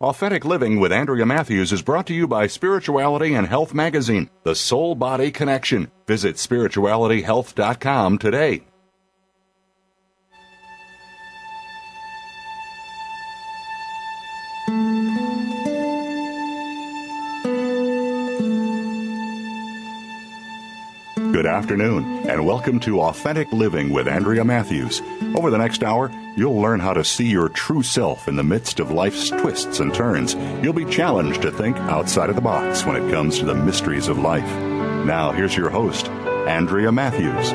Authentic 0.00 0.46
Living 0.46 0.80
with 0.80 0.92
Andrea 0.92 1.26
Matthews 1.26 1.72
is 1.72 1.82
brought 1.82 2.06
to 2.06 2.14
you 2.14 2.26
by 2.26 2.46
Spirituality 2.46 3.34
and 3.34 3.46
Health 3.46 3.74
Magazine, 3.74 4.30
the 4.44 4.54
soul 4.54 4.94
body 4.94 5.30
connection. 5.30 5.90
Visit 6.06 6.36
spiritualityhealth.com 6.36 8.16
today. 8.16 8.62
Afternoon, 21.50 22.28
and 22.28 22.46
welcome 22.46 22.78
to 22.80 23.00
Authentic 23.00 23.52
Living 23.52 23.90
with 23.90 24.06
Andrea 24.06 24.44
Matthews. 24.44 25.02
Over 25.36 25.50
the 25.50 25.58
next 25.58 25.82
hour, 25.82 26.10
you'll 26.36 26.60
learn 26.60 26.78
how 26.80 26.92
to 26.92 27.04
see 27.04 27.26
your 27.26 27.48
true 27.48 27.82
self 27.82 28.28
in 28.28 28.36
the 28.36 28.44
midst 28.44 28.78
of 28.78 28.92
life's 28.92 29.30
twists 29.30 29.80
and 29.80 29.92
turns. 29.92 30.34
You'll 30.62 30.72
be 30.72 30.84
challenged 30.84 31.42
to 31.42 31.50
think 31.50 31.76
outside 31.76 32.30
of 32.30 32.36
the 32.36 32.42
box 32.42 32.86
when 32.86 32.96
it 32.96 33.10
comes 33.10 33.38
to 33.38 33.44
the 33.44 33.54
mysteries 33.54 34.06
of 34.06 34.18
life. 34.18 34.48
Now, 35.04 35.32
here's 35.32 35.56
your 35.56 35.70
host, 35.70 36.06
Andrea 36.08 36.92
Matthews. 36.92 37.50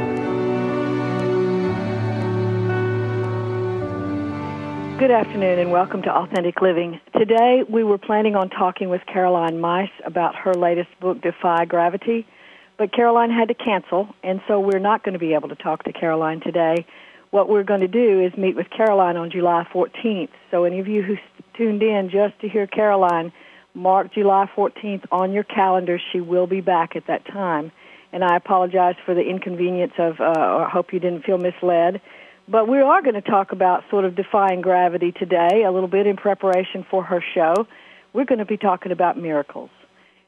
Good 4.99 5.11
afternoon 5.11 5.59
and 5.59 5.71
welcome 5.71 6.01
to 6.03 6.09
Authentic 6.09 6.61
Living. 6.61 6.99
Today 7.17 7.63
we 7.69 7.83
were 7.83 7.97
planning 7.97 8.35
on 8.35 8.49
talking 8.49 8.89
with 8.89 9.01
Caroline 9.05 9.61
Myss 9.61 9.89
about 10.05 10.35
her 10.35 10.53
latest 10.53 10.89
book, 10.99 11.21
Defy 11.21 11.65
Gravity. 11.65 12.25
But 12.77 12.91
Caroline 12.91 13.31
had 13.31 13.47
to 13.47 13.53
cancel, 13.53 14.09
and 14.21 14.41
so 14.47 14.59
we're 14.59 14.79
not 14.79 15.03
going 15.03 15.13
to 15.13 15.19
be 15.19 15.33
able 15.33 15.49
to 15.49 15.55
talk 15.55 15.83
to 15.83 15.93
Caroline 15.93 16.41
today. 16.41 16.85
What 17.31 17.47
we're 17.47 17.63
going 17.63 17.81
to 17.81 17.87
do 17.87 18.21
is 18.21 18.37
meet 18.37 18.55
with 18.55 18.69
Caroline 18.69 19.17
on 19.17 19.31
July 19.31 19.65
14th. 19.73 20.29
So 20.51 20.65
any 20.65 20.79
of 20.79 20.87
you 20.87 21.01
who 21.01 21.15
tuned 21.57 21.83
in 21.83 22.09
just 22.09 22.39
to 22.41 22.49
hear 22.49 22.67
Caroline, 22.67 23.31
mark 23.73 24.13
July 24.13 24.49
14th 24.55 25.05
on 25.11 25.31
your 25.31 25.43
calendar. 25.43 25.99
She 26.11 26.21
will 26.21 26.47
be 26.47 26.61
back 26.61 26.95
at 26.95 27.07
that 27.07 27.25
time. 27.25 27.71
And 28.11 28.23
I 28.23 28.37
apologize 28.37 28.95
for 29.05 29.13
the 29.13 29.21
inconvenience 29.21 29.93
of, 29.97 30.19
uh, 30.19 30.65
I 30.65 30.69
hope 30.69 30.93
you 30.93 30.99
didn't 30.99 31.23
feel 31.23 31.37
misled. 31.37 32.01
But 32.47 32.67
we 32.67 32.79
are 32.79 33.01
going 33.01 33.15
to 33.15 33.21
talk 33.21 33.51
about 33.51 33.83
sort 33.89 34.05
of 34.05 34.15
defying 34.15 34.61
gravity 34.61 35.11
today, 35.11 35.63
a 35.65 35.71
little 35.71 35.89
bit 35.89 36.07
in 36.07 36.15
preparation 36.15 36.85
for 36.89 37.03
her 37.03 37.23
show. 37.33 37.67
We're 38.13 38.25
going 38.25 38.39
to 38.39 38.45
be 38.45 38.57
talking 38.57 38.91
about 38.91 39.17
miracles. 39.17 39.71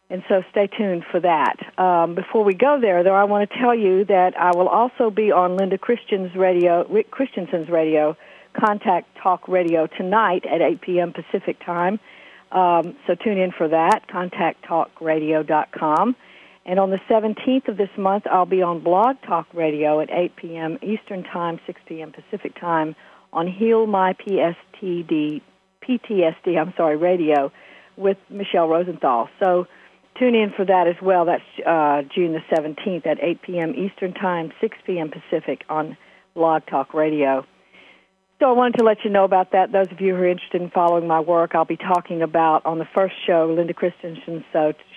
And 0.09 0.23
so 0.29 0.41
stay 0.51 0.67
tuned 0.67 1.03
for 1.11 1.19
that. 1.19 1.57
Um, 1.77 2.15
before 2.15 2.45
we 2.45 2.53
go 2.53 2.79
there, 2.79 3.03
though, 3.03 3.15
I 3.15 3.25
want 3.25 3.49
to 3.49 3.59
tell 3.59 3.75
you 3.75 4.05
that 4.05 4.39
I 4.39 4.51
will 4.55 4.69
also 4.69 5.09
be 5.09 5.33
on 5.33 5.57
Linda 5.57 5.77
Christian's 5.77 6.33
radio, 6.33 6.87
Rick 6.89 7.11
Christensen's 7.11 7.67
radio, 7.67 8.15
Contact 8.57 9.05
Talk 9.21 9.49
Radio 9.49 9.87
tonight 9.87 10.45
at 10.45 10.61
8 10.61 10.79
p.m. 10.81 11.13
Pacific 11.13 11.57
time. 11.65 11.99
Um, 12.51 12.95
so 13.05 13.15
tune 13.15 13.37
in 13.37 13.51
for 13.51 13.67
that, 13.67 14.07
contacttalkradio.com. 14.07 16.15
And 16.65 16.79
on 16.79 16.89
the 16.89 16.99
17th 17.09 17.67
of 17.67 17.75
this 17.77 17.89
month, 17.97 18.25
I'll 18.27 18.45
be 18.45 18.61
on 18.61 18.79
Blog 18.79 19.17
Talk 19.25 19.47
Radio 19.53 19.99
at 19.99 20.09
8 20.09 20.37
p.m. 20.37 20.79
Eastern 20.81 21.23
Time, 21.23 21.59
6 21.65 21.81
p.m. 21.85 22.13
Pacific 22.13 22.57
Time 22.59 22.95
on 23.33 23.47
Heal 23.47 23.87
My 23.87 24.13
PSTD, 24.13 25.41
PTSD, 25.81 26.57
I'm 26.59 26.73
sorry, 26.77 26.95
radio 26.95 27.51
with 27.97 28.17
Michelle 28.29 28.67
Rosenthal. 28.67 29.29
So 29.43 29.67
tune 30.19 30.35
in 30.35 30.51
for 30.55 30.65
that 30.65 30.87
as 30.87 30.95
well. 31.01 31.25
That's 31.25 31.43
uh, 31.65 32.01
June 32.13 32.33
the 32.33 32.41
17th 32.55 33.05
at 33.05 33.17
8 33.21 33.41
p.m. 33.41 33.73
Eastern 33.75 34.13
Time, 34.13 34.51
6 34.61 34.77
p.m. 34.85 35.11
Pacific 35.11 35.63
on 35.69 35.97
Blog 36.35 36.63
Talk 36.67 36.93
Radio. 36.93 37.45
So 38.39 38.47
I 38.47 38.51
wanted 38.51 38.77
to 38.77 38.83
let 38.83 39.03
you 39.03 39.09
know 39.09 39.23
about 39.23 39.53
that. 39.53 39.71
Those 39.71 39.91
of 39.91 39.99
you 39.99 40.13
who 40.13 40.21
are 40.21 40.27
interested 40.27 40.61
in 40.61 40.69
following 40.69 41.07
my 41.07 41.19
work, 41.19 41.55
I'll 41.55 41.65
be 41.65 41.77
talking 41.77 42.21
about 42.21 42.63
on 42.67 42.77
the 42.77 42.87
first 42.95 43.15
show, 43.25 43.51
Linda 43.55 43.73
Christensen's 43.73 44.43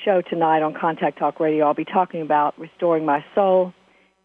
show 0.04 0.20
tonight 0.28 0.62
on 0.62 0.74
Contact 0.78 1.18
Talk 1.18 1.40
Radio. 1.40 1.66
I'll 1.66 1.72
be 1.72 1.86
talking 1.86 2.20
about 2.20 2.58
restoring 2.58 3.06
my 3.06 3.24
soul, 3.34 3.72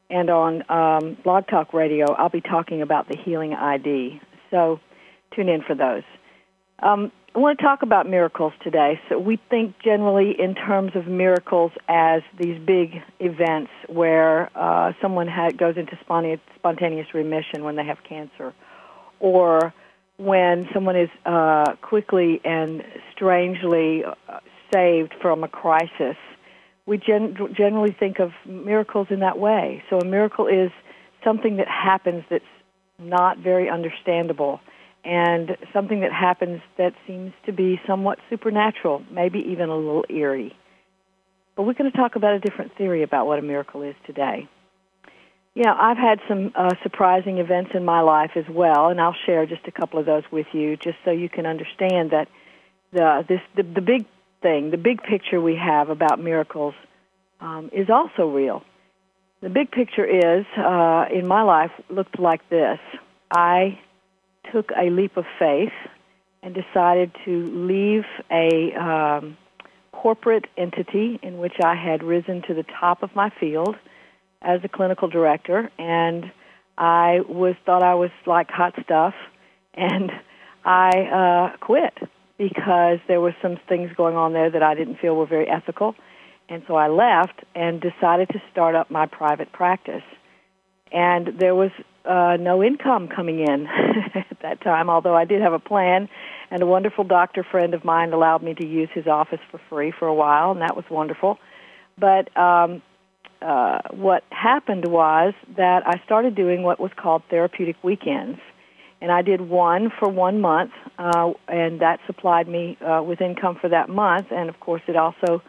and 0.09 0.29
on 0.29 0.63
um, 0.69 1.17
Blog 1.23 1.47
Talk 1.47 1.73
Radio, 1.73 2.11
I'll 2.13 2.29
be 2.29 2.41
talking 2.41 2.81
about 2.81 3.07
the 3.07 3.15
healing 3.15 3.53
ID. 3.53 4.19
So 4.51 4.81
tune 5.33 5.47
in 5.47 5.61
for 5.61 5.75
those. 5.75 6.03
Um, 6.83 7.13
I 7.35 7.39
want 7.39 7.59
to 7.59 7.65
talk 7.65 7.81
about 7.81 8.09
miracles 8.09 8.53
today. 8.63 8.97
So 9.09 9.19
we 9.19 9.37
think 9.49 9.75
generally 9.83 10.33
in 10.39 10.55
terms 10.55 10.93
of 10.95 11.05
miracles 11.05 11.73
as 11.89 12.21
these 12.39 12.57
big 12.65 13.01
events 13.19 13.71
where 13.89 14.49
uh, 14.55 14.93
someone 15.01 15.27
goes 15.57 15.75
into 15.75 15.99
spontaneous 15.99 17.13
remission 17.13 17.65
when 17.65 17.75
they 17.75 17.83
have 17.83 17.97
cancer, 18.07 18.53
or 19.19 19.73
when 20.15 20.69
someone 20.73 20.95
is 20.95 21.09
uh, 21.25 21.75
quickly 21.81 22.39
and 22.45 22.81
strangely 23.11 24.05
uh, 24.05 24.39
saved 24.73 25.13
from 25.21 25.43
a 25.43 25.49
crisis. 25.49 26.15
We 26.85 26.99
gen- 26.99 27.35
generally 27.53 27.93
think 27.99 28.19
of 28.19 28.31
miracles 28.45 29.07
in 29.09 29.19
that 29.19 29.37
way. 29.37 29.83
So 29.89 29.99
a 29.99 30.05
miracle 30.05 30.47
is 30.47 30.71
something 31.21 31.57
that 31.57 31.67
happens 31.67 32.23
that's 32.29 32.45
not 32.97 33.39
very 33.39 33.69
understandable 33.69 34.61
and 35.05 35.55
something 35.71 35.99
that 36.01 36.11
happens 36.11 36.61
that 36.77 36.93
seems 37.05 37.31
to 37.45 37.53
be 37.53 37.79
somewhat 37.87 38.17
supernatural, 38.29 39.03
maybe 39.11 39.39
even 39.51 39.69
a 39.69 39.75
little 39.75 40.05
eerie. 40.09 40.55
But 41.55 41.63
we're 41.63 41.73
going 41.73 41.91
to 41.91 41.97
talk 41.97 42.15
about 42.15 42.33
a 42.33 42.39
different 42.39 42.75
theory 42.75 43.03
about 43.03 43.27
what 43.27 43.39
a 43.39 43.41
miracle 43.41 43.83
is 43.83 43.95
today. 44.05 44.49
Know, 45.55 45.73
I've 45.73 45.97
had 45.97 46.19
some 46.27 46.51
uh, 46.53 46.75
surprising 46.83 47.37
events 47.37 47.71
in 47.73 47.85
my 47.85 48.01
life 48.01 48.31
as 48.35 48.43
well, 48.49 48.89
and 48.89 48.99
I'll 48.99 49.15
share 49.25 49.45
just 49.45 49.65
a 49.67 49.71
couple 49.71 49.99
of 49.99 50.05
those 50.05 50.23
with 50.29 50.47
you, 50.51 50.75
just 50.75 50.97
so 51.05 51.11
you 51.11 51.29
can 51.29 51.45
understand 51.45 52.11
that 52.11 52.27
the 52.91 53.23
this 53.27 53.39
the, 53.55 53.63
the 53.63 53.81
big 53.81 54.05
thing, 54.41 54.71
the 54.71 54.77
big 54.77 55.01
picture 55.01 55.39
we 55.39 55.55
have 55.55 55.89
about 55.89 56.19
miracles, 56.19 56.73
um, 57.39 57.69
is 57.71 57.89
also 57.89 58.27
real. 58.27 58.63
The 59.41 59.49
big 59.49 59.71
picture 59.71 60.05
is, 60.05 60.45
uh, 60.57 61.05
in 61.13 61.25
my 61.25 61.43
life, 61.43 61.71
looked 61.89 62.19
like 62.19 62.47
this. 62.49 62.79
I 63.31 63.79
took 64.51 64.71
a 64.71 64.89
leap 64.89 65.17
of 65.17 65.25
faith 65.39 65.73
and 66.41 66.53
decided 66.53 67.11
to 67.25 67.49
leave 67.67 68.03
a 68.31 68.73
um, 68.73 69.37
corporate 69.91 70.45
entity 70.57 71.19
in 71.23 71.39
which 71.39 71.55
I 71.63 71.75
had 71.75 72.03
risen 72.03 72.43
to 72.43 72.53
the 72.53 72.65
top 72.79 73.01
of 73.01 73.15
my 73.15 73.31
field 73.39 73.75
as 74.41 74.61
a 74.63 74.67
clinical 74.67 75.07
director, 75.07 75.71
and 75.79 76.31
I 76.77 77.21
was 77.27 77.55
thought 77.65 77.81
I 77.81 77.95
was 77.95 78.11
like 78.27 78.49
hot 78.51 78.75
stuff, 78.83 79.15
and 79.73 80.11
I 80.63 80.89
uh, 81.53 81.57
quit 81.57 81.97
because 82.37 82.99
there 83.07 83.21
were 83.21 83.35
some 83.41 83.57
things 83.67 83.91
going 83.95 84.15
on 84.15 84.33
there 84.33 84.51
that 84.51 84.61
I 84.61 84.75
didn't 84.75 84.97
feel 84.97 85.15
were 85.15 85.25
very 85.25 85.47
ethical, 85.47 85.95
and 86.49 86.61
so 86.67 86.75
I 86.75 86.89
left 86.89 87.43
and 87.55 87.81
decided 87.81 88.29
to 88.29 88.41
start 88.51 88.75
up 88.75 88.91
my 88.91 89.07
private 89.07 89.51
practice. 89.51 90.03
And 90.91 91.39
there 91.39 91.55
was 91.55 91.71
uh, 92.07 92.37
no 92.39 92.63
income 92.63 93.07
coming 93.07 93.39
in 93.39 93.67
at 94.15 94.37
that 94.41 94.61
time, 94.61 94.89
although 94.89 95.15
I 95.15 95.25
did 95.25 95.41
have 95.41 95.53
a 95.53 95.59
plan. 95.59 96.09
And 96.51 96.61
a 96.61 96.65
wonderful 96.65 97.03
doctor 97.03 97.43
friend 97.43 97.73
of 97.73 97.83
mine 97.83 98.13
allowed 98.13 98.43
me 98.43 98.53
to 98.53 98.65
use 98.65 98.89
his 98.93 99.07
office 99.07 99.39
for 99.49 99.59
free 99.69 99.91
for 99.91 100.07
a 100.07 100.13
while, 100.13 100.51
and 100.51 100.61
that 100.61 100.75
was 100.75 100.85
wonderful. 100.89 101.39
But 101.97 102.35
um, 102.37 102.81
uh, 103.41 103.79
what 103.91 104.23
happened 104.29 104.85
was 104.85 105.33
that 105.57 105.87
I 105.87 106.01
started 106.05 106.35
doing 106.35 106.63
what 106.63 106.79
was 106.79 106.91
called 106.95 107.23
therapeutic 107.29 107.75
weekends. 107.83 108.39
And 109.01 109.11
I 109.11 109.21
did 109.21 109.41
one 109.41 109.91
for 109.99 110.09
one 110.09 110.39
month, 110.39 110.71
uh, 110.97 111.33
and 111.47 111.81
that 111.81 111.99
supplied 112.07 112.47
me 112.47 112.77
uh, 112.81 113.03
with 113.03 113.21
income 113.21 113.57
for 113.59 113.69
that 113.69 113.89
month. 113.89 114.27
And 114.31 114.49
of 114.49 114.59
course, 114.59 114.81
it 114.87 114.95
also 114.95 115.41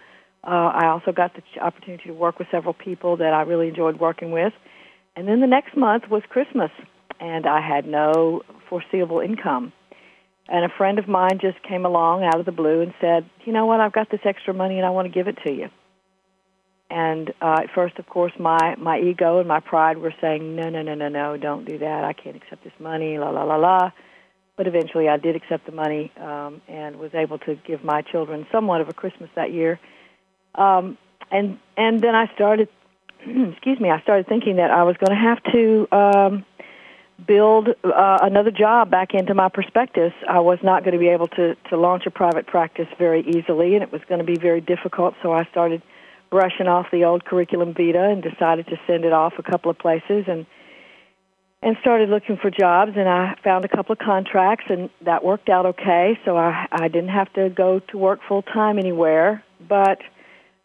uh, 0.44 0.70
I 0.75 0.87
also 0.88 1.12
got 1.12 1.32
the 1.35 1.43
opportunity 1.61 2.05
to 2.05 2.14
work 2.14 2.38
with 2.38 2.49
several 2.50 2.75
people 2.75 3.17
that 3.17 3.32
I 3.32 3.43
really 3.43 3.69
enjoyed 3.69 3.99
working 3.99 4.31
with. 4.31 4.52
And 5.17 5.27
then 5.27 5.41
the 5.41 5.47
next 5.47 5.77
month 5.77 6.05
was 6.11 6.23
Christmas, 6.29 6.71
and 7.21 7.47
I 7.47 7.61
had 7.61 7.87
no 7.87 8.43
foreseeable 8.69 9.21
income. 9.21 9.73
And 10.49 10.65
a 10.65 10.69
friend 10.77 10.99
of 10.99 11.09
mine 11.09 11.39
just 11.41 11.63
came 11.63 11.85
along 11.87 12.25
out 12.25 12.39
of 12.39 12.47
the 12.47 12.53
blue 12.53 12.83
and 12.83 12.95
said, 13.01 13.29
You 13.45 13.53
know 13.53 13.67
what? 13.67 13.81
I've 13.81 13.93
got 13.93 14.11
this 14.11 14.21
extra 14.25 14.55
money 14.55 14.77
and 14.77 14.87
I 14.87 14.91
want 14.91 15.07
to 15.07 15.13
give 15.13 15.29
it 15.29 15.39
to 15.47 15.53
you. 15.53 15.69
and 16.91 17.31
uh, 17.43 17.57
at 17.65 17.71
first, 17.75 17.99
of 17.99 18.07
course, 18.09 18.33
my 18.39 18.77
my 18.79 18.99
ego 19.01 19.39
and 19.41 19.49
my 19.49 19.61
pride 19.61 19.99
were 19.99 20.15
saying, 20.21 20.55
"No, 20.57 20.69
no, 20.71 20.83
no, 20.83 20.95
no, 20.95 21.09
no, 21.09 21.37
don't 21.37 21.65
do 21.65 21.79
that. 21.79 22.05
I 22.05 22.12
can't 22.12 22.37
accept 22.37 22.62
this 22.65 22.73
money." 22.79 23.19
La 23.19 23.31
la 23.31 23.45
la 23.45 23.57
la. 23.57 23.91
But 24.57 24.67
eventually, 24.67 25.09
I 25.09 25.17
did 25.19 25.37
accept 25.37 25.67
the 25.67 25.73
money 25.73 26.12
um, 26.19 26.62
and 26.69 26.97
was 26.97 27.15
able 27.15 27.39
to 27.41 27.57
give 27.67 27.85
my 27.85 28.03
children 28.03 28.47
somewhat 28.53 28.81
of 28.81 28.89
a 28.89 28.95
Christmas 28.95 29.31
that 29.35 29.53
year. 29.53 29.81
Um, 30.55 30.97
and 31.31 31.59
and 31.77 32.01
then 32.01 32.15
I 32.15 32.33
started, 32.35 32.69
excuse 33.53 33.81
me, 33.81 33.91
I 33.91 34.01
started 34.03 34.27
thinking 34.27 34.57
that 34.57 34.71
I 34.71 34.83
was 34.83 34.97
going 34.97 35.17
to 35.17 35.23
have 35.23 35.43
to 35.53 35.89
um, 35.93 36.45
build 37.27 37.69
uh, 37.69 38.19
another 38.23 38.51
job 38.51 38.91
back 38.91 39.15
into 39.15 39.35
my 39.35 39.49
prospectus. 39.49 40.13
I 40.29 40.41
was 40.41 40.59
not 40.63 40.85
going 40.85 40.93
to 40.93 40.99
be 40.99 41.09
able 41.09 41.29
to 41.29 41.55
to 41.71 41.77
launch 41.77 42.07
a 42.07 42.11
private 42.11 42.47
practice 42.47 42.89
very 42.99 43.23
easily, 43.23 43.75
and 43.75 43.83
it 43.83 43.93
was 43.93 44.03
going 44.09 44.19
to 44.21 44.25
be 44.25 44.37
very 44.37 44.61
difficult. 44.61 45.15
So 45.23 45.33
I 45.33 45.45
started 45.47 45.83
brushing 46.31 46.67
off 46.67 46.87
the 46.91 47.05
old 47.05 47.25
curriculum 47.25 47.75
vitae 47.75 48.11
and 48.13 48.23
decided 48.23 48.67
to 48.67 48.77
send 48.87 49.05
it 49.05 49.13
off 49.13 49.35
a 49.39 49.43
couple 49.43 49.71
of 49.71 49.79
places 49.79 50.25
and 50.27 50.47
and 51.62 51.77
started 51.81 52.09
looking 52.11 52.37
for 52.37 52.51
jobs 52.51 52.93
and 52.97 53.09
I 53.09 53.35
found 53.43 53.65
a 53.65 53.69
couple 53.69 53.93
of 53.93 53.99
contracts 53.99 54.67
and 54.69 54.91
that 55.03 55.25
worked 55.25 55.49
out 55.49 55.67
okay 55.67 56.19
so 56.25 56.37
I 56.37 56.67
I 56.71 56.89
didn't 56.89 57.11
have 57.11 57.33
to 57.35 57.49
go 57.49 57.81
to 57.91 57.99
work 57.99 58.21
full 58.29 58.43
time 58.43 58.79
anywhere 58.79 59.43
but 59.67 60.01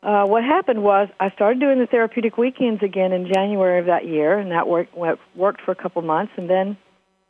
uh 0.04 0.26
what 0.26 0.44
happened 0.44 0.84
was 0.84 1.10
I 1.20 1.30
started 1.32 1.60
doing 1.60 1.80
the 1.80 1.88
therapeutic 1.88 2.38
weekends 2.38 2.84
again 2.84 3.12
in 3.12 3.32
January 3.32 3.80
of 3.80 3.86
that 3.86 4.06
year 4.06 4.38
and 4.38 4.52
that 4.52 4.68
worked 4.68 4.96
worked 5.36 5.62
for 5.62 5.72
a 5.72 5.76
couple 5.76 6.02
months 6.02 6.34
and 6.38 6.50
then 6.50 6.78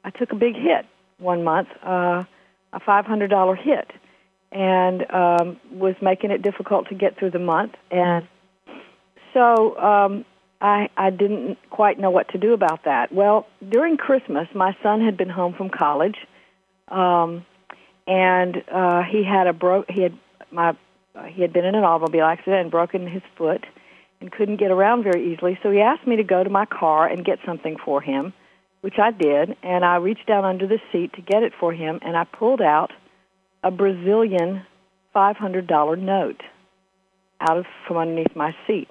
I 0.03 0.09
took 0.09 0.31
a 0.31 0.35
big 0.35 0.55
hit 0.55 0.85
one 1.17 1.43
month 1.43 1.69
uh 1.83 2.23
a 2.73 2.79
$500 2.79 3.57
hit 3.57 3.91
and 4.51 5.09
um, 5.11 5.59
was 5.71 5.95
making 6.01 6.31
it 6.31 6.41
difficult 6.41 6.89
to 6.89 6.95
get 6.95 7.17
through 7.17 7.31
the 7.31 7.39
month. 7.39 7.73
And 7.89 8.27
so 9.33 9.77
um, 9.77 10.25
I, 10.59 10.89
I 10.97 11.09
didn't 11.09 11.57
quite 11.69 11.99
know 11.99 12.09
what 12.09 12.29
to 12.29 12.37
do 12.37 12.53
about 12.53 12.83
that. 12.83 13.11
Well, 13.11 13.47
during 13.67 13.97
Christmas, 13.97 14.47
my 14.53 14.75
son 14.83 15.01
had 15.01 15.17
been 15.17 15.29
home 15.29 15.53
from 15.53 15.69
college, 15.69 16.17
um, 16.89 17.45
and 18.07 18.61
uh, 18.69 19.03
he 19.03 19.23
had 19.23 19.47
a 19.47 19.53
broke. 19.53 19.89
He 19.89 20.01
had 20.01 20.17
my 20.51 20.75
uh, 21.15 21.23
he 21.23 21.41
had 21.41 21.53
been 21.53 21.65
in 21.65 21.75
an 21.75 21.83
automobile 21.83 22.25
accident 22.25 22.61
and 22.61 22.71
broken 22.71 23.07
his 23.07 23.21
foot 23.37 23.65
and 24.19 24.31
couldn't 24.31 24.57
get 24.57 24.71
around 24.71 25.03
very 25.03 25.33
easily. 25.33 25.59
So 25.63 25.71
he 25.71 25.81
asked 25.81 26.07
me 26.07 26.17
to 26.17 26.23
go 26.23 26.43
to 26.43 26.49
my 26.49 26.65
car 26.65 27.07
and 27.07 27.25
get 27.25 27.39
something 27.45 27.77
for 27.83 28.01
him, 28.01 28.33
which 28.81 28.95
I 29.01 29.11
did. 29.11 29.57
And 29.63 29.83
I 29.83 29.97
reached 29.97 30.27
down 30.27 30.45
under 30.45 30.67
the 30.67 30.79
seat 30.91 31.13
to 31.13 31.21
get 31.21 31.43
it 31.43 31.53
for 31.59 31.73
him, 31.73 31.99
and 32.01 32.15
I 32.15 32.23
pulled 32.23 32.61
out 32.61 32.91
a 33.63 33.71
Brazilian 33.71 34.65
$500 35.15 35.99
note 35.99 36.41
out 37.39 37.57
of 37.57 37.65
from 37.87 37.97
underneath 37.97 38.35
my 38.35 38.55
seat. 38.67 38.87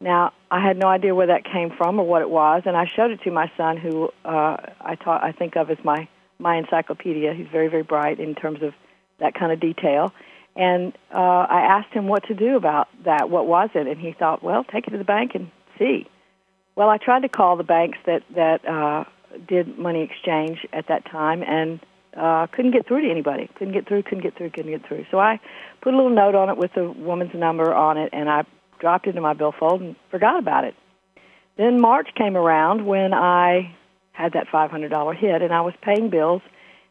Now, 0.00 0.32
I 0.50 0.64
had 0.64 0.76
no 0.76 0.88
idea 0.88 1.14
where 1.14 1.28
that 1.28 1.44
came 1.44 1.70
from 1.76 1.98
or 1.98 2.06
what 2.06 2.20
it 2.20 2.28
was, 2.28 2.62
and 2.66 2.76
I 2.76 2.84
showed 2.94 3.10
it 3.10 3.20
to 3.24 3.30
my 3.30 3.50
son, 3.56 3.78
who 3.78 4.10
uh, 4.24 4.56
I 4.80 4.96
taught, 5.02 5.24
I 5.24 5.32
think 5.32 5.56
of 5.56 5.70
as 5.70 5.78
my 5.82 6.08
my 6.38 6.56
encyclopedia. 6.56 7.32
He's 7.32 7.46
very, 7.50 7.68
very 7.68 7.84
bright 7.84 8.18
in 8.18 8.34
terms 8.34 8.60
of 8.62 8.74
that 9.20 9.34
kind 9.34 9.52
of 9.52 9.60
detail. 9.60 10.12
And 10.56 10.92
uh, 11.12 11.18
I 11.18 11.60
asked 11.62 11.92
him 11.92 12.06
what 12.06 12.24
to 12.28 12.34
do 12.34 12.56
about 12.56 12.88
that. 13.04 13.28
What 13.28 13.46
was 13.46 13.70
it? 13.74 13.86
And 13.86 14.00
he 14.00 14.12
thought, 14.12 14.42
well, 14.42 14.64
take 14.64 14.86
it 14.86 14.90
to 14.90 14.98
the 14.98 15.04
bank 15.04 15.32
and 15.34 15.50
see. 15.78 16.06
Well, 16.76 16.88
I 16.88 16.98
tried 16.98 17.22
to 17.22 17.28
call 17.28 17.56
the 17.56 17.64
banks 17.64 17.98
that 18.06 18.22
that 18.34 18.66
uh, 18.68 19.04
did 19.48 19.78
money 19.78 20.02
exchange 20.02 20.58
at 20.72 20.88
that 20.88 21.04
time, 21.10 21.42
and 21.42 21.80
uh, 22.16 22.46
couldn't 22.48 22.72
get 22.72 22.86
through 22.86 23.02
to 23.02 23.10
anybody. 23.10 23.48
Couldn't 23.56 23.74
get 23.74 23.86
through, 23.86 24.02
couldn't 24.04 24.22
get 24.22 24.36
through, 24.36 24.50
couldn't 24.50 24.70
get 24.70 24.86
through. 24.86 25.06
So 25.10 25.18
I 25.18 25.40
put 25.82 25.94
a 25.94 25.96
little 25.96 26.14
note 26.14 26.34
on 26.34 26.48
it 26.50 26.56
with 26.56 26.72
the 26.74 26.90
woman's 26.90 27.34
number 27.34 27.72
on 27.74 27.96
it, 27.96 28.10
and 28.12 28.28
I 28.28 28.44
dropped 28.80 29.06
it 29.06 29.16
in 29.16 29.22
my 29.22 29.34
billfold 29.34 29.80
and 29.80 29.96
forgot 30.10 30.38
about 30.38 30.64
it. 30.64 30.74
Then 31.56 31.80
March 31.80 32.08
came 32.16 32.36
around 32.36 32.86
when 32.86 33.14
I 33.14 33.74
had 34.12 34.32
that 34.32 34.46
$500 34.48 35.16
hit, 35.16 35.42
and 35.42 35.52
I 35.52 35.60
was 35.60 35.74
paying 35.82 36.10
bills. 36.10 36.42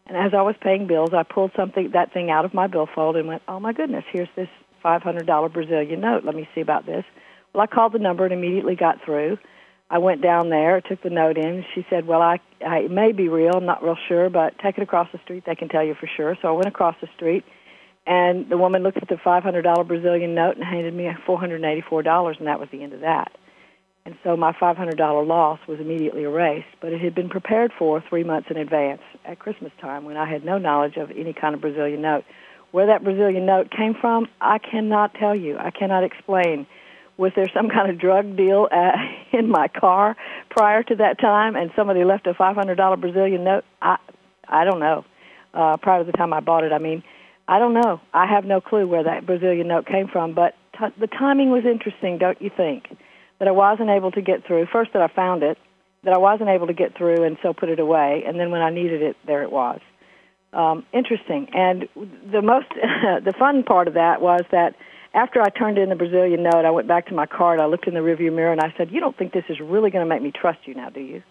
And 0.08 0.18
as 0.18 0.34
I 0.34 0.42
was 0.42 0.56
paying 0.62 0.88
bills, 0.88 1.14
I 1.14 1.24
pulled 1.24 1.52
something 1.56 1.92
that 1.92 2.12
thing 2.14 2.30
out 2.30 2.46
of 2.46 2.54
my 2.54 2.68
billfold 2.68 3.16
and 3.16 3.28
went, 3.28 3.42
"Oh 3.48 3.60
my 3.60 3.74
goodness, 3.74 4.04
here's 4.12 4.30
this 4.36 4.50
$500 4.84 5.50
Brazilian 5.54 6.02
note. 6.02 6.26
Let 6.26 6.36
me 6.36 6.48
see 6.54 6.62
about 6.62 6.86
this." 6.86 7.06
Well, 7.54 7.62
I 7.62 7.68
called 7.68 7.94
the 7.94 8.00
number 8.00 8.26
and 8.26 8.34
immediately 8.34 8.76
got 8.76 9.02
through. 9.02 9.38
I 9.90 10.00
went 10.00 10.22
down 10.22 10.50
there, 10.50 10.82
took 10.82 11.02
the 11.02 11.10
note 11.10 11.38
in. 11.38 11.64
She 11.76 11.86
said, 11.90 12.08
"Well, 12.08 12.22
I, 12.22 12.40
I 12.66 12.80
it 12.80 12.92
may 12.92 13.12
be 13.12 13.30
real. 13.30 13.56
I'm 13.56 13.66
not 13.66 13.84
real 13.84 13.98
sure, 14.08 14.30
but 14.30 14.58
take 14.60 14.78
it 14.78 14.82
across 14.82 15.08
the 15.12 15.20
street. 15.20 15.46
They 15.46 15.56
can 15.56 15.70
tell 15.70 15.84
you 15.84 15.94
for 15.94 16.08
sure." 16.08 16.36
So 16.42 16.48
I 16.50 16.52
went 16.52 16.68
across 16.68 16.96
the 17.00 17.08
street, 17.16 17.46
and 18.06 18.50
the 18.50 18.58
woman 18.58 18.84
looked 18.84 18.98
at 18.98 19.08
the 19.08 19.16
$500 19.16 19.88
Brazilian 19.88 20.36
note 20.36 20.56
and 20.56 20.66
handed 20.66 20.94
me 20.94 21.08
$484, 21.28 22.40
and 22.40 22.48
that 22.48 22.60
was 22.60 22.70
the 22.72 22.84
end 22.84 22.94
of 22.94 23.02
that. 23.02 23.32
And 24.06 24.16
so 24.22 24.36
my 24.36 24.52
$500 24.52 25.28
loss 25.28 25.60
was 25.68 25.80
immediately 25.80 26.24
erased, 26.24 26.68
but 26.82 26.92
it 26.92 27.00
had 27.00 27.16
been 27.16 27.30
prepared 27.30 27.72
for 27.78 28.04
three 28.10 28.24
months 28.24 28.50
in 28.52 28.58
advance 28.58 29.02
at 29.24 29.40
Christmas 29.40 29.72
time 29.80 30.04
when 30.04 30.18
I 30.18 30.30
had 30.30 30.44
no 30.44 30.58
knowledge 30.58 30.98
of 30.98 31.10
any 31.12 31.32
kind 31.32 31.56
of 31.56 31.62
Brazilian 31.62 32.02
note. 32.02 32.26
Where 32.72 32.88
that 32.88 33.04
Brazilian 33.04 33.46
note 33.46 33.72
came 33.72 33.94
from, 33.94 34.28
I 34.42 34.58
cannot 34.58 35.14
tell 35.14 35.36
you. 35.36 35.58
I 35.58 35.72
cannot 35.72 36.04
explain 36.04 36.68
was 37.16 37.32
there 37.36 37.50
some 37.54 37.70
kind 37.76 37.90
of 37.90 38.00
drug 38.00 38.36
deal 38.36 38.68
uh, 38.72 38.92
in 39.38 39.50
my 39.50 39.68
car 39.68 40.18
prior 40.50 40.84
to 40.84 40.96
that 40.96 41.20
time 41.20 41.56
and 41.56 41.72
somebody 41.76 42.04
left 42.04 42.28
a 42.28 42.34
$500 42.34 43.02
Brazilian 43.02 43.44
note? 43.44 43.64
I 43.82 43.98
I 44.46 44.66
don't 44.66 44.80
know. 44.80 45.06
Uh 45.54 45.78
prior 45.78 46.04
to 46.04 46.12
the 46.12 46.18
time 46.18 46.34
I 46.34 46.42
bought 46.42 46.66
it, 46.66 46.74
I 46.74 46.80
mean, 46.80 47.04
I 47.48 47.60
don't 47.60 47.74
know. 47.74 48.02
I 48.14 48.26
have 48.26 48.44
no 48.44 48.60
clue 48.60 48.88
where 48.88 49.04
that 49.04 49.26
Brazilian 49.26 49.68
note 49.68 49.86
came 49.86 50.08
from, 50.08 50.34
but 50.34 50.56
t- 50.78 50.94
the 51.00 51.08
timing 51.08 51.52
was 51.52 51.64
interesting, 51.66 52.18
don't 52.18 52.42
you 52.42 52.50
think? 52.56 52.86
That 53.44 53.50
I 53.50 53.52
wasn't 53.52 53.90
able 53.90 54.10
to 54.12 54.22
get 54.22 54.48
through. 54.48 54.68
First 54.72 54.94
that 54.94 55.02
I 55.02 55.10
found 55.10 55.44
it, 55.44 55.58
that 56.06 56.14
I 56.14 56.18
wasn't 56.18 56.48
able 56.48 56.68
to 56.68 56.74
get 56.74 56.96
through 56.96 57.26
and 57.26 57.36
so 57.44 57.52
put 57.52 57.68
it 57.68 57.78
away, 57.78 58.24
and 58.26 58.40
then 58.40 58.52
when 58.52 58.62
I 58.62 58.70
needed 58.70 59.02
it, 59.02 59.18
there 59.28 59.44
it 59.44 59.52
was. 59.52 59.82
Um, 60.54 60.86
interesting. 60.94 61.50
And 61.54 61.90
the 62.32 62.42
most, 62.42 62.68
the 62.74 63.34
fun 63.38 63.64
part 63.64 63.90
of 63.90 63.96
that 63.96 64.22
was 64.22 64.44
that 64.52 64.76
after 65.14 65.42
I 65.42 65.50
turned 65.50 65.78
in 65.78 65.90
the 65.90 65.96
Brazilian 65.96 66.44
note, 66.44 66.64
I 66.64 66.72
went 66.72 66.88
back 66.88 67.08
to 67.08 67.14
my 67.14 67.26
car 67.26 67.52
and 67.52 67.62
I 67.62 67.66
looked 67.66 67.86
in 67.86 67.94
the 67.94 68.00
rearview 68.00 68.34
mirror 68.34 68.54
and 68.54 68.62
I 68.62 68.74
said, 68.78 68.92
"You 68.92 69.02
don't 69.02 69.18
think 69.18 69.34
this 69.34 69.44
is 69.50 69.60
really 69.60 69.92
going 69.92 70.06
to 70.06 70.10
make 70.10 70.22
me 70.22 70.32
trust 70.32 70.60
you 70.64 70.74
now, 70.74 70.90
do 70.90 71.02
you?" 71.02 71.22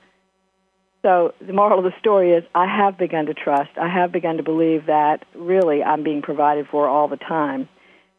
So 1.01 1.33
the 1.41 1.55
moral 1.55 1.79
of 1.79 1.85
the 1.87 1.99
story 1.99 2.33
is, 2.33 2.45
I 2.55 2.67
have 2.67 2.99
begun 2.99 3.25
to 3.25 3.35
trust. 3.35 3.71
I 3.81 3.89
have 3.89 4.13
begun 4.13 4.37
to 4.37 4.43
believe 4.43 4.85
that 4.87 5.25
really 5.35 5.83
I'm 5.83 6.05
being 6.05 6.21
provided 6.21 6.67
for 6.69 6.87
all 6.89 7.09
the 7.09 7.17
time, 7.17 7.71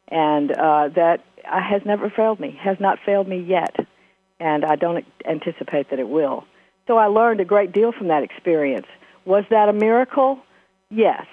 and 0.07 0.51
uh, 0.51 0.89
that 0.95 1.21
has 1.43 1.81
never 1.85 2.09
failed 2.09 2.39
me, 2.39 2.57
has 2.61 2.77
not 2.79 2.99
failed 3.05 3.27
me 3.27 3.39
yet, 3.39 3.75
and 4.39 4.65
I 4.65 4.75
don't 4.75 5.05
anticipate 5.25 5.89
that 5.89 5.99
it 5.99 6.09
will. 6.09 6.45
So 6.87 6.97
I 6.97 7.07
learned 7.07 7.39
a 7.39 7.45
great 7.45 7.71
deal 7.71 7.91
from 7.91 8.07
that 8.09 8.23
experience. 8.23 8.87
Was 9.25 9.45
that 9.49 9.69
a 9.69 9.73
miracle? 9.73 10.39
Yes. 10.89 11.25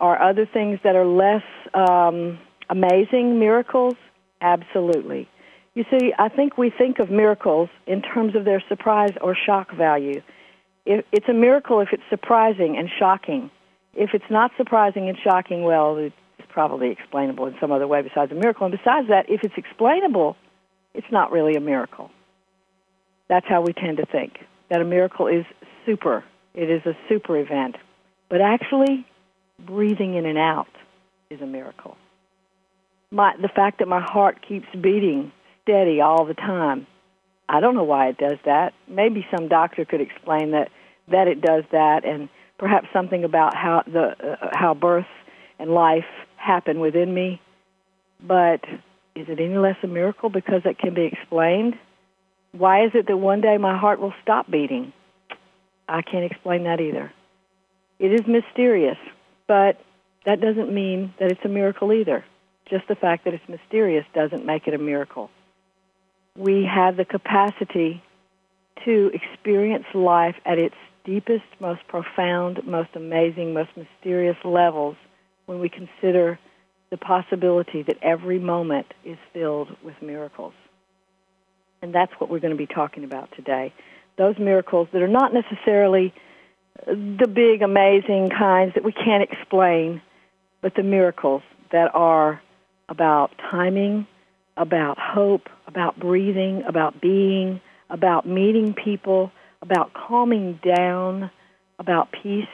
Are 0.00 0.20
other 0.20 0.46
things 0.46 0.78
that 0.84 0.96
are 0.96 1.06
less 1.06 1.42
um, 1.72 2.38
amazing 2.68 3.38
miracles? 3.38 3.94
Absolutely. 4.40 5.28
You 5.74 5.84
see, 5.90 6.12
I 6.18 6.28
think 6.28 6.56
we 6.58 6.70
think 6.70 6.98
of 6.98 7.10
miracles 7.10 7.68
in 7.86 8.02
terms 8.02 8.34
of 8.34 8.44
their 8.44 8.62
surprise 8.68 9.12
or 9.20 9.34
shock 9.34 9.72
value. 9.72 10.22
it's 10.86 11.28
a 11.28 11.34
miracle 11.34 11.80
if 11.80 11.88
it's 11.92 12.02
surprising 12.08 12.76
and 12.76 12.88
shocking. 12.98 13.50
If 13.94 14.10
it's 14.12 14.30
not 14.30 14.52
surprising 14.56 15.08
and 15.08 15.18
shocking, 15.18 15.64
well, 15.64 16.10
probably 16.56 16.90
explainable 16.90 17.46
in 17.46 17.54
some 17.60 17.70
other 17.70 17.86
way 17.86 18.00
besides 18.02 18.32
a 18.32 18.34
miracle. 18.34 18.66
And 18.66 18.76
besides 18.76 19.08
that, 19.08 19.26
if 19.28 19.42
it's 19.44 19.54
explainable, 19.56 20.36
it's 20.94 21.12
not 21.12 21.30
really 21.30 21.54
a 21.54 21.60
miracle. 21.60 22.10
That's 23.28 23.46
how 23.46 23.60
we 23.60 23.72
tend 23.72 23.98
to 23.98 24.06
think 24.06 24.38
that 24.70 24.80
a 24.80 24.84
miracle 24.84 25.26
is 25.26 25.44
super. 25.84 26.24
It 26.54 26.70
is 26.70 26.82
a 26.86 26.96
super 27.08 27.36
event. 27.36 27.76
But 28.30 28.40
actually, 28.40 29.06
breathing 29.58 30.14
in 30.14 30.24
and 30.24 30.38
out 30.38 30.72
is 31.28 31.40
a 31.42 31.46
miracle 31.46 31.96
my 33.10 33.34
the 33.40 33.48
fact 33.48 33.78
that 33.78 33.88
my 33.88 34.00
heart 34.00 34.44
keeps 34.46 34.66
beating 34.72 35.32
steady 35.62 36.00
all 36.00 36.24
the 36.24 36.34
time. 36.34 36.86
I 37.48 37.60
don't 37.60 37.74
know 37.74 37.84
why 37.84 38.08
it 38.08 38.18
does 38.18 38.38
that. 38.44 38.74
Maybe 38.88 39.26
some 39.36 39.48
doctor 39.48 39.84
could 39.84 40.00
explain 40.00 40.52
that 40.52 40.70
that 41.08 41.28
it 41.28 41.40
does 41.40 41.64
that, 41.72 42.04
and 42.04 42.28
perhaps 42.58 42.88
something 42.92 43.24
about 43.24 43.56
how 43.56 43.82
the 43.86 44.14
uh, 44.42 44.50
how 44.52 44.74
birth 44.74 45.06
and 45.58 45.70
life 45.70 46.04
happen 46.46 46.80
within 46.80 47.12
me. 47.12 47.40
But 48.24 48.60
is 49.14 49.26
it 49.28 49.40
any 49.40 49.58
less 49.58 49.76
a 49.82 49.86
miracle 49.86 50.30
because 50.30 50.62
it 50.64 50.78
can 50.78 50.94
be 50.94 51.02
explained? 51.02 51.74
Why 52.52 52.84
is 52.84 52.92
it 52.94 53.06
that 53.08 53.16
one 53.16 53.40
day 53.40 53.58
my 53.58 53.76
heart 53.76 54.00
will 54.00 54.14
stop 54.22 54.50
beating? 54.50 54.92
I 55.88 56.02
can't 56.02 56.24
explain 56.24 56.64
that 56.64 56.80
either. 56.80 57.12
It 57.98 58.12
is 58.12 58.26
mysterious, 58.26 58.98
but 59.46 59.80
that 60.24 60.40
doesn't 60.40 60.72
mean 60.72 61.14
that 61.18 61.30
it's 61.30 61.44
a 61.44 61.48
miracle 61.48 61.92
either. 61.92 62.24
Just 62.68 62.88
the 62.88 62.96
fact 62.96 63.24
that 63.24 63.34
it's 63.34 63.48
mysterious 63.48 64.04
doesn't 64.14 64.44
make 64.44 64.66
it 64.66 64.74
a 64.74 64.78
miracle. 64.78 65.30
We 66.36 66.64
have 66.64 66.96
the 66.96 67.04
capacity 67.04 68.02
to 68.84 69.10
experience 69.14 69.86
life 69.94 70.34
at 70.44 70.58
its 70.58 70.74
deepest, 71.04 71.44
most 71.60 71.80
profound, 71.88 72.66
most 72.66 72.90
amazing, 72.94 73.54
most 73.54 73.70
mysterious 73.76 74.36
levels 74.44 74.96
when 75.46 75.60
we 75.60 75.68
consider 75.68 76.38
the 76.90 76.96
possibility 76.96 77.82
that 77.82 77.96
every 78.02 78.38
moment 78.38 78.86
is 79.04 79.18
filled 79.32 79.68
with 79.82 79.94
miracles. 80.02 80.54
And 81.82 81.94
that's 81.94 82.12
what 82.18 82.30
we're 82.30 82.40
going 82.40 82.52
to 82.52 82.56
be 82.56 82.66
talking 82.66 83.04
about 83.04 83.30
today. 83.34 83.72
Those 84.18 84.38
miracles 84.38 84.88
that 84.92 85.02
are 85.02 85.08
not 85.08 85.32
necessarily 85.32 86.14
uh, 86.80 86.92
the 86.92 87.28
big, 87.28 87.62
amazing 87.62 88.30
kinds 88.30 88.74
that 88.74 88.84
we 88.84 88.92
can't 88.92 89.22
explain, 89.22 90.00
but 90.62 90.74
the 90.74 90.82
miracles 90.82 91.42
that 91.72 91.94
are 91.94 92.40
about 92.88 93.32
timing, 93.50 94.06
about 94.56 94.98
hope, 94.98 95.48
about 95.66 95.98
breathing, 95.98 96.62
about 96.66 97.00
being, 97.00 97.60
about 97.90 98.26
meeting 98.26 98.74
people, 98.74 99.30
about 99.60 99.92
calming 99.92 100.58
down, 100.64 101.30
about 101.78 102.10
peace, 102.10 102.46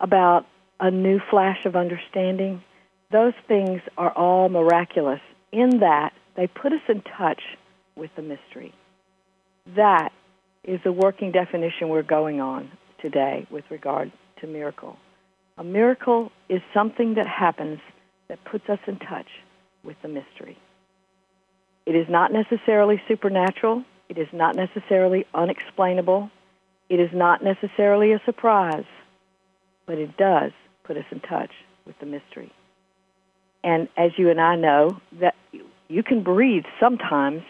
about 0.00 0.46
a 0.82 0.90
new 0.90 1.20
flash 1.30 1.64
of 1.64 1.76
understanding. 1.76 2.60
Those 3.12 3.34
things 3.46 3.80
are 3.96 4.10
all 4.10 4.48
miraculous 4.48 5.20
in 5.52 5.78
that 5.78 6.12
they 6.34 6.48
put 6.48 6.72
us 6.72 6.80
in 6.88 7.02
touch 7.02 7.40
with 7.94 8.10
the 8.16 8.22
mystery. 8.22 8.74
That 9.76 10.10
is 10.64 10.80
the 10.82 10.90
working 10.90 11.30
definition 11.30 11.88
we're 11.88 12.02
going 12.02 12.40
on 12.40 12.68
today 13.00 13.46
with 13.48 13.64
regard 13.70 14.10
to 14.40 14.48
miracle. 14.48 14.96
A 15.56 15.62
miracle 15.62 16.32
is 16.48 16.60
something 16.74 17.14
that 17.14 17.28
happens 17.28 17.78
that 18.28 18.42
puts 18.44 18.68
us 18.68 18.80
in 18.88 18.98
touch 18.98 19.28
with 19.84 19.96
the 20.02 20.08
mystery. 20.08 20.58
It 21.86 21.94
is 21.94 22.08
not 22.08 22.32
necessarily 22.32 23.00
supernatural. 23.06 23.84
It 24.08 24.18
is 24.18 24.28
not 24.32 24.56
necessarily 24.56 25.26
unexplainable. 25.32 26.28
It 26.88 26.98
is 26.98 27.10
not 27.12 27.44
necessarily 27.44 28.12
a 28.12 28.20
surprise, 28.24 28.86
but 29.86 29.98
it 29.98 30.16
does 30.16 30.50
put 30.92 31.00
us 31.00 31.06
in 31.10 31.20
touch 31.20 31.50
with 31.86 31.98
the 32.00 32.06
mystery. 32.06 32.52
And 33.64 33.88
as 33.96 34.10
you 34.16 34.30
and 34.30 34.40
I 34.40 34.56
know, 34.56 35.00
that 35.20 35.34
you 35.88 36.02
can 36.02 36.22
breathe 36.22 36.64
sometimes, 36.80 37.42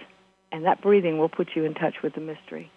and 0.50 0.66
that 0.66 0.82
breathing 0.82 1.18
will 1.18 1.28
put 1.28 1.48
you 1.56 1.64
in 1.64 1.74
touch 1.74 1.94
with 2.02 2.14
the 2.14 2.20
mystery. 2.20 2.70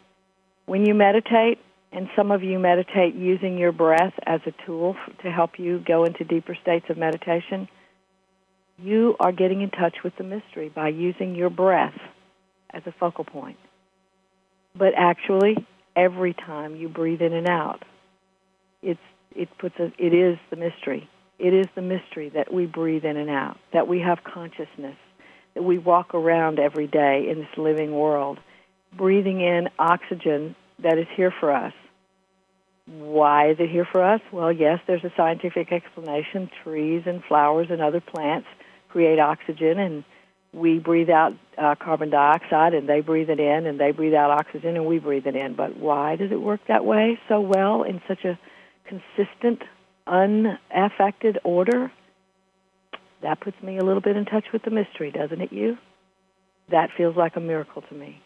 When 0.66 0.86
you 0.86 0.94
meditate, 0.94 1.60
and 1.92 2.10
some 2.16 2.32
of 2.32 2.44
you 2.44 2.60
meditate 2.60 3.16
using 3.16 3.58
your 3.58 3.72
breath 3.72 4.14
as 4.26 4.42
a 4.46 4.66
tool 4.66 4.96
to 5.24 5.32
help 5.32 5.60
you 5.60 5.84
go 5.86 6.04
into 6.04 6.24
deeper 6.24 6.58
states 6.62 6.86
of 6.90 6.98
meditation, 6.98 7.68
you 8.78 9.16
are 9.20 9.32
getting 9.32 9.62
in 9.62 9.70
touch 9.70 9.98
with 10.04 10.14
the 10.18 10.24
mystery 10.24 10.70
by 10.70 10.90
using 10.90 11.36
your 11.36 11.50
breath 11.50 11.98
as 12.74 12.82
a 12.86 12.94
focal 13.00 13.24
point. 13.24 13.58
But 14.78 14.94
actually, 14.98 15.56
every 15.96 16.34
time 16.34 16.76
you 16.76 16.90
breathe 16.90 17.22
in 17.22 17.34
and 17.34 17.48
out, 17.48 17.84
it's 18.82 19.00
it 19.36 19.50
puts 19.58 19.76
a, 19.80 19.92
it 19.98 20.14
is 20.14 20.38
the 20.50 20.56
mystery. 20.56 21.10
It 21.38 21.54
is 21.54 21.66
the 21.76 21.82
mystery 21.82 22.30
that 22.30 22.54
we 22.54 22.66
breathe 22.66 23.04
in 23.04 23.18
and 23.18 23.30
out, 23.30 23.58
that 23.74 23.88
we 23.88 24.00
have 24.00 24.24
consciousness, 24.24 24.96
that 25.54 25.64
we 25.64 25.78
walk 25.78 26.14
around 26.14 26.60
every 26.60 26.88
day 26.88 27.28
in 27.30 27.40
this 27.40 27.58
living 27.58 27.94
world, 27.94 28.40
breathing 28.96 29.42
in 29.42 29.68
oxygen 29.78 30.56
that 30.80 30.98
is 30.98 31.08
here 31.16 31.34
for 31.40 31.52
us. 31.52 31.74
Why 32.88 33.50
is 33.50 33.58
it 33.60 33.70
here 33.70 33.88
for 33.92 34.04
us? 34.04 34.22
Well, 34.32 34.52
yes, 34.52 34.80
there's 34.88 35.04
a 35.04 35.12
scientific 35.18 35.72
explanation. 35.72 36.50
Trees 36.64 37.04
and 37.06 37.24
flowers 37.24 37.68
and 37.70 37.82
other 37.82 38.00
plants 38.00 38.48
create 38.90 39.20
oxygen, 39.20 39.80
and 39.80 40.04
we 40.54 40.80
breathe 40.80 41.10
out 41.10 41.34
uh, 41.58 41.76
carbon 41.76 42.12
dioxide, 42.12 42.74
and 42.74 42.88
they 42.88 43.02
breathe 43.02 43.30
it 43.30 43.40
in, 43.40 43.66
and 43.66 43.80
they 43.80 43.92
breathe 43.92 44.14
out 44.14 44.30
oxygen, 44.32 44.76
and 44.76 44.86
we 44.86 45.00
breathe 45.00 45.26
it 45.26 45.36
in. 45.36 45.56
But 45.56 45.78
why 45.78 46.16
does 46.16 46.32
it 46.32 46.40
work 46.40 46.62
that 46.68 46.86
way 46.86 47.20
so 47.28 47.42
well 47.42 47.84
in 47.84 48.02
such 48.08 48.24
a 48.24 48.40
consistent, 48.88 49.62
unaffected 50.08 51.40
order? 51.44 51.92
That 53.22 53.40
puts 53.40 53.62
me 53.64 53.78
a 53.78 53.84
little 53.84 54.02
bit 54.02 54.16
in 54.16 54.26
touch 54.26 54.46
with 54.54 54.64
the 54.64 54.72
mystery, 54.72 55.12
doesn't 55.12 55.42
it, 55.42 55.52
you? 55.52 55.78
That 56.70 56.90
feels 56.96 57.16
like 57.16 57.36
a 57.36 57.40
miracle 57.40 57.82
to 57.82 57.96
me. 57.96 58.22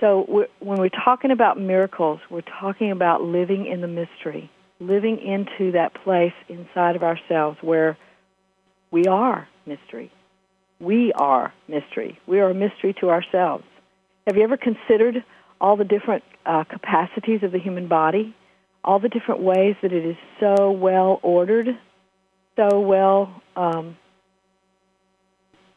So 0.00 0.24
we're, 0.28 0.48
when 0.58 0.78
we're 0.78 0.88
talking 0.88 1.30
about 1.30 1.60
miracles, 1.60 2.20
we're 2.28 2.40
talking 2.40 2.90
about 2.90 3.22
living 3.22 3.66
in 3.66 3.80
the 3.80 3.86
mystery, 3.86 4.50
living 4.80 5.18
into 5.18 5.72
that 5.72 5.94
place 6.02 6.32
inside 6.48 6.96
of 6.96 7.04
ourselves 7.04 7.58
where 7.60 7.96
we 8.90 9.06
are 9.06 9.48
mystery. 9.64 10.10
We 10.80 11.12
are 11.12 11.52
mystery. 11.68 12.18
We 12.26 12.40
are 12.40 12.50
a 12.50 12.54
mystery 12.54 12.94
to 13.00 13.10
ourselves. 13.10 13.64
Have 14.26 14.36
you 14.36 14.42
ever 14.42 14.56
considered 14.56 15.24
all 15.60 15.76
the 15.76 15.84
different 15.84 16.24
uh, 16.44 16.64
capacities 16.64 17.44
of 17.44 17.52
the 17.52 17.60
human 17.60 17.86
body? 17.86 18.34
All 18.84 18.98
the 18.98 19.08
different 19.08 19.42
ways 19.42 19.76
that 19.82 19.92
it 19.92 20.04
is 20.04 20.16
so 20.40 20.72
well 20.72 21.20
ordered, 21.22 21.68
so 22.56 22.80
well 22.80 23.42
um, 23.54 23.96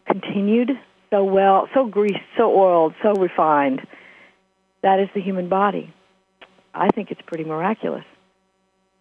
continued, 0.07 0.71
so 1.11 1.23
well, 1.23 1.69
so 1.73 1.85
greased, 1.85 2.15
so 2.37 2.57
oiled, 2.57 2.93
so 3.03 3.13
refined. 3.13 3.81
That 4.81 4.99
is 4.99 5.09
the 5.13 5.21
human 5.21 5.49
body. 5.49 5.93
I 6.73 6.89
think 6.89 7.11
it's 7.11 7.21
pretty 7.25 7.43
miraculous. 7.43 8.03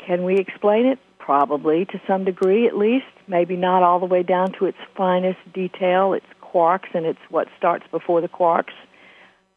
Can 0.06 0.24
we 0.24 0.36
explain 0.36 0.86
it? 0.86 0.98
Probably 1.18 1.86
to 1.86 2.00
some 2.06 2.24
degree 2.24 2.66
at 2.66 2.76
least, 2.76 3.06
maybe 3.26 3.56
not 3.56 3.82
all 3.82 3.98
the 3.98 4.06
way 4.06 4.22
down 4.22 4.52
to 4.58 4.66
its 4.66 4.78
finest 4.96 5.38
detail, 5.54 6.12
its 6.12 6.26
quarks 6.42 6.94
and 6.94 7.06
its 7.06 7.18
what 7.30 7.48
starts 7.56 7.84
before 7.90 8.20
the 8.20 8.28
quarks. 8.28 8.74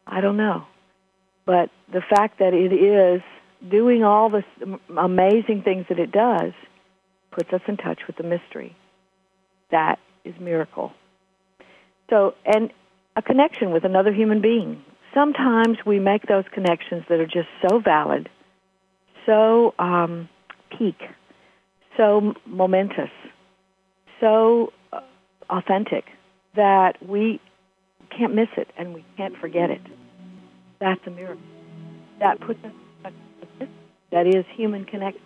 I 0.06 0.22
don't 0.22 0.38
know. 0.38 0.66
But 1.46 1.70
the 1.92 2.01
fact 2.01 2.39
that 2.39 2.54
it 2.54 2.74
is 2.74 3.22
doing 3.70 4.04
all 4.04 4.30
the 4.30 4.44
amazing 4.98 5.64
things 5.64 5.86
that 5.90 6.00
it 6.00 6.12
does 6.12 6.54
puts 7.32 7.52
us 7.54 7.62
in 7.68 7.78
touch 7.78 8.02
with 8.08 8.16
the 8.18 8.24
mystery. 8.24 8.76
That 9.72 10.00
is 10.24 10.34
miracle. 10.40 10.92
So, 12.10 12.36
and 12.46 12.72
a 13.16 13.22
connection 13.22 13.72
with 13.72 13.84
another 13.84 14.14
human 14.14 14.42
being. 14.42 14.84
Sometimes 15.14 15.78
we 15.86 16.00
make 16.00 16.28
those 16.28 16.46
connections 16.54 17.04
that 17.10 17.20
are 17.20 17.26
just 17.26 17.50
so 17.68 17.80
valid, 17.80 18.30
so 19.26 19.74
um, 19.80 20.30
peak 20.78 20.96
so 21.98 22.34
momentous, 22.46 23.10
so 24.22 24.72
uh, 24.94 25.02
authentic 25.50 26.06
that 26.56 26.94
we 27.06 27.42
can't 28.16 28.34
miss 28.34 28.48
it 28.56 28.70
and 28.78 28.94
we 28.94 29.04
can't 29.18 29.36
forget 29.38 29.70
it. 29.70 29.82
That's 30.80 31.02
a 31.08 31.10
miracle. 31.10 31.42
That 32.20 32.40
puts 32.40 32.64
us 32.64 32.72
that 34.12 34.28
is 34.28 34.46
human 34.56 34.86
connection. 34.86 35.22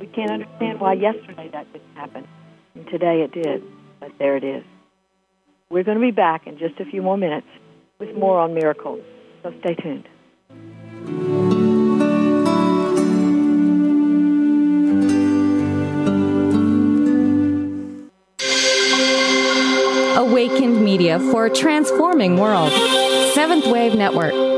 We 0.00 0.06
can't 0.06 0.30
understand 0.30 0.80
why 0.80 0.94
yesterday 0.94 1.48
that 1.52 1.72
didn't 1.72 1.94
happen 1.94 2.26
and 2.74 2.86
today 2.88 3.22
it 3.22 3.32
did, 3.32 3.62
but 4.00 4.12
there 4.18 4.36
it 4.36 4.44
is. 4.44 4.64
We're 5.70 5.84
going 5.84 5.98
to 5.98 6.04
be 6.04 6.12
back 6.12 6.46
in 6.46 6.58
just 6.58 6.78
a 6.80 6.84
few 6.84 7.02
more 7.02 7.16
minutes 7.16 7.46
with 7.98 8.14
more 8.16 8.38
on 8.38 8.54
miracles, 8.54 9.02
so 9.42 9.52
stay 9.60 9.74
tuned. 9.74 10.08
Awakened 20.16 20.82
Media 20.84 21.18
for 21.18 21.46
a 21.46 21.50
transforming 21.50 22.38
world. 22.38 22.72
Seventh 23.34 23.66
Wave 23.66 23.94
Network. 23.94 24.57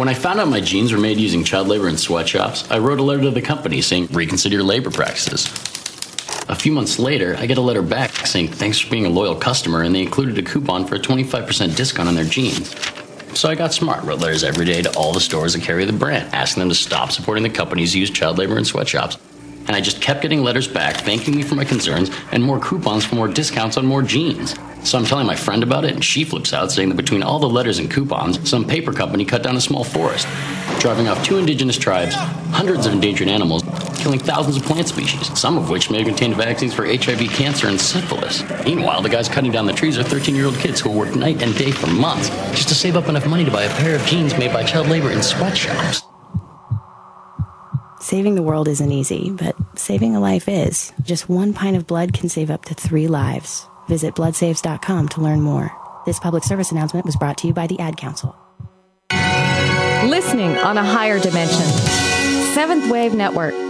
When 0.00 0.08
I 0.08 0.14
found 0.14 0.40
out 0.40 0.48
my 0.48 0.62
jeans 0.62 0.94
were 0.94 0.98
made 0.98 1.18
using 1.18 1.44
child 1.44 1.68
labor 1.68 1.86
in 1.86 1.98
sweatshops, 1.98 2.66
I 2.70 2.78
wrote 2.78 3.00
a 3.00 3.02
letter 3.02 3.20
to 3.24 3.30
the 3.30 3.42
company 3.42 3.82
saying, 3.82 4.06
reconsider 4.06 4.54
your 4.54 4.64
labor 4.64 4.90
practices. 4.90 5.44
A 6.48 6.54
few 6.54 6.72
months 6.72 6.98
later, 6.98 7.36
I 7.38 7.44
get 7.44 7.58
a 7.58 7.60
letter 7.60 7.82
back 7.82 8.10
saying, 8.26 8.48
thanks 8.48 8.78
for 8.78 8.90
being 8.90 9.04
a 9.04 9.10
loyal 9.10 9.36
customer, 9.36 9.82
and 9.82 9.94
they 9.94 10.00
included 10.00 10.38
a 10.38 10.42
coupon 10.42 10.86
for 10.86 10.94
a 10.94 10.98
25% 10.98 11.76
discount 11.76 12.08
on 12.08 12.14
their 12.14 12.24
jeans. 12.24 12.74
So 13.38 13.50
I 13.50 13.54
got 13.54 13.74
smart, 13.74 14.02
wrote 14.04 14.20
letters 14.20 14.42
every 14.42 14.64
day 14.64 14.80
to 14.80 14.90
all 14.96 15.12
the 15.12 15.20
stores 15.20 15.52
that 15.52 15.60
carry 15.60 15.84
the 15.84 15.92
brand, 15.92 16.34
asking 16.34 16.62
them 16.62 16.70
to 16.70 16.74
stop 16.74 17.12
supporting 17.12 17.42
the 17.42 17.50
companies 17.50 17.92
who 17.92 17.98
use 17.98 18.08
child 18.08 18.38
labor 18.38 18.56
in 18.56 18.64
sweatshops. 18.64 19.18
And 19.66 19.76
I 19.76 19.80
just 19.80 20.00
kept 20.00 20.22
getting 20.22 20.42
letters 20.42 20.66
back 20.66 20.96
thanking 20.96 21.36
me 21.36 21.42
for 21.42 21.54
my 21.54 21.64
concerns 21.64 22.10
and 22.32 22.42
more 22.42 22.58
coupons 22.58 23.04
for 23.04 23.14
more 23.14 23.28
discounts 23.28 23.76
on 23.76 23.86
more 23.86 24.02
jeans. 24.02 24.54
So 24.82 24.98
I'm 24.98 25.04
telling 25.04 25.26
my 25.26 25.36
friend 25.36 25.62
about 25.62 25.84
it, 25.84 25.92
and 25.92 26.04
she 26.04 26.24
flips 26.24 26.54
out, 26.54 26.72
saying 26.72 26.88
that 26.88 26.94
between 26.94 27.22
all 27.22 27.38
the 27.38 27.48
letters 27.48 27.78
and 27.78 27.90
coupons, 27.90 28.48
some 28.48 28.66
paper 28.66 28.92
company 28.92 29.24
cut 29.26 29.42
down 29.42 29.54
a 29.56 29.60
small 29.60 29.84
forest, 29.84 30.26
driving 30.80 31.06
off 31.06 31.22
two 31.22 31.36
indigenous 31.36 31.76
tribes, 31.76 32.14
hundreds 32.14 32.86
of 32.86 32.94
endangered 32.94 33.28
animals, 33.28 33.62
killing 33.98 34.18
thousands 34.18 34.56
of 34.56 34.62
plant 34.62 34.88
species, 34.88 35.38
some 35.38 35.58
of 35.58 35.68
which 35.68 35.90
may 35.90 35.98
have 35.98 36.06
contained 36.06 36.34
vaccines 36.34 36.72
for 36.72 36.86
HIV, 36.86 37.28
cancer, 37.30 37.68
and 37.68 37.78
syphilis. 37.78 38.42
Meanwhile, 38.64 39.02
the 39.02 39.10
guys 39.10 39.28
cutting 39.28 39.52
down 39.52 39.66
the 39.66 39.72
trees 39.72 39.98
are 39.98 40.02
13 40.02 40.34
year 40.34 40.46
old 40.46 40.56
kids 40.56 40.80
who 40.80 40.90
work 40.90 41.14
night 41.14 41.42
and 41.42 41.54
day 41.56 41.70
for 41.70 41.86
months 41.88 42.30
just 42.56 42.68
to 42.68 42.74
save 42.74 42.96
up 42.96 43.08
enough 43.08 43.26
money 43.26 43.44
to 43.44 43.50
buy 43.50 43.64
a 43.64 43.76
pair 43.76 43.94
of 43.94 44.04
jeans 44.06 44.36
made 44.38 44.52
by 44.52 44.64
child 44.64 44.88
labor 44.88 45.10
in 45.10 45.22
sweatshops. 45.22 46.09
Saving 48.00 48.34
the 48.34 48.42
world 48.42 48.66
isn't 48.66 48.92
easy, 48.92 49.30
but 49.30 49.54
saving 49.78 50.16
a 50.16 50.20
life 50.20 50.48
is. 50.48 50.92
Just 51.02 51.28
one 51.28 51.52
pint 51.52 51.76
of 51.76 51.86
blood 51.86 52.14
can 52.14 52.30
save 52.30 52.50
up 52.50 52.64
to 52.64 52.74
three 52.74 53.08
lives. 53.08 53.66
Visit 53.88 54.14
bloodsaves.com 54.14 55.08
to 55.10 55.20
learn 55.20 55.42
more. 55.42 55.70
This 56.06 56.18
public 56.18 56.42
service 56.42 56.72
announcement 56.72 57.04
was 57.04 57.16
brought 57.16 57.36
to 57.38 57.46
you 57.46 57.52
by 57.52 57.66
the 57.66 57.78
Ad 57.78 57.98
Council. 57.98 58.34
Listening 60.08 60.56
on 60.56 60.78
a 60.78 60.82
higher 60.82 61.20
dimension. 61.20 61.66
Seventh 62.54 62.90
Wave 62.90 63.14
Network. 63.14 63.69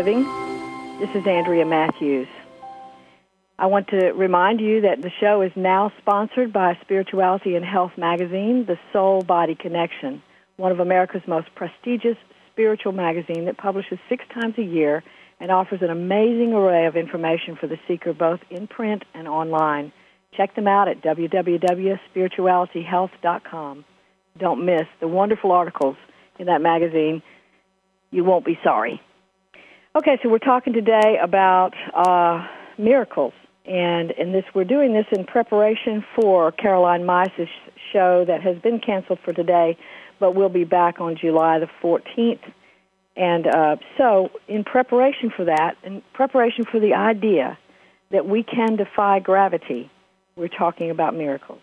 Living. 0.00 0.24
This 0.98 1.14
is 1.14 1.26
Andrea 1.26 1.66
Matthews. 1.66 2.26
I 3.58 3.66
want 3.66 3.88
to 3.88 4.12
remind 4.12 4.58
you 4.58 4.80
that 4.80 5.02
the 5.02 5.10
show 5.20 5.42
is 5.42 5.52
now 5.54 5.92
sponsored 5.98 6.54
by 6.54 6.78
Spirituality 6.80 7.54
and 7.54 7.62
Health 7.62 7.92
magazine, 7.98 8.64
The 8.64 8.78
Soul 8.94 9.20
Body 9.20 9.54
Connection, 9.54 10.22
one 10.56 10.72
of 10.72 10.80
America's 10.80 11.20
most 11.26 11.54
prestigious 11.54 12.16
spiritual 12.50 12.92
magazine 12.92 13.44
that 13.44 13.58
publishes 13.58 13.98
six 14.08 14.24
times 14.32 14.54
a 14.56 14.62
year 14.62 15.04
and 15.38 15.50
offers 15.50 15.82
an 15.82 15.90
amazing 15.90 16.54
array 16.54 16.86
of 16.86 16.96
information 16.96 17.58
for 17.60 17.66
the 17.66 17.78
seeker 17.86 18.14
both 18.14 18.40
in 18.48 18.68
print 18.68 19.04
and 19.12 19.28
online. 19.28 19.92
Check 20.34 20.54
them 20.54 20.66
out 20.66 20.88
at 20.88 21.02
www.spiritualityhealth.com. 21.02 23.84
Don't 24.38 24.64
miss 24.64 24.86
the 24.98 25.08
wonderful 25.08 25.52
articles 25.52 25.96
in 26.38 26.46
that 26.46 26.62
magazine. 26.62 27.22
You 28.10 28.24
won't 28.24 28.46
be 28.46 28.58
sorry. 28.64 29.02
Okay, 29.96 30.20
so 30.22 30.28
we're 30.28 30.38
talking 30.38 30.72
today 30.72 31.18
about 31.20 31.74
uh, 31.92 32.46
miracles, 32.78 33.32
and 33.64 34.12
in 34.12 34.30
this 34.30 34.44
we're 34.54 34.62
doing 34.62 34.92
this 34.92 35.06
in 35.10 35.24
preparation 35.24 36.04
for 36.14 36.52
Caroline 36.52 37.04
Myss's 37.04 37.48
show 37.92 38.24
that 38.24 38.40
has 38.40 38.56
been 38.58 38.78
canceled 38.78 39.18
for 39.24 39.32
today, 39.32 39.76
but 40.20 40.36
we'll 40.36 40.48
be 40.48 40.62
back 40.62 41.00
on 41.00 41.16
July 41.16 41.58
the 41.58 41.68
14th. 41.82 42.38
And 43.16 43.48
uh, 43.48 43.76
so, 43.98 44.30
in 44.46 44.62
preparation 44.62 45.32
for 45.36 45.46
that, 45.46 45.76
in 45.82 46.02
preparation 46.12 46.66
for 46.70 46.78
the 46.78 46.94
idea 46.94 47.58
that 48.12 48.26
we 48.26 48.44
can 48.44 48.76
defy 48.76 49.18
gravity, 49.18 49.90
we're 50.36 50.46
talking 50.46 50.92
about 50.92 51.16
miracles. 51.16 51.62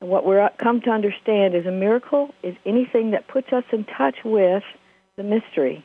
And 0.00 0.08
what 0.08 0.24
we're 0.24 0.48
come 0.58 0.80
to 0.82 0.90
understand 0.90 1.56
is 1.56 1.66
a 1.66 1.72
miracle 1.72 2.32
is 2.44 2.54
anything 2.64 3.10
that 3.10 3.26
puts 3.26 3.52
us 3.52 3.64
in 3.72 3.82
touch 3.82 4.18
with 4.24 4.62
the 5.16 5.24
mystery 5.24 5.84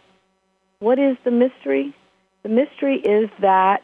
what 0.83 0.99
is 0.99 1.15
the 1.23 1.31
mystery? 1.31 1.95
The 2.43 2.49
mystery 2.49 2.97
is 2.97 3.29
that 3.39 3.83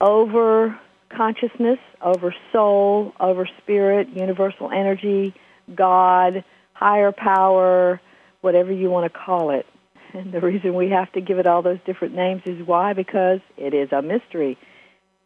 over 0.00 0.78
consciousness, 1.08 1.80
over 2.00 2.32
soul, 2.52 3.12
over 3.18 3.48
spirit, 3.60 4.08
universal 4.14 4.70
energy, 4.70 5.34
God, 5.74 6.44
higher 6.74 7.10
power, 7.10 8.00
whatever 8.40 8.72
you 8.72 8.88
want 8.88 9.12
to 9.12 9.18
call 9.18 9.50
it. 9.50 9.66
And 10.14 10.32
the 10.32 10.40
reason 10.40 10.74
we 10.74 10.90
have 10.90 11.10
to 11.14 11.20
give 11.20 11.40
it 11.40 11.46
all 11.48 11.62
those 11.62 11.80
different 11.84 12.14
names 12.14 12.42
is 12.46 12.64
why? 12.64 12.92
Because 12.92 13.40
it 13.56 13.74
is 13.74 13.90
a 13.90 14.00
mystery. 14.00 14.56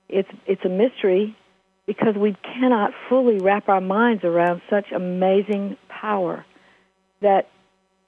It's 0.08 0.30
it's 0.46 0.64
a 0.64 0.70
mystery 0.70 1.36
because 1.86 2.14
we 2.16 2.34
cannot 2.42 2.92
fully 3.10 3.36
wrap 3.36 3.68
our 3.68 3.82
minds 3.82 4.24
around 4.24 4.62
such 4.70 4.90
amazing 4.90 5.76
power 5.90 6.46
that 7.20 7.50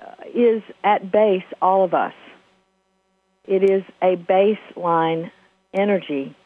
uh, 0.00 0.14
at 0.82 1.12
base 1.12 1.44
all 1.60 1.84
of 1.84 1.92
us. 1.92 2.14
It 3.50 3.68
is 3.68 3.82
a 4.00 4.14
baseline 4.14 5.32
energy 5.74 6.36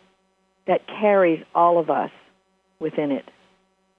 that 0.67 0.87
carries 0.87 1.45
all 1.55 1.79
of 1.79 1.91
us 1.91 2.11
within 2.81 3.11
it. 3.13 3.27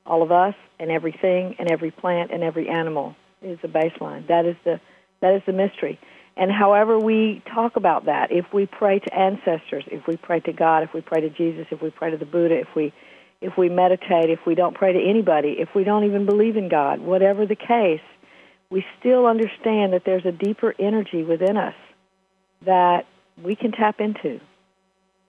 All 0.07 0.23
of 0.23 0.31
us 0.31 0.55
and 0.79 0.89
everything 0.89 1.55
and 1.59 1.69
every 1.69 1.91
plant 1.91 2.31
and 2.31 2.41
every 2.41 2.67
animal 2.67 3.15
is 3.43 3.59
a 3.61 3.67
baseline. 3.67 4.27
That 4.27 4.47
is 4.47 4.55
the 4.65 4.81
that 5.21 5.35
is 5.35 5.43
the 5.45 5.53
mystery. 5.53 5.99
And 6.35 6.51
however 6.51 6.97
we 6.97 7.43
talk 7.53 7.75
about 7.75 8.05
that, 8.05 8.31
if 8.31 8.51
we 8.51 8.65
pray 8.65 8.97
to 8.97 9.13
ancestors, 9.13 9.83
if 9.91 10.07
we 10.07 10.17
pray 10.17 10.39
to 10.39 10.51
God, 10.51 10.81
if 10.81 10.91
we 10.91 11.01
pray 11.01 11.21
to 11.21 11.29
Jesus, 11.29 11.67
if 11.69 11.83
we 11.83 11.91
pray 11.91 12.09
to 12.09 12.17
the 12.17 12.25
Buddha, 12.25 12.59
if 12.59 12.75
we 12.75 12.91
if 13.39 13.55
we 13.55 13.69
meditate, 13.69 14.31
if 14.31 14.47
we 14.47 14.55
don't 14.55 14.73
pray 14.73 14.93
to 14.93 14.99
anybody, 14.99 15.57
if 15.59 15.69
we 15.75 15.83
don't 15.83 16.05
even 16.05 16.25
believe 16.25 16.57
in 16.57 16.69
God, 16.69 17.01
whatever 17.01 17.45
the 17.45 17.55
case, 17.55 18.01
we 18.71 18.83
still 18.99 19.27
understand 19.27 19.93
that 19.93 20.05
there's 20.07 20.25
a 20.25 20.31
deeper 20.31 20.73
energy 20.79 21.21
within 21.21 21.55
us 21.55 21.75
that 22.63 23.05
we 23.41 23.55
can 23.55 23.71
tap 23.71 23.99
into. 23.99 24.39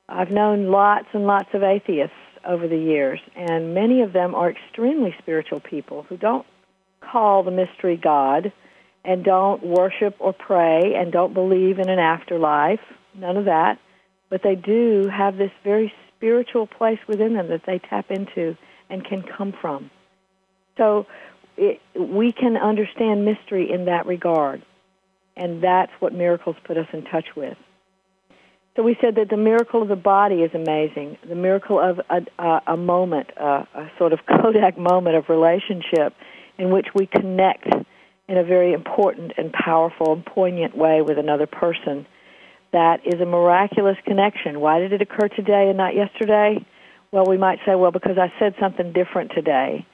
I've 0.08 0.30
known 0.30 0.68
lots 0.70 1.06
and 1.12 1.26
lots 1.26 1.48
of 1.52 1.62
atheists 1.62 2.14
over 2.46 2.68
the 2.68 2.78
years, 2.78 3.20
and 3.34 3.74
many 3.74 4.02
of 4.02 4.12
them 4.12 4.34
are 4.34 4.50
extremely 4.50 5.14
spiritual 5.18 5.60
people 5.60 6.04
who 6.08 6.16
don't 6.16 6.46
call 7.00 7.42
the 7.42 7.50
mystery 7.50 7.96
God 7.96 8.52
and 9.04 9.24
don't 9.24 9.64
worship 9.64 10.16
or 10.18 10.32
pray 10.32 10.94
and 10.96 11.12
don't 11.12 11.34
believe 11.34 11.78
in 11.78 11.88
an 11.88 11.98
afterlife, 11.98 12.80
none 13.14 13.36
of 13.36 13.46
that, 13.46 13.78
but 14.28 14.42
they 14.42 14.54
do 14.54 15.08
have 15.12 15.36
this 15.36 15.52
very 15.64 15.92
spiritual 16.16 16.66
place 16.66 16.98
within 17.06 17.34
them 17.34 17.48
that 17.48 17.62
they 17.66 17.78
tap 17.78 18.10
into 18.10 18.56
and 18.90 19.04
can 19.04 19.22
come 19.22 19.52
from. 19.60 19.90
So 20.76 21.06
it, 21.56 21.80
we 21.98 22.32
can 22.32 22.56
understand 22.56 23.24
mystery 23.24 23.70
in 23.70 23.86
that 23.86 24.06
regard. 24.06 24.62
And 25.36 25.62
that's 25.62 25.92
what 26.00 26.14
miracles 26.14 26.56
put 26.64 26.76
us 26.76 26.86
in 26.92 27.04
touch 27.04 27.26
with. 27.36 27.56
So 28.76 28.82
we 28.82 28.96
said 29.00 29.14
that 29.16 29.30
the 29.30 29.38
miracle 29.38 29.80
of 29.80 29.88
the 29.88 29.96
body 29.96 30.36
is 30.36 30.50
amazing. 30.54 31.16
The 31.26 31.34
miracle 31.34 31.80
of 31.80 32.00
a, 32.10 32.20
a, 32.38 32.74
a 32.74 32.76
moment, 32.76 33.30
a, 33.36 33.66
a 33.74 33.90
sort 33.98 34.12
of 34.12 34.20
Kodak 34.42 34.78
moment 34.78 35.16
of 35.16 35.28
relationship 35.28 36.14
in 36.58 36.70
which 36.70 36.88
we 36.94 37.06
connect 37.06 37.66
in 38.28 38.36
a 38.36 38.44
very 38.44 38.72
important 38.72 39.32
and 39.38 39.52
powerful 39.52 40.12
and 40.12 40.24
poignant 40.24 40.76
way 40.76 41.00
with 41.00 41.18
another 41.18 41.46
person. 41.46 42.06
That 42.72 43.06
is 43.06 43.20
a 43.20 43.24
miraculous 43.24 43.96
connection. 44.04 44.60
Why 44.60 44.80
did 44.80 44.92
it 44.92 45.00
occur 45.00 45.28
today 45.28 45.68
and 45.68 45.78
not 45.78 45.94
yesterday? 45.94 46.64
Well, 47.12 47.24
we 47.24 47.38
might 47.38 47.60
say, 47.64 47.74
well, 47.76 47.92
because 47.92 48.18
I 48.18 48.32
said 48.38 48.54
something 48.60 48.92
different 48.92 49.32
today. 49.34 49.86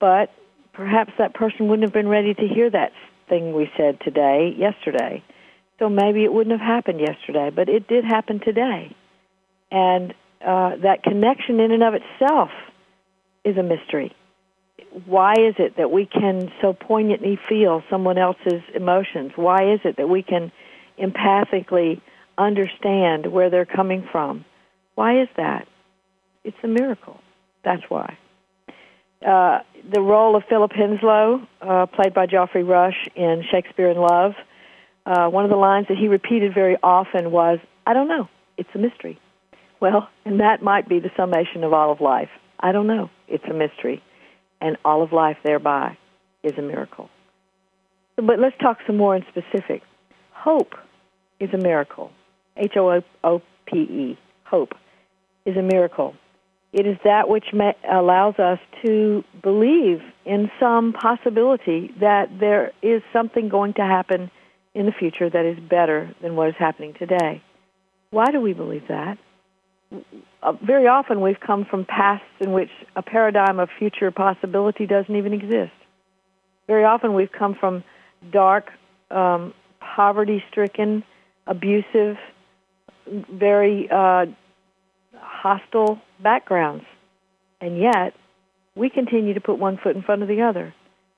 But 0.00 0.30
perhaps 0.74 1.12
that 1.18 1.34
person 1.34 1.68
wouldn't 1.68 1.84
have 1.84 1.94
been 1.94 2.08
ready 2.08 2.34
to 2.34 2.48
hear 2.48 2.68
that 2.70 2.92
thing 3.32 3.54
we 3.54 3.70
said 3.78 3.98
today, 4.04 4.54
yesterday. 4.58 5.22
So 5.78 5.88
maybe 5.88 6.22
it 6.22 6.30
wouldn't 6.30 6.60
have 6.60 6.66
happened 6.66 7.00
yesterday, 7.00 7.48
but 7.48 7.70
it 7.70 7.88
did 7.88 8.04
happen 8.04 8.40
today. 8.40 8.94
And 9.70 10.12
uh, 10.46 10.76
that 10.82 11.02
connection 11.02 11.58
in 11.58 11.72
and 11.72 11.82
of 11.82 11.94
itself 11.94 12.50
is 13.42 13.56
a 13.56 13.62
mystery. 13.62 14.14
Why 15.06 15.32
is 15.32 15.54
it 15.58 15.78
that 15.78 15.90
we 15.90 16.04
can 16.04 16.52
so 16.60 16.74
poignantly 16.74 17.38
feel 17.48 17.82
someone 17.88 18.18
else's 18.18 18.62
emotions? 18.74 19.32
Why 19.34 19.72
is 19.72 19.80
it 19.84 19.96
that 19.96 20.10
we 20.10 20.22
can 20.22 20.52
empathically 20.98 22.02
understand 22.36 23.32
where 23.32 23.48
they're 23.48 23.64
coming 23.64 24.06
from? 24.12 24.44
Why 24.94 25.22
is 25.22 25.28
that? 25.38 25.66
It's 26.44 26.56
a 26.62 26.68
miracle. 26.68 27.18
That's 27.64 27.82
why. 27.88 28.18
Uh, 29.26 29.60
the 29.92 30.00
role 30.00 30.36
of 30.36 30.44
Philip 30.48 30.72
Henslowe, 30.72 31.46
uh, 31.60 31.86
played 31.86 32.14
by 32.14 32.26
Geoffrey 32.26 32.62
Rush 32.62 33.08
in 33.14 33.42
Shakespeare 33.50 33.88
in 33.90 33.98
Love, 33.98 34.32
uh, 35.04 35.28
one 35.28 35.44
of 35.44 35.50
the 35.50 35.56
lines 35.56 35.88
that 35.88 35.98
he 35.98 36.08
repeated 36.08 36.54
very 36.54 36.76
often 36.82 37.30
was, 37.30 37.58
I 37.86 37.92
don't 37.92 38.08
know. 38.08 38.28
It's 38.56 38.68
a 38.74 38.78
mystery. 38.78 39.18
Well, 39.80 40.08
and 40.24 40.40
that 40.40 40.62
might 40.62 40.88
be 40.88 41.00
the 41.00 41.10
summation 41.16 41.64
of 41.64 41.72
all 41.72 41.90
of 41.90 42.00
life. 42.00 42.28
I 42.60 42.70
don't 42.70 42.86
know. 42.86 43.10
It's 43.26 43.44
a 43.50 43.54
mystery. 43.54 44.02
And 44.60 44.76
all 44.84 45.02
of 45.02 45.12
life 45.12 45.38
thereby 45.42 45.96
is 46.44 46.52
a 46.56 46.62
miracle. 46.62 47.10
But 48.16 48.38
let's 48.38 48.56
talk 48.58 48.78
some 48.86 48.96
more 48.96 49.16
in 49.16 49.24
specific. 49.28 49.82
Hope 50.32 50.74
is 51.40 51.50
a 51.52 51.58
miracle. 51.58 52.12
H 52.56 52.74
O 52.76 53.02
O 53.24 53.42
P 53.66 53.78
E. 53.78 54.18
Hope 54.44 54.74
is 55.44 55.56
a 55.56 55.62
miracle. 55.62 56.14
It 56.72 56.86
is 56.86 56.96
that 57.04 57.28
which 57.28 57.44
allows 57.90 58.38
us 58.38 58.58
to 58.84 59.24
believe 59.42 60.00
in 60.24 60.50
some 60.58 60.94
possibility 60.94 61.92
that 62.00 62.28
there 62.40 62.72
is 62.80 63.02
something 63.12 63.48
going 63.50 63.74
to 63.74 63.82
happen 63.82 64.30
in 64.74 64.86
the 64.86 64.92
future 64.92 65.28
that 65.28 65.44
is 65.44 65.58
better 65.68 66.14
than 66.22 66.34
what 66.34 66.48
is 66.48 66.54
happening 66.58 66.94
today. 66.98 67.42
Why 68.10 68.26
do 68.30 68.40
we 68.40 68.54
believe 68.54 68.88
that? 68.88 69.18
Uh, 70.42 70.52
very 70.64 70.86
often 70.86 71.20
we've 71.20 71.40
come 71.40 71.66
from 71.66 71.84
pasts 71.84 72.26
in 72.40 72.52
which 72.52 72.70
a 72.96 73.02
paradigm 73.02 73.60
of 73.60 73.68
future 73.78 74.10
possibility 74.10 74.86
doesn't 74.86 75.14
even 75.14 75.34
exist. 75.34 75.72
Very 76.66 76.84
often 76.84 77.12
we've 77.12 77.32
come 77.32 77.54
from 77.54 77.84
dark, 78.32 78.70
um, 79.10 79.52
poverty 79.80 80.42
stricken, 80.50 81.04
abusive, 81.46 82.16
very 83.06 83.88
uh, 83.90 84.26
hostile 85.18 86.00
backgrounds. 86.22 86.84
And 87.60 87.78
yet, 87.78 88.14
we 88.74 88.90
continue 88.90 89.34
to 89.34 89.40
put 89.40 89.58
one 89.58 89.78
foot 89.82 89.96
in 89.96 90.02
front 90.02 90.22
of 90.22 90.28
the 90.28 90.42
other. 90.42 90.74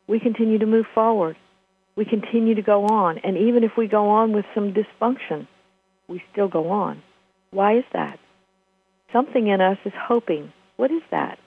We 0.07 0.21
continue 0.21 0.59
to 0.59 0.67
move 0.67 0.87
forward. 0.95 1.37
We 1.97 2.05
continue 2.05 2.55
to 2.57 2.63
go 2.63 2.85
on. 2.87 3.19
And 3.19 3.37
even 3.37 3.65
if 3.65 3.73
we 3.79 3.87
go 3.87 4.09
on 4.11 4.33
with 4.33 4.45
some 4.55 4.75
dysfunction, 4.75 5.47
we 6.09 6.23
still 6.33 6.49
go 6.49 6.71
on. 6.71 7.03
Why 7.51 7.79
is 7.79 7.85
that? 7.93 8.19
Something 9.13 9.47
in 9.47 9.61
us 9.61 9.79
is 9.85 9.93
hoping. 9.97 10.53
What 10.77 10.91
is 10.91 11.03
that? 11.11 11.39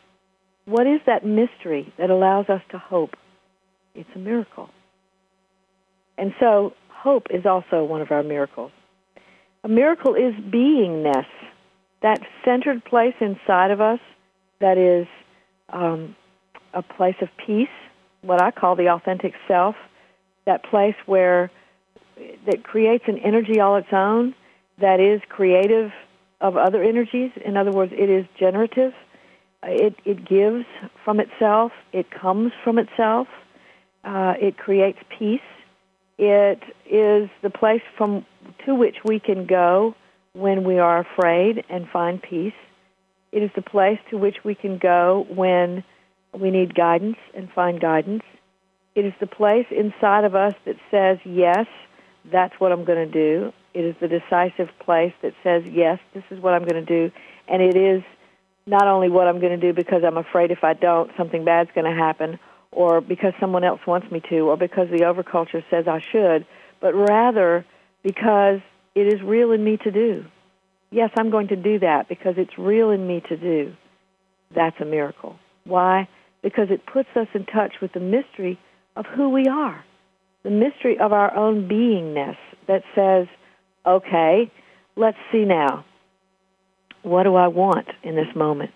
What 0.66 0.88
is 0.88 1.02
that 1.06 1.26
mystery 1.26 1.94
that 1.98 2.10
allows 2.10 2.50
us 2.50 2.62
to 2.72 2.78
hope? 2.78 3.16
It's 3.94 4.10
a 4.16 4.20
miracle. 4.20 4.70
And 6.18 6.34
so, 6.40 6.74
hope 6.90 7.28
is 7.30 7.46
also 7.46 7.84
one 7.84 8.02
of 8.02 8.12
our 8.12 8.24
miracles. 8.24 8.72
A 9.64 9.68
miracle 9.68 10.16
is 10.16 10.34
beingness, 10.34 11.26
that 12.02 12.20
centered 12.46 12.84
place 12.86 13.16
inside 13.20 13.72
of 13.72 13.82
us 13.82 14.00
that 14.60 14.78
is 14.78 15.08
um, 15.70 16.16
a 16.74 16.82
place 16.82 17.16
of 17.22 17.30
peace, 17.46 17.68
what 18.22 18.42
I 18.42 18.52
call 18.52 18.76
the 18.76 18.90
authentic 18.90 19.34
self, 19.48 19.76
that 20.46 20.64
place 20.64 20.96
where 21.06 21.52
that 22.46 22.64
creates 22.64 23.04
an 23.08 23.20
energy 23.20 23.60
all 23.60 23.76
its 23.76 23.92
own 23.92 24.34
that 24.80 25.00
is 25.00 25.22
creative 25.30 25.92
of 26.42 26.56
other 26.56 26.84
energies. 26.84 27.32
In 27.44 27.58
other 27.58 27.72
words, 27.72 27.92
it 27.96 28.10
is 28.10 28.26
generative. 28.40 28.94
It, 29.64 29.96
it 30.06 30.28
gives 30.28 30.66
from 31.04 31.20
itself. 31.20 31.72
It 31.94 32.10
comes 32.12 32.52
from 32.64 32.78
itself. 32.78 33.28
Uh, 34.04 34.34
it 34.40 34.58
creates 34.58 35.00
peace. 35.18 35.40
It 36.18 36.64
is 36.90 37.30
the 37.42 37.50
place 37.50 37.82
from 37.98 38.26
to 38.66 38.76
which 38.76 38.98
we 39.04 39.20
can 39.20 39.46
go 39.46 39.96
when 40.38 40.64
we 40.64 40.78
are 40.78 41.00
afraid 41.00 41.64
and 41.70 41.90
find 41.90 42.22
peace. 42.22 42.54
It 43.32 43.42
is 43.42 43.50
the 43.56 43.62
place 43.62 44.00
to 44.12 44.18
which 44.18 44.38
we 44.44 44.56
can 44.56 44.78
go 44.78 45.26
when 45.30 45.84
we 46.32 46.52
need 46.52 46.76
guidance 46.76 47.18
and 47.34 47.52
find 47.52 47.80
guidance. 47.80 48.24
It 48.96 49.06
is 49.06 49.14
the 49.20 49.28
place 49.28 49.66
inside 49.72 50.24
of 50.24 50.36
us 50.36 50.54
that 50.66 50.76
says, 50.92 51.18
yes, 51.26 51.66
that's 52.32 52.54
what 52.60 52.72
I'm 52.72 52.86
going 52.86 53.12
to 53.12 53.12
do. 53.12 53.52
It 53.74 53.84
is 53.84 53.96
the 54.00 54.08
decisive 54.08 54.70
place 54.80 55.14
that 55.22 55.34
says, 55.44 55.64
yes, 55.66 56.00
this 56.14 56.24
is 56.30 56.40
what 56.40 56.54
I'm 56.54 56.66
going 56.66 56.86
to 56.86 57.10
do. 57.10 57.12
And 57.48 57.62
it 57.62 57.76
is 57.76 58.04
not 58.66 58.88
only 58.88 59.10
what 59.10 59.28
I'm 59.28 59.40
going 59.40 59.60
to 59.60 59.66
do 59.68 59.74
because 59.74 60.04
I'm 60.04 60.18
afraid 60.18 60.52
if 60.52 60.64
I 60.64 60.74
don't, 60.74 61.12
something 61.18 61.46
bad's 61.46 61.72
going 61.74 61.86
to 61.86 61.98
happen, 61.98 62.40
or 62.72 63.02
because 63.02 63.34
someone 63.40 63.64
else 63.64 63.82
wants 63.88 64.12
me 64.12 64.22
to, 64.30 64.40
or 64.50 64.58
because 64.58 64.90
the 64.90 65.06
overculture 65.06 65.64
says 65.70 65.88
I 65.88 66.02
should, 66.12 66.46
but 66.80 66.94
rather 66.94 67.66
because 68.04 68.60
it 68.98 69.14
is 69.14 69.22
real 69.22 69.52
in 69.52 69.64
me 69.64 69.78
to 69.84 69.92
do. 69.92 70.26
Yes, 70.90 71.12
I'm 71.20 71.30
going 71.30 71.50
to 71.50 71.56
do 71.56 71.78
that 71.80 72.10
because 72.10 72.34
it's 72.38 72.58
real 72.58 72.90
in 72.90 73.06
me 73.06 73.22
to 73.30 73.38
do. 73.38 73.74
That's 74.56 74.76
a 74.82 74.86
miracle. 74.86 75.38
Why? 75.66 76.08
Because 76.42 76.70
it 76.72 76.82
puts 76.92 77.10
us 77.16 77.28
in 77.36 77.46
touch 77.46 77.74
with 77.80 77.94
the 77.94 78.00
mystery 78.00 78.60
of 78.96 79.06
who 79.06 79.30
we 79.30 79.46
are, 79.46 79.86
the 80.42 80.50
mystery 80.50 80.98
of 80.98 81.14
our 81.14 81.36
own 81.36 81.70
beingness 81.70 82.38
that 82.68 82.82
says, 82.96 83.28
okay, 83.86 84.52
let's 84.96 85.18
see 85.32 85.46
now. 85.46 85.86
What 87.04 87.24
do 87.24 87.36
I 87.36 87.50
want 87.50 87.88
in 88.02 88.16
this 88.16 88.36
moment? 88.36 88.72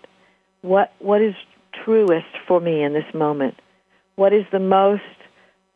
What 0.60 0.92
what 1.00 1.20
is 1.20 1.34
truest 1.84 2.32
for 2.46 2.60
me 2.60 2.84
in 2.84 2.92
this 2.92 3.12
moment? 3.12 3.54
What 4.14 4.32
is 4.32 4.44
the 4.52 4.60
most 4.60 5.02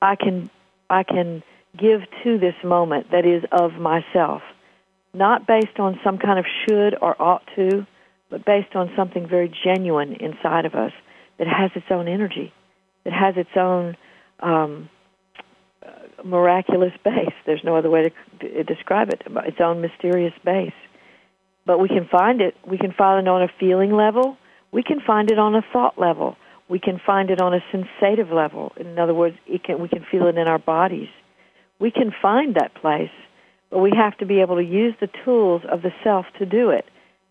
I 0.00 0.14
can 0.14 0.50
I 0.88 1.02
can 1.02 1.42
give 1.78 2.00
to 2.24 2.38
this 2.38 2.54
moment 2.64 3.10
that 3.10 3.24
is 3.26 3.42
of 3.52 3.72
myself, 3.72 4.42
not 5.14 5.46
based 5.46 5.78
on 5.78 5.98
some 6.04 6.18
kind 6.18 6.38
of 6.38 6.44
should 6.64 6.96
or 7.00 7.20
ought 7.20 7.42
to, 7.56 7.86
but 8.30 8.44
based 8.44 8.74
on 8.74 8.90
something 8.96 9.28
very 9.28 9.52
genuine 9.64 10.14
inside 10.14 10.64
of 10.64 10.74
us 10.74 10.92
that 11.38 11.46
has 11.46 11.70
its 11.74 11.86
own 11.90 12.08
energy, 12.08 12.52
that 13.04 13.12
has 13.12 13.34
its 13.36 13.50
own 13.56 13.96
um, 14.40 14.88
miraculous 16.24 16.92
base. 17.04 17.34
There's 17.44 17.62
no 17.64 17.76
other 17.76 17.90
way 17.90 18.12
to 18.40 18.64
describe 18.64 19.08
it. 19.10 19.22
Its 19.46 19.60
own 19.60 19.80
mysterious 19.80 20.34
base. 20.44 20.72
But 21.64 21.78
we 21.78 21.88
can 21.88 22.06
find 22.10 22.40
it. 22.40 22.54
We 22.66 22.78
can 22.78 22.92
find 22.92 23.26
it 23.26 23.30
on 23.30 23.42
a 23.42 23.48
feeling 23.58 23.92
level. 23.92 24.36
We 24.72 24.82
can 24.82 25.00
find 25.00 25.30
it 25.30 25.38
on 25.38 25.54
a 25.54 25.62
thought 25.72 25.98
level. 25.98 26.36
We 26.68 26.78
can 26.78 27.00
find 27.04 27.30
it 27.30 27.40
on 27.40 27.54
a 27.54 27.60
sensative 27.70 28.30
level. 28.30 28.72
In 28.76 28.98
other 28.98 29.14
words, 29.14 29.36
can, 29.64 29.80
we 29.80 29.88
can 29.88 30.04
feel 30.10 30.26
it 30.26 30.36
in 30.36 30.48
our 30.48 30.58
bodies 30.58 31.08
we 31.78 31.90
can 31.90 32.12
find 32.22 32.54
that 32.54 32.74
place, 32.74 33.10
but 33.70 33.78
we 33.78 33.92
have 33.96 34.16
to 34.18 34.26
be 34.26 34.40
able 34.40 34.56
to 34.56 34.64
use 34.64 34.94
the 35.00 35.08
tools 35.24 35.62
of 35.70 35.82
the 35.82 35.92
self 36.02 36.26
to 36.38 36.46
do 36.46 36.70
it. 36.70 36.86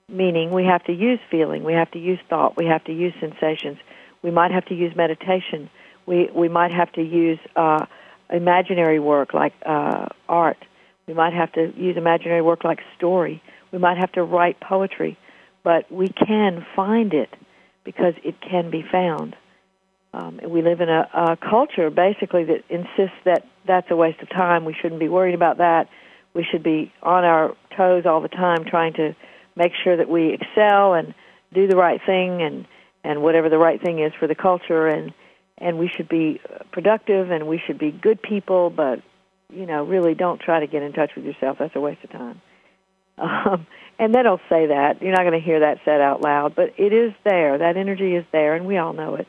Meaning, 0.07 0.51
we 0.51 0.65
have 0.65 0.83
to 0.83 0.93
use 0.93 1.19
feeling, 1.31 1.63
we 1.63 1.73
have 1.73 1.89
to 1.91 1.99
use 1.99 2.19
thought, 2.29 2.55
we 2.55 2.65
have 2.67 2.83
to 2.83 2.93
use 2.93 3.13
sensations. 3.19 3.77
We 4.21 4.31
might 4.31 4.51
have 4.51 4.65
to 4.65 4.75
use 4.75 4.95
meditation. 4.95 5.69
We 6.05 6.29
we 6.33 6.47
might 6.47 6.71
have 6.71 6.91
to 6.93 7.01
use 7.01 7.39
uh, 7.55 7.85
imaginary 8.29 8.99
work 8.99 9.33
like 9.33 9.53
uh, 9.65 10.07
art. 10.29 10.57
We 11.07 11.13
might 11.13 11.33
have 11.33 11.51
to 11.53 11.71
use 11.75 11.97
imaginary 11.97 12.41
work 12.41 12.63
like 12.63 12.79
story. 12.97 13.41
We 13.71 13.79
might 13.79 13.97
have 13.97 14.11
to 14.13 14.23
write 14.23 14.59
poetry, 14.59 15.17
but 15.63 15.91
we 15.91 16.07
can 16.07 16.65
find 16.75 17.13
it 17.13 17.29
because 17.83 18.13
it 18.23 18.35
can 18.41 18.71
be 18.71 18.83
found. 18.91 19.35
Um, 20.15 20.39
we 20.47 20.61
live 20.61 20.79
in 20.79 20.87
a, 20.87 21.09
a 21.13 21.37
culture 21.37 21.89
basically 21.89 22.45
that 22.45 22.63
insists 22.69 23.17
that 23.25 23.45
that's 23.67 23.87
a 23.91 23.97
waste 23.97 24.21
of 24.21 24.29
time. 24.29 24.63
We 24.63 24.73
shouldn't 24.73 24.99
be 24.99 25.09
worried 25.09 25.35
about 25.35 25.57
that. 25.57 25.89
We 26.33 26.45
should 26.49 26.63
be 26.63 26.93
on 27.03 27.25
our 27.25 27.55
toes 27.75 28.05
all 28.05 28.21
the 28.21 28.29
time, 28.29 28.63
trying 28.65 28.93
to 28.93 29.13
make 29.57 29.73
sure 29.83 29.97
that 29.97 30.07
we 30.07 30.33
excel 30.33 30.93
and 30.93 31.13
do 31.53 31.67
the 31.67 31.75
right 31.75 31.99
thing 32.05 32.41
and 32.41 32.65
and 33.03 33.21
whatever 33.21 33.49
the 33.49 33.57
right 33.57 33.81
thing 33.81 33.99
is 33.99 34.13
for 34.17 34.27
the 34.27 34.35
culture. 34.35 34.87
And 34.87 35.13
and 35.57 35.77
we 35.77 35.89
should 35.89 36.07
be 36.07 36.39
productive 36.71 37.29
and 37.29 37.45
we 37.45 37.61
should 37.65 37.77
be 37.77 37.91
good 37.91 38.21
people 38.21 38.69
but 38.69 39.01
you 39.49 39.65
know 39.65 39.83
really 39.83 40.13
don't 40.13 40.39
try 40.39 40.61
to 40.61 40.67
get 40.67 40.81
in 40.81 40.93
touch 40.93 41.11
with 41.17 41.25
yourself. 41.25 41.57
That's 41.59 41.75
a 41.75 41.81
waste 41.81 42.03
of 42.03 42.11
time. 42.11 42.41
Um, 43.17 43.65
and 43.97 44.13
they 44.13 44.23
don't 44.23 44.41
say 44.49 44.67
that. 44.67 45.01
You're 45.01 45.13
not 45.13 45.21
going 45.21 45.39
to 45.39 45.45
hear 45.45 45.61
that 45.61 45.77
said 45.85 46.01
out 46.01 46.21
loud 46.21 46.53
but 46.53 46.73
it 46.77 46.91
is 46.91 47.13
there. 47.23 47.57
That 47.57 47.77
energy 47.77 48.13
is 48.13 48.25
there 48.33 48.55
and 48.55 48.65
we 48.65 48.77
all 48.77 48.91
know 48.91 49.15
it 49.15 49.25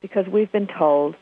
because 0.00 0.26
we've 0.26 0.50
been 0.50 0.68
told 0.68 1.16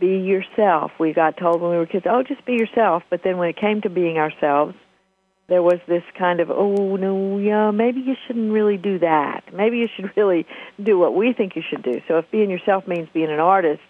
be 0.00 0.18
yourself. 0.18 0.92
We 0.98 1.12
got 1.12 1.36
told 1.36 1.60
when 1.60 1.70
we 1.70 1.76
were 1.76 1.86
kids, 1.86 2.06
oh, 2.08 2.22
just 2.22 2.44
be 2.46 2.54
yourself. 2.54 3.02
But 3.10 3.20
then 3.22 3.36
when 3.36 3.50
it 3.50 3.56
came 3.56 3.82
to 3.82 3.90
being 3.90 4.16
ourselves, 4.16 4.74
there 5.48 5.62
was 5.62 5.78
this 5.86 6.02
kind 6.18 6.40
of, 6.40 6.50
oh, 6.50 6.96
no, 6.96 7.38
yeah, 7.38 7.70
maybe 7.70 8.00
you 8.00 8.14
shouldn't 8.26 8.52
really 8.52 8.76
do 8.76 8.98
that. 9.00 9.42
Maybe 9.52 9.78
you 9.78 9.88
should 9.94 10.10
really 10.16 10.46
do 10.82 10.98
what 10.98 11.14
we 11.14 11.32
think 11.32 11.54
you 11.54 11.62
should 11.68 11.82
do. 11.82 12.00
So 12.08 12.18
if 12.18 12.30
being 12.30 12.50
yourself 12.50 12.88
means 12.88 13.08
being 13.12 13.30
an 13.30 13.40
artist, 13.40 13.82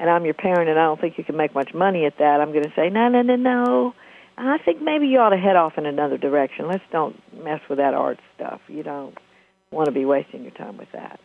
and 0.00 0.10
I'm 0.10 0.24
your 0.24 0.34
parent 0.34 0.68
and 0.68 0.78
I 0.78 0.84
don't 0.84 1.00
think 1.00 1.18
you 1.18 1.24
can 1.24 1.36
make 1.36 1.54
much 1.54 1.72
money 1.72 2.04
at 2.04 2.18
that, 2.18 2.40
I'm 2.40 2.50
going 2.50 2.64
to 2.64 2.72
say, 2.74 2.90
no, 2.90 3.08
no, 3.08 3.22
no, 3.22 3.36
no. 3.36 3.94
I 4.36 4.58
think 4.58 4.82
maybe 4.82 5.06
you 5.06 5.20
ought 5.20 5.30
to 5.30 5.36
head 5.36 5.54
off 5.54 5.74
in 5.78 5.86
another 5.86 6.18
direction. 6.18 6.66
Let's 6.66 6.82
don't 6.90 7.16
mess 7.44 7.60
with 7.68 7.78
that 7.78 7.94
art 7.94 8.18
stuff. 8.34 8.60
You 8.66 8.82
don't 8.82 9.16
want 9.70 9.86
to 9.86 9.92
be 9.92 10.04
wasting 10.04 10.42
your 10.42 10.50
time 10.52 10.76
with 10.76 10.88
that. 10.92 11.20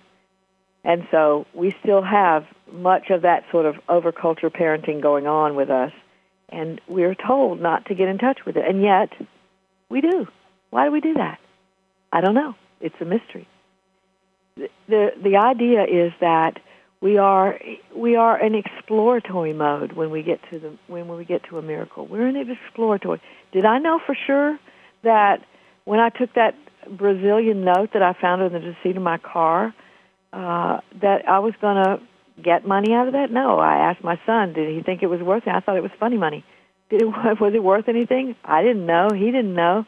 And 0.83 1.07
so 1.11 1.45
we 1.53 1.73
still 1.81 2.01
have 2.01 2.45
much 2.71 3.09
of 3.09 3.23
that 3.23 3.43
sort 3.51 3.65
of 3.65 3.75
overculture 3.89 4.49
parenting 4.49 5.01
going 5.01 5.27
on 5.27 5.55
with 5.55 5.69
us, 5.69 5.91
and 6.49 6.79
we're 6.87 7.15
told 7.15 7.61
not 7.61 7.85
to 7.87 7.95
get 7.95 8.07
in 8.07 8.17
touch 8.17 8.39
with 8.45 8.55
it. 8.55 8.65
And 8.67 8.81
yet, 8.81 9.09
we 9.89 10.01
do. 10.01 10.27
Why 10.69 10.85
do 10.85 10.91
we 10.91 11.01
do 11.01 11.15
that? 11.15 11.39
I 12.11 12.21
don't 12.21 12.33
know. 12.33 12.55
It's 12.79 12.95
a 13.01 13.05
mystery. 13.05 13.47
The, 14.55 15.11
the, 15.21 15.37
idea 15.37 15.83
is 15.83 16.11
that 16.19 16.59
we 17.01 17.17
are 17.17 17.59
we 17.95 18.15
are 18.17 18.39
in 18.43 18.55
exploratory 18.55 19.53
mode 19.53 19.93
when 19.93 20.09
we 20.09 20.21
get 20.21 20.39
to 20.49 20.59
the 20.59 20.77
when, 20.87 21.07
we 21.07 21.23
get 21.23 21.43
to 21.49 21.57
a 21.57 21.61
miracle. 21.61 22.05
We're 22.05 22.27
in 22.27 22.35
exploratory. 22.35 23.21
Did 23.53 23.65
I 23.65 23.79
know 23.79 23.99
for 24.05 24.15
sure 24.27 24.59
that 25.03 25.45
when 25.85 25.99
I 25.99 26.09
took 26.09 26.33
that 26.33 26.55
Brazilian 26.89 27.63
note 27.63 27.91
that 27.93 28.01
I 28.01 28.13
found 28.13 28.41
in 28.41 28.51
the 28.51 28.75
seat 28.83 28.97
of 28.97 29.03
my 29.03 29.17
car, 29.17 29.73
uh, 30.33 30.79
that 31.01 31.27
I 31.27 31.39
was 31.39 31.53
going 31.61 31.83
to 31.83 31.99
get 32.41 32.67
money 32.67 32.93
out 32.93 33.07
of 33.07 33.13
that? 33.13 33.31
No. 33.31 33.59
I 33.59 33.89
asked 33.89 34.03
my 34.03 34.19
son, 34.25 34.53
did 34.53 34.73
he 34.75 34.81
think 34.83 35.03
it 35.03 35.07
was 35.07 35.21
worth 35.21 35.43
it? 35.45 35.53
I 35.53 35.59
thought 35.59 35.77
it 35.77 35.83
was 35.83 35.91
funny 35.99 36.17
money. 36.17 36.45
Did 36.89 37.01
it 37.01 37.05
was 37.39 37.53
it 37.53 37.63
worth 37.63 37.87
anything? 37.87 38.35
I 38.43 38.61
didn't 38.61 38.85
know. 38.85 39.09
He 39.13 39.25
didn't 39.25 39.55
know. 39.55 39.85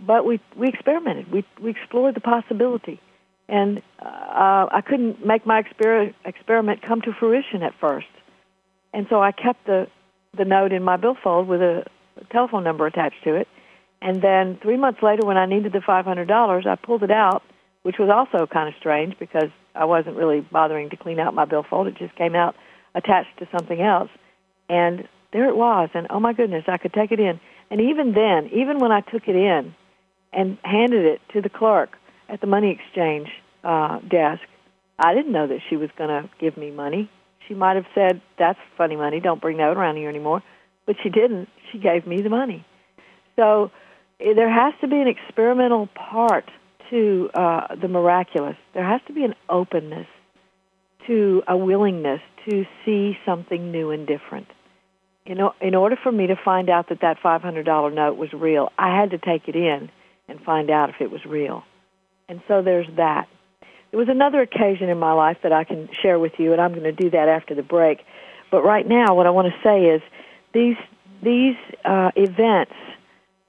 But 0.00 0.24
we 0.24 0.40
we 0.56 0.68
experimented. 0.68 1.32
We 1.32 1.44
we 1.60 1.70
explored 1.70 2.14
the 2.14 2.20
possibility 2.20 3.00
and 3.48 3.78
uh, 4.00 4.66
I 4.70 4.82
couldn't 4.86 5.24
make 5.24 5.46
my 5.46 5.62
exper- 5.62 6.14
experiment 6.24 6.82
come 6.82 7.00
to 7.02 7.12
fruition 7.18 7.62
at 7.62 7.72
first. 7.80 8.06
And 8.92 9.06
so 9.08 9.22
I 9.22 9.32
kept 9.32 9.66
the 9.66 9.88
the 10.36 10.44
note 10.44 10.72
in 10.72 10.82
my 10.82 10.96
billfold 10.96 11.48
with 11.48 11.62
a 11.62 11.84
telephone 12.30 12.62
number 12.62 12.86
attached 12.86 13.24
to 13.24 13.34
it. 13.34 13.48
And 14.02 14.22
then 14.22 14.58
three 14.62 14.76
months 14.76 15.02
later, 15.02 15.24
when 15.24 15.38
I 15.38 15.46
needed 15.46 15.72
the 15.72 15.80
five 15.80 16.04
hundred 16.04 16.28
dollars, 16.28 16.66
I 16.66 16.76
pulled 16.76 17.02
it 17.02 17.10
out, 17.10 17.42
which 17.88 17.96
was 17.98 18.10
also 18.10 18.46
kind 18.46 18.68
of 18.68 18.74
strange 18.78 19.18
because 19.18 19.48
I 19.74 19.86
wasn't 19.86 20.16
really 20.16 20.40
bothering 20.40 20.90
to 20.90 20.96
clean 20.96 21.18
out 21.18 21.32
my 21.32 21.46
billfold. 21.46 21.86
It 21.86 21.96
just 21.96 22.14
came 22.16 22.34
out 22.34 22.54
attached 22.94 23.38
to 23.38 23.48
something 23.50 23.80
else, 23.80 24.10
and 24.68 25.08
there 25.32 25.48
it 25.48 25.56
was. 25.56 25.88
And 25.94 26.06
oh 26.10 26.20
my 26.20 26.34
goodness, 26.34 26.64
I 26.68 26.76
could 26.76 26.92
take 26.92 27.12
it 27.12 27.20
in. 27.20 27.40
And 27.70 27.80
even 27.80 28.12
then, 28.12 28.50
even 28.52 28.78
when 28.78 28.92
I 28.92 29.00
took 29.00 29.26
it 29.26 29.36
in 29.36 29.74
and 30.34 30.58
handed 30.62 31.06
it 31.06 31.20
to 31.32 31.40
the 31.40 31.48
clerk, 31.48 31.96
at 32.28 32.40
the 32.40 32.46
money 32.46 32.70
exchange 32.70 33.28
uh, 33.64 34.00
desk. 34.00 34.42
I 34.98 35.14
didn't 35.14 35.32
know 35.32 35.46
that 35.46 35.60
she 35.68 35.76
was 35.76 35.90
going 35.96 36.10
to 36.10 36.28
give 36.38 36.56
me 36.56 36.70
money. 36.70 37.10
She 37.46 37.54
might 37.54 37.76
have 37.76 37.86
said, 37.94 38.20
"That's 38.38 38.58
funny 38.76 38.96
money. 38.96 39.20
Don't 39.20 39.40
bring 39.40 39.56
that 39.58 39.76
around 39.76 39.96
here 39.96 40.10
anymore." 40.10 40.42
But 40.86 40.96
she 41.02 41.08
didn't. 41.08 41.48
She 41.72 41.78
gave 41.78 42.06
me 42.06 42.20
the 42.20 42.28
money. 42.28 42.64
So 43.36 43.70
eh, 44.20 44.34
there 44.34 44.50
has 44.50 44.74
to 44.80 44.88
be 44.88 45.00
an 45.00 45.08
experimental 45.08 45.88
part 45.94 46.50
to 46.90 47.30
uh, 47.34 47.74
the 47.74 47.88
miraculous. 47.88 48.56
There 48.74 48.84
has 48.84 49.00
to 49.06 49.12
be 49.12 49.24
an 49.24 49.34
openness 49.48 50.06
to 51.06 51.42
a 51.48 51.56
willingness 51.56 52.20
to 52.48 52.66
see 52.84 53.18
something 53.24 53.72
new 53.72 53.90
and 53.90 54.06
different. 54.06 54.48
You 55.26 55.34
know, 55.34 55.54
in 55.60 55.74
order 55.74 55.96
for 56.02 56.10
me 56.10 56.28
to 56.28 56.36
find 56.36 56.70
out 56.70 56.88
that 56.88 57.00
that 57.00 57.20
$500 57.20 57.94
note 57.94 58.16
was 58.16 58.32
real, 58.32 58.72
I 58.78 58.96
had 58.96 59.10
to 59.10 59.18
take 59.18 59.48
it 59.48 59.56
in 59.56 59.90
and 60.28 60.40
find 60.40 60.70
out 60.70 60.90
if 60.90 61.00
it 61.00 61.10
was 61.10 61.24
real. 61.24 61.64
And 62.28 62.40
so 62.48 62.62
there's 62.62 62.86
that. 62.96 63.28
There 63.90 63.98
was 63.98 64.08
another 64.08 64.42
occasion 64.42 64.88
in 64.88 64.98
my 64.98 65.12
life 65.12 65.38
that 65.42 65.52
I 65.52 65.64
can 65.64 65.88
share 66.02 66.18
with 66.18 66.32
you, 66.38 66.52
and 66.52 66.60
I'm 66.60 66.72
going 66.72 66.84
to 66.84 66.92
do 66.92 67.10
that 67.10 67.28
after 67.28 67.54
the 67.54 67.62
break. 67.62 68.04
But 68.50 68.62
right 68.62 68.86
now, 68.86 69.14
what 69.14 69.26
I 69.26 69.30
want 69.30 69.52
to 69.52 69.62
say 69.62 69.86
is 69.86 70.02
these 70.52 70.76
these 71.22 71.56
uh, 71.84 72.10
events 72.14 72.74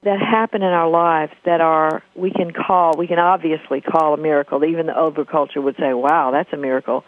that 0.02 0.18
happen 0.18 0.62
in 0.62 0.68
our 0.68 0.88
lives 0.88 1.32
that 1.44 1.60
are 1.60 2.02
we 2.14 2.30
can 2.30 2.52
call 2.52 2.96
we 2.96 3.06
can 3.06 3.18
obviously 3.18 3.80
call 3.80 4.14
a 4.14 4.16
miracle. 4.16 4.64
Even 4.64 4.86
the 4.86 4.92
overculture 4.92 5.62
would 5.62 5.76
say, 5.76 5.92
"Wow, 5.92 6.30
that's 6.30 6.52
a 6.52 6.56
miracle." 6.56 7.04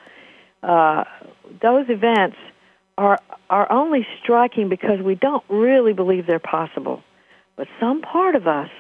Uh, 0.63 1.05
those 1.61 1.87
events 1.89 2.37
are 2.99 3.19
are 3.49 3.71
only 3.73 4.07
striking 4.23 4.69
because 4.69 5.01
we 5.01 5.15
don't 5.15 5.45
really 5.49 5.93
believe 5.93 6.27
they're 6.27 6.39
possible. 6.39 7.03
But 7.57 7.69
some 7.81 8.03
part 8.03 8.35
of 8.35 8.47
us 8.47 8.71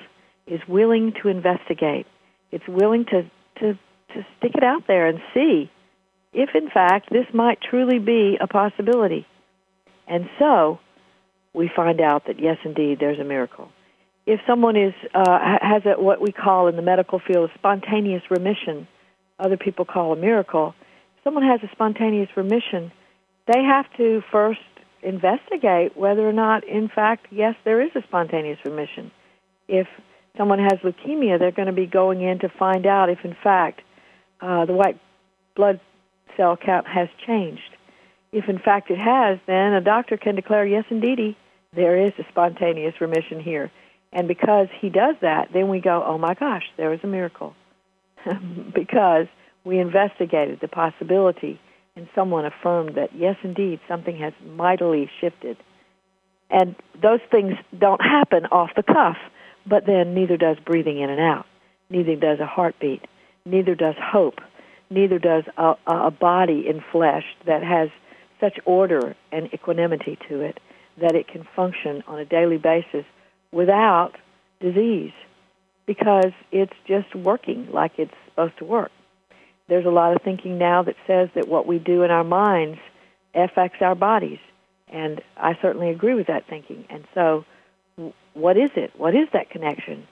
is 0.46 0.61
willing 0.66 1.12
to 1.22 1.29
investigate 1.29 2.07
it's 2.53 2.68
willing 2.68 3.07
to, 3.07 3.22
to, 3.61 3.79
to 4.14 4.27
stick 4.37 4.53
it 4.55 4.62
out 4.62 4.87
there 4.87 5.07
and 5.07 5.20
see 5.35 5.70
if, 6.33 6.51
in 6.55 6.68
fact, 6.70 7.11
this 7.11 7.27
might 7.33 7.59
truly 7.61 7.98
be 7.98 8.38
a 8.40 8.46
possibility. 8.46 9.27
And 10.07 10.29
so 10.38 10.79
we 11.55 11.70
find 11.75 12.01
out 12.01 12.27
that, 12.27 12.38
yes, 12.38 12.59
indeed, 12.64 12.98
there's 13.01 13.18
a 13.18 13.25
miracle. 13.25 13.70
If 14.26 14.40
someone 14.46 14.76
is, 14.76 14.94
uh, 15.14 15.58
has 15.61 15.82
a, 15.85 16.00
what 16.00 16.20
we 16.20 16.30
call 16.32 16.68
in 16.68 16.76
the 16.76 16.82
medical 16.82 17.18
field 17.18 17.50
a 17.50 17.58
spontaneous 17.58 18.22
remission, 18.30 18.87
other 19.38 19.56
people 19.56 19.85
call 19.85 20.12
a 20.12 20.16
miracle, 20.16 20.74
if 21.16 21.24
someone 21.24 21.44
has 21.44 21.61
a 21.62 21.72
spontaneous 21.72 22.28
remission, 22.37 22.92
they 23.52 23.62
have 23.62 23.87
to 23.96 24.22
first 24.30 24.61
investigate 25.02 25.96
whether 25.96 26.28
or 26.28 26.32
not, 26.32 26.66
in 26.66 26.88
fact, 26.88 27.26
yes, 27.30 27.54
there 27.64 27.82
is 27.82 27.90
a 27.96 28.02
spontaneous 28.06 28.58
remission. 28.64 29.11
If 29.66 29.88
someone 30.38 30.61
has 30.61 30.78
leukemia, 30.85 31.38
they're 31.38 31.50
going 31.50 31.66
to 31.66 31.72
be 31.72 31.87
going 31.87 32.22
in 32.22 32.38
to 32.40 32.48
find 32.48 32.87
out 32.87 33.11
if, 33.11 33.18
in 33.24 33.37
fact, 33.42 33.80
uh, 34.40 34.64
the 34.66 34.72
white 34.72 35.00
blood 35.56 35.80
cell 36.37 36.56
count 36.56 36.87
has 36.87 37.08
changed. 37.26 37.61
If, 38.32 38.48
in 38.48 38.58
fact, 38.58 38.90
it 38.90 38.98
has, 38.98 39.38
then 39.46 39.72
a 39.74 39.80
doctor 39.80 40.16
can 40.16 40.37
declare, 40.37 40.64
yes, 40.64 40.85
indeed, 40.90 41.37
there 41.74 42.06
is 42.06 42.12
a 42.18 42.24
spontaneous 42.30 42.94
remission 43.00 43.40
here. 43.40 43.70
And 44.12 44.29
because 44.29 44.68
he 44.81 44.90
does 44.90 45.16
that, 45.22 45.48
then 45.53 45.68
we 45.68 45.81
go, 45.81 46.05
oh 46.07 46.18
my 46.18 46.35
gosh, 46.35 46.64
there 46.77 46.90
was 46.90 47.01
a 47.03 47.07
miracle. 47.07 47.55
because 48.75 49.27
we 49.64 49.79
investigated 49.79 50.61
the 50.61 50.68
possibility 50.68 51.61
and 51.96 52.09
someone 52.14 52.44
affirmed 52.44 52.96
that, 52.96 53.11
yes, 53.14 53.37
indeed, 53.42 53.81
something 53.88 54.16
has 54.18 54.33
mightily 54.44 55.11
shifted. 55.20 55.57
And 56.51 56.75
those 57.01 57.20
things 57.31 57.55
don't 57.77 58.01
happen 58.01 58.46
off 58.46 58.70
the 58.77 58.83
cuff. 58.83 59.16
But 59.66 59.87
then 59.87 60.14
neither 60.14 60.37
does 60.37 60.57
breathing 60.64 61.01
in 61.01 61.09
and 61.09 61.20
out. 61.20 61.46
Neither 61.88 62.16
does 62.16 62.40
a 62.40 62.46
heartbeat. 62.46 63.03
Neither 63.44 63.75
does 63.75 63.94
hope. 63.98 64.40
Neither 64.90 65.18
does 65.18 65.44
a, 65.57 65.75
a 65.87 66.11
body 66.11 66.64
in 66.68 66.83
flesh 66.92 67.25
that 67.46 67.62
has 67.62 67.88
such 68.40 68.59
order 68.64 69.14
and 69.31 69.53
equanimity 69.55 70.18
to 70.29 70.40
it 70.40 70.59
that 71.01 71.14
it 71.14 71.29
can 71.29 71.46
function 71.57 72.03
on 72.07 72.18
a 72.18 72.25
daily 72.25 72.59
basis 72.59 73.05
without 73.52 74.12
disease 74.60 75.12
because 75.86 76.32
it's 76.50 76.72
just 76.86 77.14
working 77.14 77.68
like 77.72 77.92
it's 77.98 78.14
supposed 78.28 78.56
to 78.58 78.64
work. 78.64 78.90
There's 79.68 79.86
a 79.86 79.90
lot 79.90 80.14
of 80.14 80.22
thinking 80.22 80.58
now 80.58 80.82
that 80.82 80.96
says 81.06 81.28
that 81.34 81.48
what 81.48 81.66
we 81.66 81.78
do 81.78 82.02
in 82.02 82.10
our 82.10 82.24
minds 82.24 82.78
affects 83.34 83.78
our 83.80 83.94
bodies. 83.94 84.38
And 84.88 85.20
I 85.36 85.56
certainly 85.62 85.90
agree 85.90 86.14
with 86.14 86.26
that 86.26 86.46
thinking. 86.48 86.84
And 86.90 87.04
so 87.14 87.44
what 88.34 88.56
is 88.56 88.70
it? 88.76 88.92
What 88.96 89.14
is 89.14 89.28
that 89.32 89.50
connection? 89.50 90.06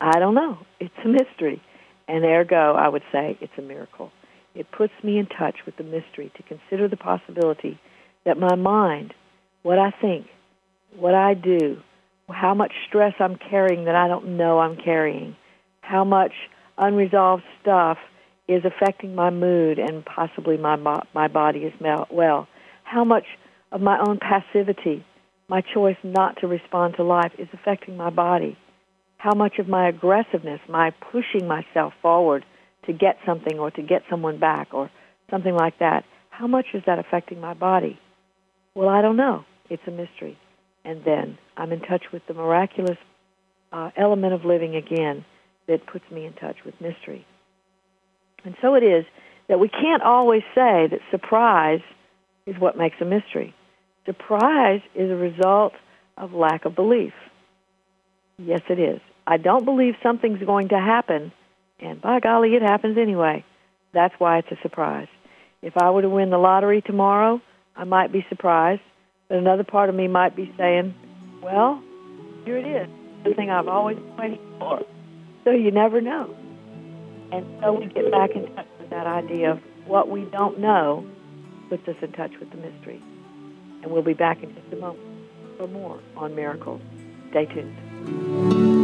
I 0.00 0.18
don't 0.18 0.34
know. 0.34 0.58
It's 0.80 0.94
a 1.04 1.08
mystery. 1.08 1.62
And 2.08 2.24
ergo, 2.24 2.74
I 2.74 2.88
would 2.88 3.02
say 3.12 3.36
it's 3.40 3.52
a 3.58 3.62
miracle. 3.62 4.10
It 4.54 4.70
puts 4.70 4.92
me 5.02 5.18
in 5.18 5.26
touch 5.26 5.56
with 5.64 5.76
the 5.76 5.84
mystery 5.84 6.32
to 6.36 6.42
consider 6.42 6.88
the 6.88 6.96
possibility 6.96 7.78
that 8.24 8.38
my 8.38 8.54
mind, 8.54 9.14
what 9.62 9.78
I 9.78 9.90
think, 9.90 10.26
what 10.96 11.14
I 11.14 11.34
do, 11.34 11.80
how 12.32 12.54
much 12.54 12.72
stress 12.88 13.14
I'm 13.20 13.36
carrying 13.36 13.84
that 13.84 13.94
I 13.94 14.08
don't 14.08 14.36
know 14.36 14.58
I'm 14.58 14.76
carrying, 14.76 15.36
how 15.80 16.04
much 16.04 16.32
unresolved 16.78 17.44
stuff 17.60 17.98
is 18.48 18.64
affecting 18.64 19.14
my 19.14 19.30
mood 19.30 19.78
and 19.78 20.04
possibly 20.04 20.56
my 20.56 20.76
my 21.14 21.28
body 21.28 21.64
as 21.66 21.72
well, 22.10 22.48
how 22.84 23.04
much 23.04 23.24
of 23.70 23.80
my 23.80 23.98
own 24.00 24.18
passivity 24.18 25.04
my 25.52 25.60
choice 25.60 25.98
not 26.02 26.38
to 26.40 26.46
respond 26.46 26.94
to 26.96 27.02
life 27.02 27.32
is 27.38 27.48
affecting 27.52 27.94
my 27.94 28.08
body. 28.08 28.56
How 29.18 29.34
much 29.34 29.58
of 29.58 29.68
my 29.68 29.86
aggressiveness, 29.86 30.60
my 30.66 30.92
pushing 31.12 31.46
myself 31.46 31.92
forward 32.00 32.42
to 32.86 32.94
get 32.94 33.18
something 33.26 33.58
or 33.58 33.70
to 33.72 33.82
get 33.82 34.00
someone 34.08 34.38
back 34.38 34.68
or 34.72 34.90
something 35.30 35.54
like 35.54 35.78
that, 35.78 36.04
how 36.30 36.46
much 36.46 36.68
is 36.72 36.82
that 36.86 36.98
affecting 36.98 37.38
my 37.38 37.52
body? 37.52 37.98
Well, 38.74 38.88
I 38.88 39.02
don't 39.02 39.18
know. 39.18 39.44
It's 39.68 39.82
a 39.86 39.90
mystery. 39.90 40.38
And 40.84 41.04
then 41.04 41.38
I'm 41.56 41.72
in 41.72 41.80
touch 41.80 42.04
with 42.12 42.22
the 42.26 42.34
miraculous 42.34 42.98
uh, 43.72 43.90
element 43.96 44.34
of 44.34 44.44
living 44.44 44.76
again 44.76 45.24
that 45.68 45.86
puts 45.86 46.04
me 46.10 46.26
in 46.26 46.32
touch 46.34 46.56
with 46.64 46.74
mystery. 46.80 47.26
And 48.44 48.56
so 48.60 48.74
it 48.74 48.82
is 48.82 49.04
that 49.48 49.60
we 49.60 49.68
can't 49.68 50.02
always 50.02 50.42
say 50.54 50.88
that 50.88 51.00
surprise 51.10 51.80
is 52.46 52.56
what 52.58 52.76
makes 52.76 52.96
a 53.00 53.04
mystery. 53.04 53.54
Surprise 54.04 54.80
is 54.94 55.10
a 55.10 55.16
result 55.16 55.74
of 56.16 56.32
lack 56.32 56.64
of 56.64 56.74
belief. 56.74 57.12
Yes, 58.38 58.62
it 58.68 58.78
is. 58.78 59.00
I 59.26 59.36
don't 59.36 59.64
believe 59.64 59.94
something's 60.02 60.42
going 60.42 60.70
to 60.70 60.78
happen, 60.78 61.32
and 61.78 62.00
by 62.00 62.18
golly, 62.18 62.54
it 62.54 62.62
happens 62.62 62.98
anyway. 62.98 63.44
That's 63.94 64.14
why 64.18 64.38
it's 64.38 64.50
a 64.50 64.60
surprise. 64.62 65.08
If 65.60 65.76
I 65.76 65.90
were 65.90 66.02
to 66.02 66.08
win 66.08 66.30
the 66.30 66.38
lottery 66.38 66.82
tomorrow, 66.82 67.40
I 67.76 67.84
might 67.84 68.12
be 68.12 68.26
surprised, 68.28 68.82
but 69.32 69.38
another 69.38 69.64
part 69.64 69.88
of 69.88 69.94
me 69.94 70.08
might 70.08 70.36
be 70.36 70.52
saying, 70.58 70.94
well, 71.42 71.82
here 72.44 72.58
it 72.58 72.66
is, 72.66 72.86
the 73.24 73.32
thing 73.32 73.48
I've 73.48 73.66
always 73.66 73.96
waiting 74.18 74.38
for. 74.58 74.82
So 75.44 75.52
you 75.52 75.70
never 75.70 76.02
know. 76.02 76.36
And 77.32 77.46
so 77.62 77.72
we 77.72 77.86
get 77.86 78.10
back 78.10 78.32
in 78.32 78.54
touch 78.54 78.66
with 78.78 78.90
that 78.90 79.06
idea 79.06 79.52
of 79.52 79.60
what 79.86 80.10
we 80.10 80.26
don't 80.26 80.58
know 80.58 81.06
puts 81.70 81.88
us 81.88 81.96
in 82.02 82.12
touch 82.12 82.32
with 82.40 82.50
the 82.50 82.58
mystery. 82.58 83.02
And 83.82 83.90
we'll 83.90 84.02
be 84.02 84.12
back 84.12 84.42
in 84.42 84.54
just 84.54 84.70
a 84.70 84.76
moment 84.76 85.00
for 85.56 85.66
more 85.66 85.98
on 86.14 86.34
miracles. 86.34 86.82
Stay 87.30 87.46
tuned. 87.46 88.82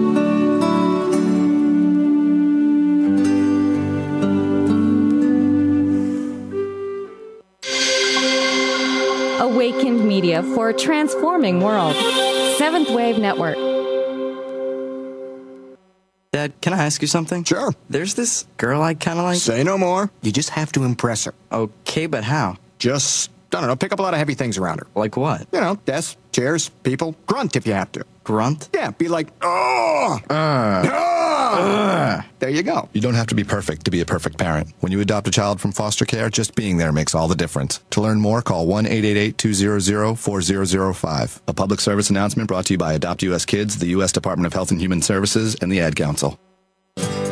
Awakened 9.40 9.97
Media 10.18 10.42
for 10.42 10.70
a 10.70 10.74
transforming 10.74 11.60
world. 11.60 11.94
Seventh 12.56 12.90
Wave 12.90 13.18
Network. 13.18 13.54
Dad, 16.32 16.60
can 16.60 16.72
I 16.72 16.84
ask 16.84 17.00
you 17.00 17.06
something? 17.06 17.44
Sure. 17.44 17.72
There's 17.88 18.14
this 18.14 18.44
girl 18.56 18.82
I 18.82 18.94
kind 18.94 19.20
of 19.20 19.26
like. 19.26 19.38
Say 19.38 19.62
no 19.62 19.78
more. 19.78 20.10
You 20.22 20.32
just 20.32 20.50
have 20.50 20.72
to 20.72 20.82
impress 20.82 21.26
her. 21.26 21.34
Okay, 21.52 22.06
but 22.06 22.24
how? 22.24 22.56
Just, 22.80 23.30
I 23.52 23.60
don't 23.60 23.66
know, 23.68 23.76
pick 23.76 23.92
up 23.92 23.98
a 23.98 24.02
lot 24.02 24.14
of 24.14 24.18
heavy 24.18 24.34
things 24.34 24.58
around 24.58 24.78
her. 24.78 24.86
Like 24.94 25.16
what? 25.16 25.46
You 25.52 25.60
know, 25.60 25.76
desks, 25.86 26.16
chairs, 26.32 26.68
people. 26.82 27.16
Grunt 27.26 27.56
if 27.56 27.66
you 27.66 27.72
have 27.72 27.90
to. 27.92 28.04
Grunt? 28.24 28.68
Yeah, 28.74 28.90
be 28.90 29.08
like, 29.08 29.28
oh! 29.42 30.18
Uh. 30.28 31.14
Uh, 31.50 32.22
there 32.40 32.50
you 32.50 32.62
go. 32.62 32.88
You 32.92 33.00
don't 33.00 33.14
have 33.14 33.28
to 33.28 33.34
be 33.34 33.42
perfect 33.44 33.86
to 33.86 33.90
be 33.90 34.02
a 34.02 34.04
perfect 34.04 34.36
parent. 34.36 34.72
When 34.80 34.92
you 34.92 35.00
adopt 35.00 35.28
a 35.28 35.30
child 35.30 35.60
from 35.60 35.72
foster 35.72 36.04
care, 36.04 36.28
just 36.28 36.54
being 36.54 36.76
there 36.76 36.92
makes 36.92 37.14
all 37.14 37.26
the 37.26 37.34
difference. 37.34 37.80
To 37.90 38.02
learn 38.02 38.20
more, 38.20 38.42
call 38.42 38.66
1 38.66 38.86
888 38.86 39.38
200 39.38 40.18
4005. 40.18 41.42
A 41.48 41.54
public 41.54 41.80
service 41.80 42.10
announcement 42.10 42.48
brought 42.48 42.66
to 42.66 42.74
you 42.74 42.78
by 42.78 42.92
Adopt 42.92 43.22
US 43.22 43.46
Kids, 43.46 43.78
the 43.78 43.88
U.S. 43.88 44.12
Department 44.12 44.46
of 44.46 44.52
Health 44.52 44.70
and 44.70 44.80
Human 44.80 45.00
Services, 45.00 45.56
and 45.56 45.72
the 45.72 45.80
Ad 45.80 45.96
Council. 45.96 46.38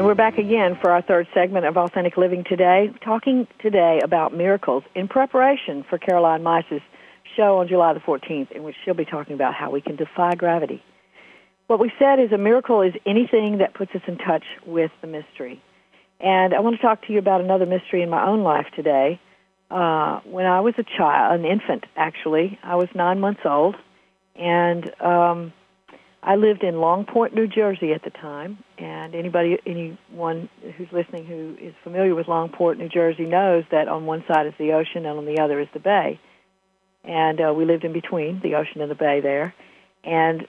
And 0.00 0.06
we're 0.06 0.14
back 0.14 0.38
again 0.38 0.78
for 0.80 0.92
our 0.92 1.02
third 1.02 1.28
segment 1.34 1.66
of 1.66 1.76
Authentic 1.76 2.16
Living 2.16 2.42
today, 2.48 2.90
talking 3.04 3.46
today 3.60 4.00
about 4.02 4.34
miracles 4.34 4.82
in 4.94 5.08
preparation 5.08 5.84
for 5.90 5.98
Caroline 5.98 6.42
Myss's 6.42 6.80
show 7.36 7.58
on 7.58 7.68
July 7.68 7.92
the 7.92 8.00
14th, 8.00 8.50
in 8.50 8.62
which 8.62 8.76
she'll 8.82 8.94
be 8.94 9.04
talking 9.04 9.34
about 9.34 9.52
how 9.52 9.70
we 9.70 9.82
can 9.82 9.96
defy 9.96 10.34
gravity. 10.36 10.82
What 11.66 11.80
we 11.80 11.92
said 11.98 12.18
is 12.18 12.32
a 12.32 12.38
miracle 12.38 12.80
is 12.80 12.94
anything 13.04 13.58
that 13.58 13.74
puts 13.74 13.94
us 13.94 14.00
in 14.08 14.16
touch 14.16 14.44
with 14.64 14.90
the 15.02 15.06
mystery. 15.06 15.62
And 16.18 16.54
I 16.54 16.60
want 16.60 16.76
to 16.76 16.80
talk 16.80 17.06
to 17.06 17.12
you 17.12 17.18
about 17.18 17.42
another 17.42 17.66
mystery 17.66 18.00
in 18.00 18.08
my 18.08 18.26
own 18.26 18.42
life 18.42 18.68
today. 18.74 19.20
Uh, 19.70 20.20
when 20.24 20.46
I 20.46 20.60
was 20.60 20.72
a 20.78 20.84
child, 20.96 21.40
an 21.40 21.44
infant 21.44 21.84
actually, 21.94 22.58
I 22.62 22.76
was 22.76 22.88
nine 22.94 23.20
months 23.20 23.42
old, 23.44 23.76
and 24.34 24.98
um, 25.02 25.52
I 26.22 26.36
lived 26.36 26.62
in 26.62 26.76
Longport, 26.76 27.34
New 27.34 27.46
Jersey 27.46 27.92
at 27.92 28.02
the 28.02 28.10
time, 28.10 28.64
and 28.80 29.14
anybody, 29.14 29.58
anyone 29.66 30.48
who's 30.76 30.88
listening 30.90 31.26
who 31.26 31.54
is 31.60 31.74
familiar 31.84 32.14
with 32.14 32.26
Longport, 32.26 32.78
New 32.78 32.88
Jersey, 32.88 33.26
knows 33.26 33.64
that 33.70 33.88
on 33.88 34.06
one 34.06 34.24
side 34.26 34.46
is 34.46 34.54
the 34.58 34.72
ocean 34.72 35.04
and 35.04 35.18
on 35.18 35.26
the 35.26 35.38
other 35.38 35.60
is 35.60 35.68
the 35.74 35.80
bay. 35.80 36.18
And 37.04 37.40
uh, 37.40 37.52
we 37.52 37.66
lived 37.66 37.84
in 37.84 37.92
between 37.92 38.40
the 38.42 38.54
ocean 38.54 38.80
and 38.80 38.90
the 38.90 38.94
bay 38.94 39.20
there. 39.20 39.54
And 40.02 40.46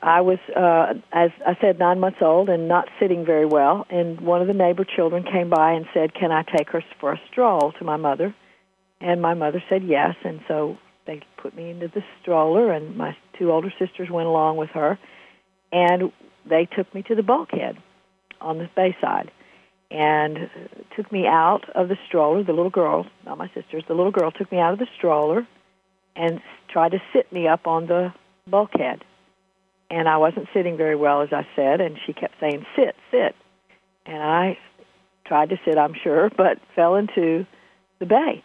I 0.00 0.22
was, 0.22 0.38
uh, 0.56 0.94
as 1.12 1.30
I 1.46 1.58
said, 1.60 1.78
nine 1.78 2.00
months 2.00 2.20
old 2.22 2.48
and 2.48 2.66
not 2.66 2.88
sitting 2.98 3.26
very 3.26 3.44
well. 3.44 3.86
And 3.90 4.22
one 4.22 4.40
of 4.40 4.46
the 4.46 4.54
neighbor 4.54 4.84
children 4.84 5.22
came 5.22 5.50
by 5.50 5.72
and 5.72 5.84
said, 5.92 6.14
"Can 6.14 6.32
I 6.32 6.42
take 6.42 6.70
her 6.70 6.82
for 6.98 7.12
a 7.12 7.20
stroll?" 7.30 7.72
To 7.72 7.84
my 7.84 7.96
mother, 7.96 8.34
and 9.02 9.20
my 9.20 9.34
mother 9.34 9.62
said 9.68 9.84
yes. 9.84 10.14
And 10.24 10.40
so 10.48 10.78
they 11.06 11.20
put 11.36 11.54
me 11.54 11.70
into 11.70 11.88
the 11.88 12.02
stroller, 12.22 12.72
and 12.72 12.96
my 12.96 13.14
two 13.38 13.52
older 13.52 13.70
sisters 13.78 14.08
went 14.08 14.28
along 14.28 14.56
with 14.56 14.70
her, 14.70 14.98
and 15.72 16.10
they 16.46 16.66
took 16.66 16.92
me 16.94 17.02
to 17.04 17.14
the 17.14 17.22
bulkhead 17.22 17.76
on 18.40 18.58
the 18.58 18.68
bayside, 18.74 19.30
and 19.90 20.50
took 20.96 21.10
me 21.10 21.26
out 21.26 21.68
of 21.74 21.88
the 21.88 21.96
stroller. 22.06 22.42
The 22.42 22.52
little 22.52 22.70
girl, 22.70 23.06
not 23.26 23.38
my 23.38 23.48
sisters, 23.54 23.84
the 23.86 23.94
little 23.94 24.12
girl 24.12 24.30
took 24.30 24.50
me 24.50 24.58
out 24.58 24.72
of 24.72 24.78
the 24.78 24.86
stroller, 24.96 25.46
and 26.16 26.40
tried 26.68 26.92
to 26.92 27.02
sit 27.12 27.32
me 27.32 27.48
up 27.48 27.66
on 27.66 27.86
the 27.86 28.12
bulkhead, 28.46 29.04
and 29.90 30.08
I 30.08 30.16
wasn't 30.16 30.48
sitting 30.54 30.76
very 30.76 30.96
well, 30.96 31.22
as 31.22 31.32
I 31.32 31.46
said, 31.54 31.80
and 31.80 31.98
she 32.06 32.12
kept 32.12 32.34
saying, 32.40 32.64
"Sit, 32.76 32.96
sit," 33.10 33.34
and 34.06 34.22
I 34.22 34.58
tried 35.24 35.50
to 35.50 35.60
sit, 35.64 35.78
I'm 35.78 35.94
sure, 35.94 36.30
but 36.36 36.58
fell 36.74 36.96
into 36.96 37.46
the 37.98 38.06
bay. 38.06 38.42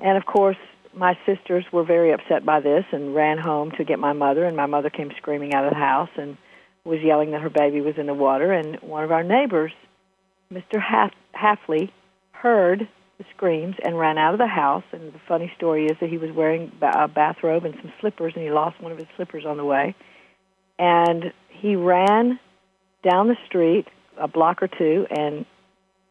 And 0.00 0.18
of 0.18 0.26
course, 0.26 0.58
my 0.94 1.16
sisters 1.24 1.64
were 1.72 1.84
very 1.84 2.12
upset 2.12 2.44
by 2.44 2.60
this 2.60 2.84
and 2.92 3.14
ran 3.14 3.38
home 3.38 3.70
to 3.72 3.84
get 3.84 3.98
my 3.98 4.12
mother, 4.12 4.44
and 4.44 4.56
my 4.56 4.66
mother 4.66 4.90
came 4.90 5.10
screaming 5.16 5.54
out 5.54 5.64
of 5.64 5.70
the 5.70 5.78
house 5.78 6.10
and 6.16 6.36
was 6.84 7.00
yelling 7.02 7.30
that 7.32 7.40
her 7.40 7.50
baby 7.50 7.80
was 7.80 7.94
in 7.96 8.06
the 8.06 8.14
water. 8.14 8.52
And 8.52 8.80
one 8.80 9.04
of 9.04 9.12
our 9.12 9.22
neighbors, 9.22 9.72
Mr. 10.52 10.80
Half- 10.80 11.14
Halfley, 11.34 11.90
heard 12.32 12.88
the 13.18 13.24
screams 13.34 13.76
and 13.84 13.98
ran 13.98 14.18
out 14.18 14.34
of 14.34 14.38
the 14.38 14.46
house. 14.46 14.84
And 14.92 15.12
the 15.12 15.20
funny 15.28 15.52
story 15.56 15.86
is 15.86 15.96
that 16.00 16.10
he 16.10 16.18
was 16.18 16.30
wearing 16.32 16.72
a 16.82 17.08
bathrobe 17.08 17.64
and 17.64 17.74
some 17.76 17.92
slippers, 18.00 18.32
and 18.34 18.44
he 18.44 18.50
lost 18.50 18.80
one 18.80 18.92
of 18.92 18.98
his 18.98 19.06
slippers 19.16 19.44
on 19.46 19.56
the 19.56 19.64
way. 19.64 19.94
And 20.78 21.32
he 21.48 21.76
ran 21.76 22.40
down 23.08 23.28
the 23.28 23.36
street 23.46 23.86
a 24.18 24.28
block 24.28 24.62
or 24.62 24.68
two 24.68 25.06
and 25.10 25.46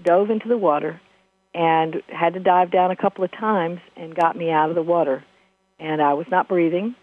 dove 0.03 0.29
into 0.29 0.47
the 0.47 0.57
water 0.57 0.99
and 1.53 2.01
had 2.07 2.33
to 2.33 2.39
dive 2.39 2.71
down 2.71 2.91
a 2.91 2.95
couple 2.95 3.23
of 3.23 3.31
times 3.31 3.79
and 3.95 4.15
got 4.15 4.35
me 4.35 4.49
out 4.49 4.69
of 4.69 4.75
the 4.75 4.81
water. 4.81 5.23
And 5.79 6.01
I 6.01 6.13
was 6.13 6.25
not 6.29 6.47
breathing. 6.47 6.95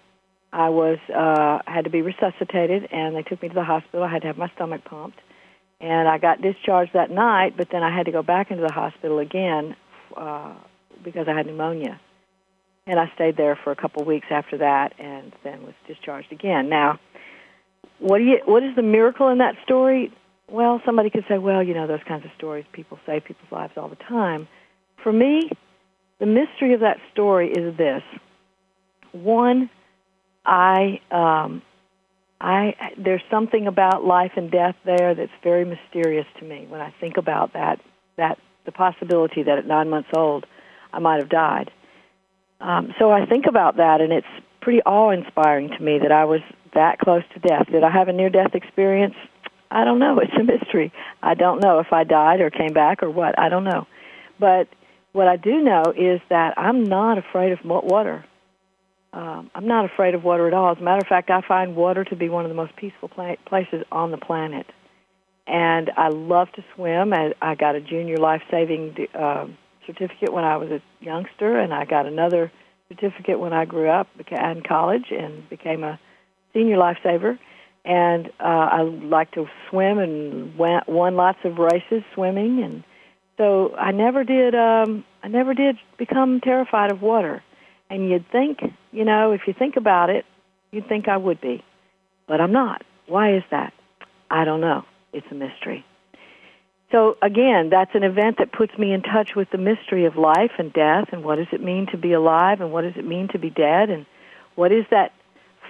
I 0.52 0.70
was 0.70 0.98
uh, 1.14 1.58
had 1.70 1.84
to 1.84 1.90
be 1.90 2.02
resuscitated, 2.02 2.88
and 2.90 3.14
they 3.14 3.22
took 3.22 3.42
me 3.42 3.48
to 3.48 3.54
the 3.54 3.64
hospital. 3.64 4.02
I 4.02 4.10
had 4.10 4.22
to 4.22 4.28
have 4.28 4.38
my 4.38 4.50
stomach 4.54 4.84
pumped, 4.84 5.18
and 5.80 6.08
I 6.08 6.18
got 6.18 6.40
discharged 6.40 6.92
that 6.94 7.10
night. 7.10 7.56
But 7.56 7.68
then 7.70 7.82
I 7.82 7.94
had 7.94 8.06
to 8.06 8.12
go 8.12 8.22
back 8.22 8.50
into 8.50 8.62
the 8.66 8.72
hospital 8.72 9.18
again 9.18 9.76
uh, 10.16 10.54
because 11.04 11.28
I 11.28 11.36
had 11.36 11.46
pneumonia, 11.46 12.00
and 12.86 12.98
I 12.98 13.12
stayed 13.14 13.36
there 13.36 13.58
for 13.62 13.72
a 13.72 13.76
couple 13.76 14.04
weeks 14.04 14.28
after 14.30 14.58
that, 14.58 14.94
and 14.98 15.32
then 15.44 15.64
was 15.64 15.74
discharged 15.86 16.32
again. 16.32 16.70
Now, 16.70 16.98
what 17.98 18.18
do 18.18 18.24
you? 18.24 18.38
What 18.46 18.62
is 18.62 18.74
the 18.74 18.82
miracle 18.82 19.28
in 19.28 19.38
that 19.38 19.54
story? 19.64 20.12
Well, 20.50 20.80
somebody 20.86 21.10
could 21.10 21.24
say, 21.28 21.36
well, 21.36 21.62
you 21.62 21.74
know, 21.74 21.86
those 21.86 22.02
kinds 22.08 22.24
of 22.24 22.30
stories 22.38 22.64
people 22.72 22.98
save 23.04 23.24
people's 23.24 23.52
lives 23.52 23.74
all 23.76 23.88
the 23.88 23.96
time. 23.96 24.48
For 25.02 25.12
me, 25.12 25.50
the 26.20 26.26
mystery 26.26 26.72
of 26.72 26.80
that 26.80 26.96
story 27.12 27.50
is 27.50 27.76
this. 27.76 28.02
One, 29.12 29.68
I 30.48 31.00
um, 31.10 31.62
I 32.40 32.74
there's 32.96 33.22
something 33.30 33.66
about 33.66 34.04
life 34.04 34.32
and 34.36 34.50
death 34.50 34.76
there 34.84 35.14
that's 35.14 35.32
very 35.42 35.66
mysterious 35.66 36.26
to 36.38 36.44
me 36.44 36.66
when 36.68 36.80
I 36.80 36.92
think 37.00 37.18
about 37.18 37.52
that 37.52 37.80
that 38.16 38.38
the 38.64 38.72
possibility 38.72 39.42
that 39.42 39.58
at 39.58 39.66
nine 39.66 39.90
months 39.90 40.08
old 40.16 40.46
I 40.92 41.00
might 41.00 41.20
have 41.20 41.28
died. 41.28 41.70
Um, 42.60 42.94
so 42.98 43.12
I 43.12 43.26
think 43.26 43.44
about 43.46 43.76
that, 43.76 44.00
and 44.00 44.12
it's 44.12 44.26
pretty 44.62 44.82
awe-inspiring 44.82 45.68
to 45.68 45.82
me 45.82 45.98
that 46.02 46.10
I 46.10 46.24
was 46.24 46.40
that 46.74 46.98
close 46.98 47.22
to 47.34 47.40
death. 47.40 47.66
Did 47.70 47.84
I 47.84 47.90
have 47.90 48.08
a 48.08 48.12
near-death 48.12 48.54
experience? 48.54 49.14
I 49.70 49.84
don't 49.84 49.98
know. 49.98 50.18
It's 50.22 50.32
a 50.32 50.42
mystery. 50.42 50.92
I 51.22 51.34
don't 51.34 51.62
know 51.62 51.78
if 51.78 51.92
I 51.92 52.04
died 52.04 52.40
or 52.40 52.50
came 52.50 52.72
back 52.72 53.02
or 53.02 53.10
what. 53.10 53.38
I 53.38 53.50
don't 53.50 53.64
know. 53.64 53.86
But 54.40 54.68
what 55.12 55.28
I 55.28 55.36
do 55.36 55.60
know 55.60 55.82
is 55.96 56.20
that 56.30 56.58
I'm 56.58 56.84
not 56.84 57.18
afraid 57.18 57.52
of 57.52 57.58
water. 57.64 58.24
Um, 59.12 59.50
I'm 59.54 59.66
not 59.66 59.84
afraid 59.84 60.14
of 60.14 60.22
water 60.22 60.46
at 60.46 60.54
all. 60.54 60.72
As 60.72 60.78
a 60.78 60.82
matter 60.82 61.00
of 61.02 61.06
fact, 61.08 61.30
I 61.30 61.40
find 61.46 61.74
water 61.76 62.04
to 62.04 62.16
be 62.16 62.28
one 62.28 62.44
of 62.44 62.50
the 62.50 62.54
most 62.54 62.76
peaceful 62.76 63.08
pla- 63.08 63.36
places 63.46 63.84
on 63.90 64.10
the 64.10 64.18
planet. 64.18 64.66
And 65.46 65.90
I 65.96 66.08
love 66.08 66.48
to 66.56 66.64
swim. 66.74 67.14
I, 67.14 67.32
I 67.40 67.54
got 67.54 67.74
a 67.74 67.80
junior 67.80 68.18
life 68.18 68.42
saving 68.50 68.96
uh, 69.18 69.46
certificate 69.86 70.32
when 70.32 70.44
I 70.44 70.58
was 70.58 70.70
a 70.70 70.82
youngster, 71.00 71.58
and 71.58 71.72
I 71.72 71.86
got 71.86 72.04
another 72.06 72.52
certificate 72.88 73.40
when 73.40 73.52
I 73.52 73.64
grew 73.64 73.88
up 73.88 74.08
in 74.18 74.62
college 74.66 75.06
and 75.10 75.48
became 75.48 75.84
a 75.84 75.98
senior 76.52 76.76
lifesaver. 76.76 77.38
And 77.84 78.26
uh, 78.38 78.42
I 78.42 78.82
like 78.82 79.30
to 79.32 79.46
swim 79.70 79.98
and 79.98 80.58
went, 80.58 80.86
won 80.86 81.16
lots 81.16 81.38
of 81.44 81.56
races 81.56 82.02
swimming, 82.14 82.62
and 82.62 82.84
so 83.38 83.74
I 83.74 83.92
never 83.92 84.24
did. 84.24 84.54
Um, 84.54 85.04
I 85.22 85.28
never 85.28 85.54
did 85.54 85.76
become 85.96 86.40
terrified 86.40 86.92
of 86.92 87.00
water. 87.00 87.42
And 87.90 88.08
you'd 88.10 88.30
think, 88.30 88.60
you 88.92 89.04
know, 89.04 89.32
if 89.32 89.42
you 89.46 89.54
think 89.58 89.76
about 89.76 90.10
it, 90.10 90.24
you'd 90.70 90.88
think 90.88 91.08
I 91.08 91.16
would 91.16 91.40
be, 91.40 91.64
but 92.26 92.40
I'm 92.40 92.52
not. 92.52 92.82
Why 93.06 93.36
is 93.36 93.42
that? 93.50 93.72
I 94.30 94.44
don't 94.44 94.60
know. 94.60 94.84
It's 95.12 95.26
a 95.30 95.34
mystery. 95.34 95.84
So 96.90 97.16
again, 97.20 97.68
that's 97.70 97.94
an 97.94 98.02
event 98.02 98.38
that 98.38 98.52
puts 98.52 98.76
me 98.78 98.92
in 98.92 99.02
touch 99.02 99.34
with 99.36 99.50
the 99.50 99.58
mystery 99.58 100.06
of 100.06 100.16
life 100.16 100.52
and 100.58 100.72
death 100.72 101.08
and 101.12 101.22
what 101.22 101.36
does 101.36 101.48
it 101.52 101.62
mean 101.62 101.86
to 101.92 101.98
be 101.98 102.12
alive 102.12 102.60
and 102.60 102.72
what 102.72 102.82
does 102.82 102.94
it 102.96 103.06
mean 103.06 103.28
to 103.28 103.38
be 103.38 103.50
dead 103.50 103.90
and 103.90 104.06
what 104.54 104.72
is 104.72 104.84
that 104.90 105.12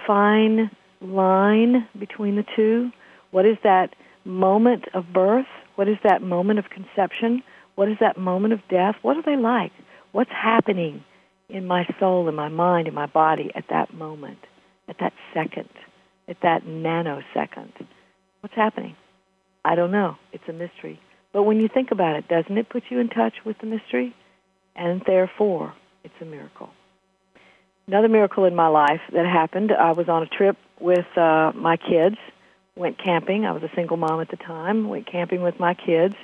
fine 0.07 0.71
line 1.01 1.87
between 1.97 2.35
the 2.35 2.45
two? 2.55 2.91
What 3.31 3.45
is 3.45 3.57
that 3.63 3.95
moment 4.23 4.85
of 4.93 5.11
birth? 5.13 5.45
What 5.75 5.87
is 5.87 5.97
that 6.03 6.21
moment 6.21 6.59
of 6.59 6.69
conception? 6.69 7.43
What 7.75 7.89
is 7.89 7.97
that 7.99 8.17
moment 8.17 8.53
of 8.53 8.61
death? 8.69 8.95
What 9.01 9.17
are 9.17 9.23
they 9.23 9.35
like? 9.35 9.71
What's 10.11 10.31
happening 10.31 11.03
in 11.49 11.65
my 11.65 11.87
soul, 11.99 12.27
in 12.29 12.35
my 12.35 12.49
mind, 12.49 12.87
in 12.87 12.93
my 12.93 13.07
body 13.07 13.51
at 13.55 13.65
that 13.69 13.93
moment, 13.93 14.39
at 14.87 14.97
that 14.99 15.13
second, 15.33 15.69
at 16.27 16.37
that 16.43 16.65
nanosecond? 16.65 17.73
What's 18.41 18.55
happening? 18.55 18.95
I 19.65 19.75
don't 19.75 19.91
know. 19.91 20.15
It's 20.31 20.47
a 20.47 20.53
mystery. 20.53 20.99
But 21.33 21.43
when 21.43 21.59
you 21.59 21.67
think 21.67 21.91
about 21.91 22.15
it, 22.15 22.27
doesn't 22.27 22.57
it 22.57 22.69
put 22.69 22.83
you 22.89 22.99
in 22.99 23.09
touch 23.09 23.33
with 23.45 23.57
the 23.59 23.67
mystery? 23.67 24.15
And 24.75 25.01
therefore, 25.05 25.73
it's 26.03 26.13
a 26.21 26.25
miracle. 26.25 26.69
Another 27.87 28.07
miracle 28.07 28.45
in 28.45 28.55
my 28.55 28.67
life 28.67 29.01
that 29.13 29.25
happened, 29.25 29.71
I 29.71 29.91
was 29.91 30.07
on 30.07 30.23
a 30.23 30.27
trip 30.27 30.57
with 30.79 31.05
uh, 31.17 31.51
my 31.55 31.75
kids, 31.75 32.15
went 32.75 32.97
camping. 33.03 33.45
I 33.45 33.51
was 33.51 33.63
a 33.63 33.71
single 33.75 33.97
mom 33.97 34.21
at 34.21 34.29
the 34.29 34.37
time, 34.37 34.87
went 34.87 35.11
camping 35.11 35.41
with 35.41 35.59
my 35.59 35.73
kids, 35.73 36.15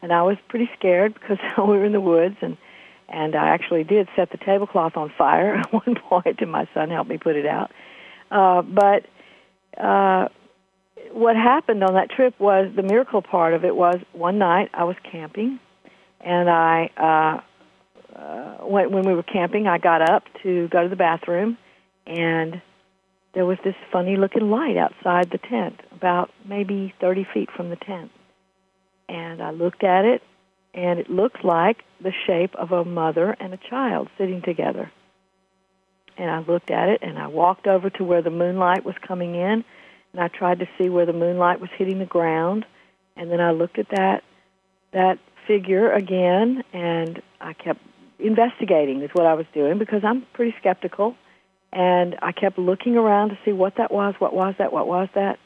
and 0.00 0.12
I 0.12 0.22
was 0.22 0.36
pretty 0.48 0.70
scared 0.78 1.14
because 1.14 1.38
we 1.58 1.64
were 1.64 1.84
in 1.84 1.92
the 1.92 2.00
woods 2.00 2.36
and 2.40 2.56
and 3.08 3.34
I 3.34 3.48
actually 3.48 3.84
did 3.84 4.08
set 4.16 4.30
the 4.30 4.38
tablecloth 4.38 4.96
on 4.96 5.12
fire 5.16 5.54
at 5.58 5.72
one 5.72 5.94
point, 5.94 6.40
and 6.40 6.50
my 6.50 6.68
son 6.74 6.90
helped 6.90 7.10
me 7.10 7.18
put 7.18 7.36
it 7.36 7.46
out. 7.46 7.70
Uh, 8.30 8.62
but 8.62 9.06
uh, 9.82 10.28
what 11.12 11.36
happened 11.36 11.82
on 11.82 11.94
that 11.94 12.10
trip 12.10 12.38
was 12.38 12.70
the 12.74 12.82
miracle 12.82 13.22
part 13.22 13.54
of 13.54 13.64
it 13.64 13.74
was 13.74 13.96
one 14.12 14.38
night 14.38 14.70
I 14.74 14.84
was 14.84 14.96
camping, 15.10 15.58
and 16.20 16.50
I 16.50 16.90
uh, 16.96 17.40
uh, 18.18 18.66
when, 18.66 18.90
when 18.90 19.04
we 19.06 19.14
were 19.14 19.22
camping, 19.22 19.66
I 19.66 19.78
got 19.78 20.08
up 20.08 20.24
to 20.42 20.68
go 20.68 20.82
to 20.82 20.88
the 20.88 20.96
bathroom, 20.96 21.56
and 22.06 22.60
there 23.34 23.46
was 23.46 23.58
this 23.64 23.74
funny 23.92 24.16
looking 24.16 24.50
light 24.50 24.76
outside 24.76 25.30
the 25.30 25.38
tent, 25.38 25.80
about 25.92 26.30
maybe 26.44 26.94
30 27.00 27.26
feet 27.32 27.48
from 27.56 27.70
the 27.70 27.76
tent. 27.76 28.10
And 29.08 29.42
I 29.42 29.52
looked 29.52 29.84
at 29.84 30.04
it, 30.04 30.22
and 30.78 31.00
it 31.00 31.10
looked 31.10 31.44
like 31.44 31.82
the 32.00 32.12
shape 32.24 32.54
of 32.54 32.70
a 32.70 32.84
mother 32.84 33.36
and 33.40 33.52
a 33.52 33.58
child 33.68 34.08
sitting 34.16 34.42
together. 34.42 34.92
And 36.16 36.30
I 36.30 36.38
looked 36.38 36.70
at 36.70 36.88
it, 36.88 37.00
and 37.02 37.18
I 37.18 37.26
walked 37.26 37.66
over 37.66 37.90
to 37.90 38.04
where 38.04 38.22
the 38.22 38.30
moonlight 38.30 38.84
was 38.84 38.94
coming 39.06 39.34
in, 39.34 39.64
and 40.12 40.20
I 40.20 40.28
tried 40.28 40.60
to 40.60 40.68
see 40.78 40.88
where 40.88 41.04
the 41.04 41.12
moonlight 41.12 41.60
was 41.60 41.68
hitting 41.76 41.98
the 41.98 42.06
ground, 42.06 42.64
and 43.16 43.28
then 43.28 43.40
I 43.40 43.50
looked 43.50 43.78
at 43.78 43.88
that 43.90 44.22
that 44.92 45.18
figure 45.48 45.90
again, 45.90 46.62
and 46.72 47.22
I 47.40 47.54
kept 47.54 47.80
investigating 48.20 49.02
is 49.02 49.10
what 49.12 49.26
I 49.26 49.34
was 49.34 49.46
doing 49.52 49.78
because 49.78 50.02
I'm 50.04 50.24
pretty 50.32 50.54
skeptical, 50.60 51.16
and 51.72 52.16
I 52.22 52.30
kept 52.30 52.56
looking 52.56 52.96
around 52.96 53.30
to 53.30 53.38
see 53.44 53.52
what 53.52 53.74
that 53.78 53.90
was, 53.90 54.14
what 54.20 54.32
was 54.32 54.54
that, 54.58 54.72
what 54.72 54.86
was 54.86 55.08
that, 55.16 55.40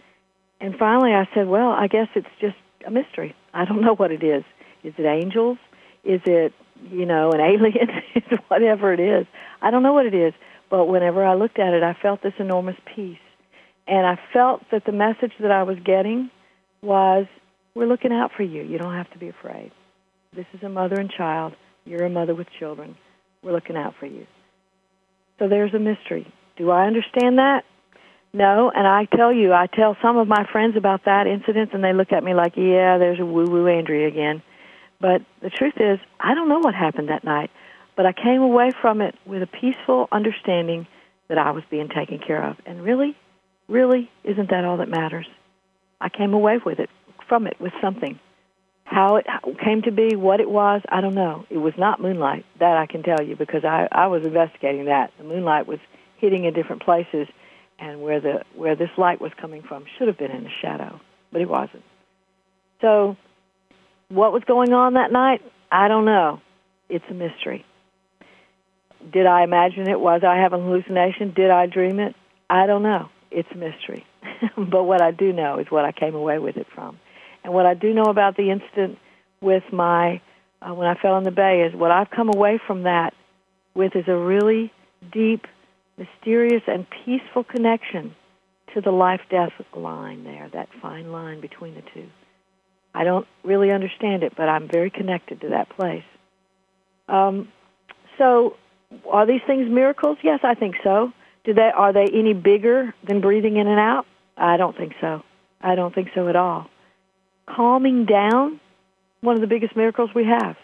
and 0.61 0.77
finally 0.79 1.13
I 1.15 1.27
said, 1.35 1.49
well, 1.49 1.71
I 1.71 1.87
guess 1.87 2.09
it's 2.15 2.35
just 2.39 2.57
a 2.87 2.91
mystery. 2.91 3.35
I 3.55 3.65
don't 3.65 3.81
know 3.81 3.95
what 3.95 4.13
it 4.13 4.23
is. 4.23 4.45
Is 4.85 4.95
it 4.99 5.05
angels? 5.07 5.59
Is 6.05 6.21
it 6.27 6.53
you 6.91 7.07
know 7.07 7.31
an 7.33 7.41
alien? 7.41 7.89
whatever 8.49 8.93
it 8.93 9.01
is. 9.01 9.27
I 9.61 9.71
don't 9.71 9.83
know 9.83 9.93
what 9.93 10.07
it 10.07 10.15
is, 10.15 10.35
but 10.71 10.87
whenever 10.87 11.25
I 11.25 11.35
looked 11.35 11.59
at 11.59 11.75
it, 11.75 11.83
I 11.83 11.97
felt 12.01 12.23
this 12.23 12.35
enormous 12.39 12.77
peace 12.95 13.19
and 13.87 14.07
I 14.07 14.19
felt 14.33 14.63
that 14.71 14.85
the 14.85 14.93
message 14.93 15.33
that 15.41 15.51
I 15.51 15.65
was 15.65 15.77
getting 15.85 16.31
was, 16.83 17.27
we're 17.75 17.87
looking 17.87 18.13
out 18.13 18.31
for 18.37 18.43
you. 18.43 18.63
You 18.63 18.79
don't 18.79 18.95
have 18.95 19.11
to 19.13 19.19
be 19.19 19.29
afraid. 19.29 19.73
This 20.35 20.47
is 20.55 20.63
a 20.63 20.69
mother 20.69 20.97
and 20.97 21.11
child. 21.11 21.55
You're 21.85 22.05
a 22.05 22.11
mother 22.11 22.35
with 22.35 22.47
children. 22.59 22.97
We're 23.43 23.53
looking 23.53 23.77
out 23.77 23.95
for 23.99 24.07
you. 24.07 24.27
So 25.39 25.49
there's 25.49 25.75
a 25.75 25.79
mystery. 25.79 26.33
Do 26.57 26.71
I 26.71 26.87
understand 26.87 27.39
that? 27.39 27.65
No, 28.33 28.71
and 28.75 28.87
I 28.87 29.05
tell 29.05 29.35
you, 29.35 29.53
I 29.53 29.67
tell 29.67 29.97
some 30.01 30.17
of 30.17 30.27
my 30.27 30.47
friends 30.51 30.77
about 30.77 31.05
that 31.05 31.27
incident, 31.27 31.75
and 31.75 31.85
they 31.85 31.93
look 31.93 32.13
at 32.13 32.25
me 32.25 32.33
like, 32.33 32.57
yeah, 32.57 32.97
there's 32.97 33.21
a 33.21 33.27
woo-woo 33.27 33.67
Andrea 33.67 34.09
again. 34.09 34.43
But 35.03 35.23
the 35.43 35.51
truth 35.51 35.75
is, 35.79 35.99
I 36.21 36.35
don't 36.35 36.49
know 36.49 36.61
what 36.61 36.75
happened 36.75 37.09
that 37.09 37.25
night, 37.25 37.51
but 37.97 38.07
I 38.07 38.13
came 38.13 38.41
away 38.41 38.71
from 38.81 39.01
it 39.01 39.17
with 39.27 39.43
a 39.43 39.49
peaceful 39.49 40.09
understanding 40.13 40.87
that 41.29 41.39
I 41.39 41.51
was 41.51 41.65
being 41.71 41.89
taken 41.89 42.21
care 42.21 42.43
of. 42.43 42.57
And 42.65 42.83
really, 42.83 43.17
really, 43.69 44.09
isn't 44.23 44.49
that 44.51 44.65
all 44.65 44.77
that 44.77 44.89
matters? 44.89 45.27
I 46.01 46.09
came 46.09 46.33
away 46.33 46.59
with 46.65 46.79
it, 46.79 46.89
from 47.29 47.49
it, 47.49 47.61
with 47.61 47.73
something. 47.83 48.21
How 48.85 49.17
it 49.17 49.27
came 49.65 49.83
to 49.83 49.91
be, 49.91 50.15
what 50.15 50.41
it 50.41 50.49
was, 50.49 50.83
I 50.89 51.01
don't 51.01 51.15
know. 51.15 51.47
It 51.51 51.59
was 51.59 51.75
not 51.77 52.01
moonlight, 52.01 52.45
that 52.61 52.77
I 52.77 52.87
can 52.87 53.03
tell 53.03 53.23
you, 53.23 53.35
because 53.35 53.65
I, 53.65 53.89
I 53.91 54.07
was 54.07 54.25
investigating 54.25 54.85
that. 54.85 55.13
The 55.19 55.25
moonlight 55.25 55.67
was 55.67 55.81
hitting 56.19 56.45
in 56.45 56.55
different 56.55 56.83
places, 56.83 57.27
and 57.79 58.03
where 58.03 58.21
the 58.21 58.45
where 58.55 58.77
this 58.77 58.91
light 58.97 59.21
was 59.21 59.33
coming 59.41 59.63
from 59.63 59.85
should 59.99 60.07
have 60.07 60.19
been 60.19 60.31
in 60.31 60.45
the 60.45 60.51
shadow, 60.61 61.01
but 61.33 61.41
it 61.41 61.49
wasn't. 61.49 61.83
So, 62.81 63.17
what 64.13 64.33
was 64.33 64.43
going 64.47 64.73
on 64.73 64.95
that 64.95 65.13
night? 65.13 65.41
I 65.71 65.89
don't 65.89 66.05
know. 66.05 66.41
It's 66.89 67.05
a 67.11 67.15
mystery. 67.15 67.65
Did 69.13 69.27
I 69.27 69.43
imagine 69.43 69.89
it? 69.89 69.99
Was 69.99 70.23
I 70.27 70.37
having 70.37 70.61
a 70.61 70.65
hallucination? 70.65 71.33
Did 71.35 71.51
I 71.51 71.67
dream 71.67 71.99
it? 71.99 72.15
I 72.49 72.67
don't 72.67 72.83
know 72.83 73.09
it's 73.33 73.49
a 73.53 73.57
mystery. 73.57 74.05
but 74.57 74.85
what 74.85 75.03
I 75.03 75.11
do 75.11 75.33
know 75.33 75.59
is 75.59 75.67
what 75.71 75.85
I 75.85 75.93
came 75.93 76.15
away 76.15 76.39
with 76.39 76.57
it 76.57 76.67
from. 76.75 76.99
And 77.45 77.53
what 77.53 77.67
I 77.67 77.75
do 77.75 77.93
know 77.93 78.05
about 78.05 78.37
the 78.37 78.51
incident 78.51 78.99
with 79.41 79.65
my, 79.73 80.21
uh, 80.61 80.75
when 80.75 80.87
I 80.87 80.95
fell 80.95 81.19
in 81.19 81.25
the 81.25 81.31
bay, 81.31 81.67
is 81.69 81.75
what 81.75 81.91
I've 81.91 82.11
come 82.11 82.31
away 82.35 82.61
from 82.65 82.85
that 82.85 83.15
with 83.75 83.97
is 83.97 84.05
a 84.07 84.17
really 84.17 84.73
deep, 85.13 85.47
mysterious, 85.97 86.63
and 86.67 86.87
peaceful 87.05 87.43
connection 87.43 88.15
to 88.75 88.81
the 88.81 88.91
life 88.93 89.21
death 89.31 89.53
line 89.75 90.25
there, 90.25 90.49
that 90.53 90.69
fine 90.81 91.11
line 91.11 91.41
between 91.41 91.75
the 91.75 91.83
two. 91.95 92.09
I 92.95 93.05
don't 93.05 93.27
really 93.43 93.71
understand 93.71 94.23
it, 94.23 94.35
but 94.37 94.49
I'm 94.49 94.69
very 94.69 94.91
connected 94.91 95.41
to 95.43 95.49
that 95.51 95.69
place. 95.71 96.05
Um, 97.09 97.49
so, 98.19 98.57
are 99.11 99.27
these 99.27 99.41
things 99.47 99.71
miracles? 99.71 100.19
Yes, 100.23 100.41
I 100.43 100.55
think 100.55 100.77
so. 100.85 101.13
Do 101.45 101.55
they 101.55 101.71
are 101.75 101.93
they 101.93 102.07
any 102.13 102.35
bigger 102.35 102.95
than 103.07 103.21
breathing 103.21 103.57
in 103.57 103.67
and 103.67 103.81
out? 103.81 104.07
I 104.37 104.57
don't 104.57 104.77
think 104.77 104.93
so. 105.01 105.23
I 105.61 105.75
don't 105.75 105.95
think 105.95 106.09
so 106.15 106.29
at 106.29 106.37
all. 106.37 106.69
Calming 107.49 108.07
down, 108.07 108.61
one 109.21 109.35
of 109.35 109.41
the 109.41 109.47
biggest 109.47 109.75
miracles 109.77 110.11
we 110.15 110.25
have. 110.25 110.57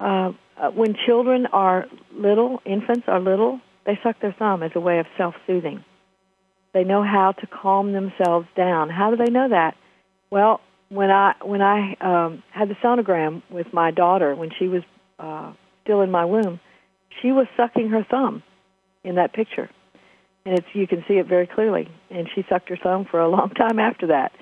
Uh, 0.00 0.32
uh, 0.56 0.70
when 0.70 0.94
children 1.06 1.46
are 1.46 1.86
little, 2.12 2.60
infants 2.64 3.04
are 3.08 3.20
little, 3.20 3.60
they 3.86 3.98
suck 4.02 4.20
their 4.20 4.34
thumb 4.38 4.62
as 4.62 4.70
a 4.74 4.80
way 4.80 4.98
of 4.98 5.06
self-soothing. 5.18 5.84
They 6.72 6.84
know 6.84 7.02
how 7.02 7.32
to 7.32 7.46
calm 7.46 7.92
themselves 7.92 8.46
down. 8.56 8.90
How 8.90 9.10
do 9.10 9.16
they 9.16 9.30
know 9.30 9.48
that? 9.48 9.76
Well, 10.30 10.60
when 10.94 11.10
I 11.10 11.34
when 11.42 11.60
I 11.60 11.96
um, 12.00 12.42
had 12.50 12.68
the 12.68 12.76
sonogram 12.76 13.42
with 13.50 13.72
my 13.72 13.90
daughter 13.90 14.34
when 14.36 14.50
she 14.56 14.68
was 14.68 14.82
uh, 15.18 15.52
still 15.82 16.02
in 16.02 16.10
my 16.10 16.24
womb, 16.24 16.60
she 17.20 17.32
was 17.32 17.46
sucking 17.56 17.88
her 17.88 18.04
thumb 18.08 18.44
in 19.02 19.16
that 19.16 19.32
picture. 19.32 19.68
and 20.46 20.56
it's 20.58 20.66
you 20.72 20.86
can 20.86 21.04
see 21.08 21.14
it 21.14 21.26
very 21.26 21.48
clearly. 21.48 21.88
And 22.10 22.28
she 22.32 22.44
sucked 22.48 22.68
her 22.68 22.76
thumb 22.76 23.06
for 23.10 23.20
a 23.20 23.28
long 23.28 23.50
time 23.64 23.78
after 23.80 24.06
that. 24.08 24.32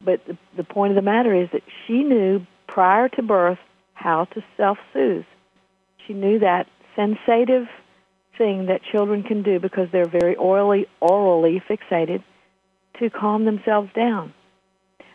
But 0.00 0.24
the, 0.26 0.38
the 0.56 0.64
point 0.64 0.92
of 0.92 0.96
the 0.96 1.02
matter 1.02 1.34
is 1.34 1.48
that 1.52 1.62
she 1.86 2.04
knew 2.04 2.46
prior 2.68 3.08
to 3.10 3.22
birth 3.22 3.58
how 3.94 4.26
to 4.26 4.44
self-soothe. 4.56 5.24
She 6.06 6.12
knew 6.12 6.38
that 6.38 6.68
sensative 6.94 7.66
thing 8.38 8.66
that 8.66 8.80
children 8.92 9.22
can 9.24 9.42
do 9.42 9.58
because 9.58 9.88
they're 9.90 10.08
very 10.08 10.36
orally 10.36 10.86
orally 11.00 11.60
fixated 11.68 12.22
to 13.00 13.10
calm 13.10 13.44
themselves 13.44 13.90
down. 13.94 14.32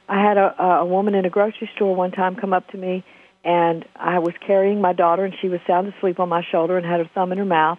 I 0.10 0.24
had 0.24 0.38
a, 0.38 0.62
a 0.64 0.86
woman 0.86 1.14
in 1.14 1.26
a 1.26 1.30
grocery 1.30 1.70
store 1.76 1.96
one 1.96 2.12
time 2.12 2.36
come 2.36 2.52
up 2.52 2.68
to 2.70 2.78
me, 2.78 3.06
and 3.44 3.86
I 3.96 4.18
was 4.20 4.34
carrying 4.46 4.82
my 4.82 4.92
daughter, 4.92 5.24
and 5.24 5.36
she 5.40 5.50
was 5.50 5.60
sound 5.68 5.94
asleep 5.94 6.20
on 6.20 6.28
my 6.28 6.44
shoulder 6.52 6.78
and 6.78 6.86
had 6.86 7.00
her 7.00 7.10
thumb 7.14 7.32
in 7.32 7.38
her 7.38 7.46
mouth. 7.46 7.78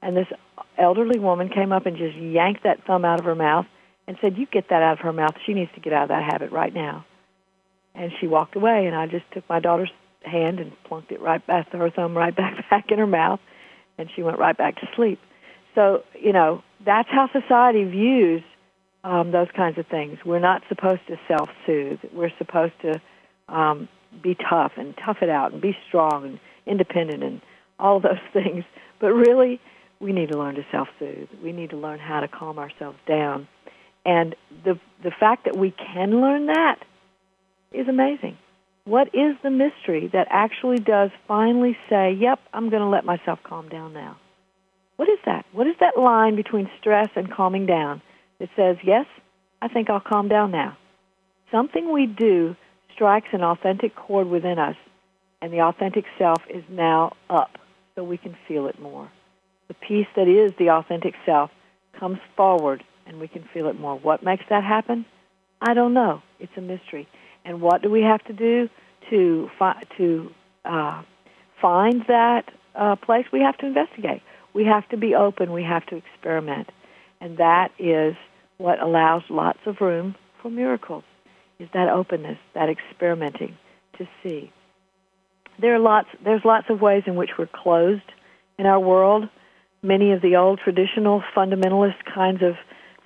And 0.00 0.16
this 0.16 0.28
elderly 0.78 1.18
woman 1.18 1.48
came 1.48 1.72
up 1.72 1.84
and 1.86 1.96
just 1.96 2.16
yanked 2.16 2.62
that 2.62 2.84
thumb 2.86 3.04
out 3.04 3.18
of 3.18 3.26
her 3.26 3.34
mouth 3.34 3.66
and 4.06 4.16
said, 4.20 4.38
"You 4.38 4.46
get 4.46 4.68
that 4.68 4.82
out 4.82 4.94
of 4.94 4.98
her 5.00 5.12
mouth. 5.12 5.34
She 5.44 5.54
needs 5.54 5.72
to 5.74 5.80
get 5.80 5.92
out 5.92 6.04
of 6.04 6.08
that 6.10 6.22
habit 6.22 6.52
right 6.52 6.72
now." 6.72 7.04
And 7.94 8.12
she 8.20 8.26
walked 8.26 8.56
away, 8.56 8.86
and 8.86 8.96
I 8.96 9.06
just 9.06 9.30
took 9.32 9.48
my 9.48 9.60
daughter's 9.60 9.92
hand 10.24 10.60
and 10.60 10.72
plunked 10.84 11.10
it 11.10 11.20
right 11.20 11.44
back, 11.44 11.70
her 11.72 11.90
thumb 11.90 12.16
right 12.16 12.34
back 12.42 12.70
back 12.70 12.90
in 12.92 12.98
her 12.98 13.06
mouth, 13.06 13.40
and 13.98 14.08
she 14.14 14.22
went 14.22 14.38
right 14.38 14.56
back 14.56 14.76
to 14.76 14.88
sleep. 14.94 15.20
So 15.74 16.04
you 16.18 16.32
know 16.32 16.62
that's 16.84 17.08
how 17.10 17.28
society 17.32 17.84
views 17.84 18.42
um, 19.04 19.32
those 19.32 19.48
kinds 19.56 19.78
of 19.78 19.86
things. 19.86 20.18
We're 20.24 20.38
not 20.38 20.62
supposed 20.68 21.06
to 21.08 21.18
self-soothe. 21.28 22.00
We're 22.12 22.32
supposed 22.38 22.74
to 22.82 23.00
um, 23.48 23.88
be 24.22 24.34
tough 24.34 24.72
and 24.76 24.94
tough 25.04 25.18
it 25.22 25.28
out 25.28 25.52
and 25.52 25.60
be 25.60 25.76
strong 25.88 26.24
and 26.24 26.40
independent 26.66 27.22
and 27.22 27.40
all 27.78 28.00
those 28.00 28.20
things. 28.32 28.64
But 29.00 29.12
really, 29.12 29.60
we 30.00 30.12
need 30.12 30.30
to 30.30 30.38
learn 30.38 30.54
to 30.56 30.66
self-soothe. 30.70 31.28
We 31.42 31.52
need 31.52 31.70
to 31.70 31.76
learn 31.76 31.98
how 31.98 32.20
to 32.20 32.28
calm 32.28 32.58
ourselves 32.58 32.98
down. 33.06 33.48
And 34.04 34.34
the 34.64 34.78
the 35.04 35.12
fact 35.12 35.44
that 35.44 35.56
we 35.56 35.70
can 35.70 36.20
learn 36.20 36.46
that 36.46 36.80
is 37.72 37.86
amazing. 37.86 38.36
What 38.84 39.14
is 39.14 39.36
the 39.44 39.50
mystery 39.50 40.10
that 40.12 40.26
actually 40.28 40.78
does 40.78 41.10
finally 41.28 41.76
say, 41.88 42.12
"Yep, 42.12 42.40
I'm 42.52 42.68
going 42.68 42.82
to 42.82 42.88
let 42.88 43.04
myself 43.04 43.38
calm 43.44 43.68
down 43.68 43.92
now"? 43.92 44.16
What 44.96 45.08
is 45.08 45.20
that? 45.24 45.46
What 45.52 45.68
is 45.68 45.76
that 45.78 45.96
line 45.96 46.34
between 46.34 46.68
stress 46.80 47.10
and 47.14 47.30
calming 47.30 47.66
down 47.66 48.02
that 48.42 48.50
says, 48.56 48.76
"Yes, 48.82 49.06
I 49.62 49.68
think 49.68 49.88
I'll 49.88 50.00
calm 50.00 50.26
down 50.26 50.50
now"? 50.50 50.76
Something 51.52 51.92
we 51.92 52.06
do 52.06 52.56
strikes 52.92 53.28
an 53.32 53.44
authentic 53.44 53.94
chord 53.94 54.26
within 54.26 54.58
us, 54.58 54.76
and 55.40 55.52
the 55.52 55.60
authentic 55.60 56.04
self 56.18 56.42
is 56.50 56.64
now 56.68 57.12
up, 57.30 57.56
so 57.94 58.02
we 58.02 58.18
can 58.18 58.36
feel 58.48 58.66
it 58.66 58.80
more. 58.80 59.08
The 59.68 59.74
piece 59.74 60.08
that 60.16 60.26
is 60.26 60.52
the 60.58 60.70
authentic 60.70 61.14
self 61.24 61.52
comes 61.92 62.18
forward, 62.36 62.82
and 63.06 63.20
we 63.20 63.28
can 63.28 63.44
feel 63.54 63.68
it 63.68 63.78
more. 63.78 63.96
What 63.96 64.24
makes 64.24 64.44
that 64.50 64.64
happen? 64.64 65.04
I 65.60 65.74
don't 65.74 65.94
know. 65.94 66.20
It's 66.40 66.56
a 66.56 66.60
mystery. 66.60 67.06
And 67.44 67.60
what 67.60 67.80
do 67.80 67.90
we 67.90 68.02
have 68.02 68.24
to 68.24 68.32
do 68.32 68.68
to 69.10 69.50
fi- 69.56 69.82
to 69.98 70.32
uh, 70.64 71.02
find 71.60 72.04
that 72.08 72.50
uh, 72.74 72.96
place? 72.96 73.26
We 73.32 73.40
have 73.40 73.56
to 73.58 73.66
investigate. 73.66 74.22
We 74.52 74.64
have 74.64 74.88
to 74.88 74.96
be 74.96 75.14
open. 75.14 75.52
We 75.52 75.62
have 75.62 75.86
to 75.86 75.96
experiment, 75.96 76.70
and 77.20 77.38
that 77.38 77.70
is 77.78 78.16
what 78.62 78.80
allows 78.80 79.22
lots 79.28 79.58
of 79.66 79.80
room 79.80 80.14
for 80.40 80.50
miracles. 80.50 81.04
Is 81.58 81.68
that 81.74 81.88
openness, 81.88 82.38
that 82.54 82.68
experimenting 82.68 83.56
to 83.98 84.08
see. 84.22 84.52
There 85.60 85.74
are 85.74 85.78
lots. 85.78 86.08
There's 86.24 86.44
lots 86.44 86.66
of 86.70 86.80
ways 86.80 87.02
in 87.06 87.14
which 87.14 87.30
we're 87.38 87.48
closed 87.52 88.10
in 88.58 88.66
our 88.66 88.80
world. 88.80 89.28
Many 89.82 90.12
of 90.12 90.22
the 90.22 90.36
old 90.36 90.60
traditional 90.62 91.22
fundamentalist 91.36 92.04
kinds 92.12 92.42
of 92.42 92.54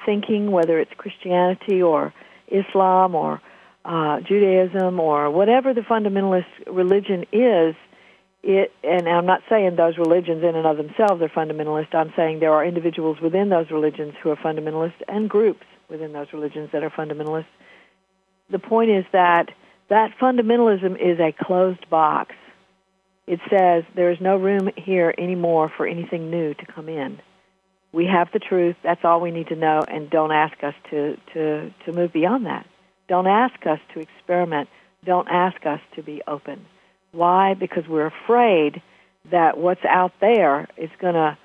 thinking, 0.05 0.53
whether 0.53 0.79
it's 0.79 0.93
Christianity 0.97 1.83
or 1.83 2.15
Islam 2.49 3.15
or 3.15 3.41
uh, 3.85 4.21
Judaism 4.21 5.01
or 5.01 5.31
whatever 5.31 5.75
the 5.75 5.81
fundamentalist 5.81 6.47
religion 6.67 7.25
is, 7.33 7.75
it, 8.47 8.73
and 8.85 9.09
I'm 9.09 9.27
not 9.27 9.43
saying 9.51 9.75
those 9.75 9.99
religions 9.99 10.45
in 10.45 10.55
and 10.55 10.67
of 10.67 10.77
themselves 10.77 11.21
are 11.21 11.29
fundamentalist. 11.29 11.93
I'm 11.95 12.13
saying 12.15 12.39
there 12.39 12.53
are 12.53 12.65
individuals 12.65 13.21
within 13.21 13.49
those 13.49 13.71
religions 13.73 14.15
who 14.23 14.31
are 14.31 14.37
fundamentalist 14.37 14.95
and 15.09 15.29
groups 15.29 15.67
within 15.91 16.13
those 16.13 16.29
religions 16.33 16.71
that 16.73 16.85
are 16.85 16.91
fundamentalist. 16.91 17.47
The 18.51 18.61
point 18.61 18.91
is 18.91 19.05
that 19.13 19.51
that 19.89 20.13
fundamentalism 20.21 20.95
is 20.95 21.19
a 21.19 21.33
closed 21.33 21.91
box. 21.91 22.37
It 23.27 23.41
says 23.51 23.83
there 23.97 24.13
is 24.13 24.19
no 24.21 24.37
room 24.37 24.71
here 24.77 25.13
anymore 25.19 25.73
for 25.77 25.85
anything 25.85 26.31
new 26.31 26.55
to 26.55 26.67
come 26.67 26.89
in. 26.89 27.21
We 27.93 28.07
have 28.07 28.29
the 28.33 28.39
truth. 28.39 28.77
That's 28.85 29.05
all 29.05 29.21
we 29.21 29.33
need 29.33 29.49
to 29.49 29.57
know, 29.57 29.83
and 29.89 30.09
don't 30.09 30.31
ask 30.31 30.63
us 30.63 30.75
to, 30.91 31.17
to, 31.35 31.75
to 31.85 31.93
move 31.93 32.13
beyond 32.13 32.47
that. 32.47 32.67
Don't 33.09 33.27
ask 33.27 33.67
us 33.67 33.81
to 33.95 34.01
experiment. 34.01 34.69
Don't 35.05 35.27
ask 35.29 35.67
us 35.67 35.81
to 35.97 36.03
be 36.05 36.23
open. 36.29 36.67
Why? 37.17 37.55
Because 37.55 37.85
we're 37.89 38.07
afraid 38.25 38.83
that 39.31 39.57
what's 39.57 39.85
out 39.89 40.13
there 40.21 40.69
is 40.77 40.91
going 41.01 41.15
to 41.15 41.39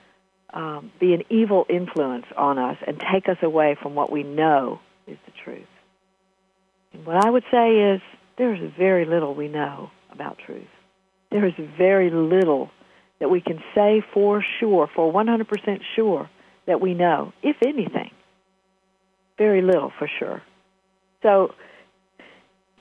um, 0.53 0.91
be 0.99 1.13
an 1.13 1.23
evil 1.29 1.65
influence 1.69 2.25
on 2.35 2.59
us 2.59 2.77
and 2.85 3.01
take 3.11 3.29
us 3.29 3.37
away 3.41 3.77
from 3.81 3.95
what 3.95 4.11
we 4.11 4.23
know 4.23 4.79
is 5.07 5.17
the 5.25 5.31
truth. 5.45 5.67
And 6.93 7.05
what 7.05 7.25
I 7.25 7.29
would 7.29 7.45
say 7.49 7.93
is 7.93 8.01
there's 8.37 8.59
very 8.77 9.05
little 9.05 9.33
we 9.33 9.47
know 9.47 9.89
about 10.11 10.37
truth. 10.45 10.67
There 11.31 11.45
is 11.45 11.53
very 11.77 12.09
little 12.09 12.69
that 13.19 13.29
we 13.29 13.39
can 13.39 13.63
say 13.73 14.03
for 14.13 14.43
sure, 14.59 14.89
for 14.93 15.11
100% 15.13 15.79
sure, 15.95 16.29
that 16.67 16.81
we 16.81 16.93
know, 16.93 17.31
if 17.41 17.55
anything. 17.65 18.11
Very 19.37 19.61
little 19.61 19.91
for 19.97 20.09
sure. 20.19 20.41
So 21.23 21.53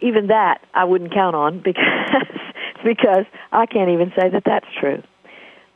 even 0.01 0.29
that 0.29 0.61
I 0.75 0.85
wouldn't 0.85 1.13
count 1.15 1.37
on 1.37 1.61
because 1.65 2.40
because 2.85 3.25
I 3.53 3.67
can't 3.67 3.91
even 3.91 4.13
say 4.19 4.29
that 4.31 4.43
that's 4.45 4.67
true. 4.79 5.03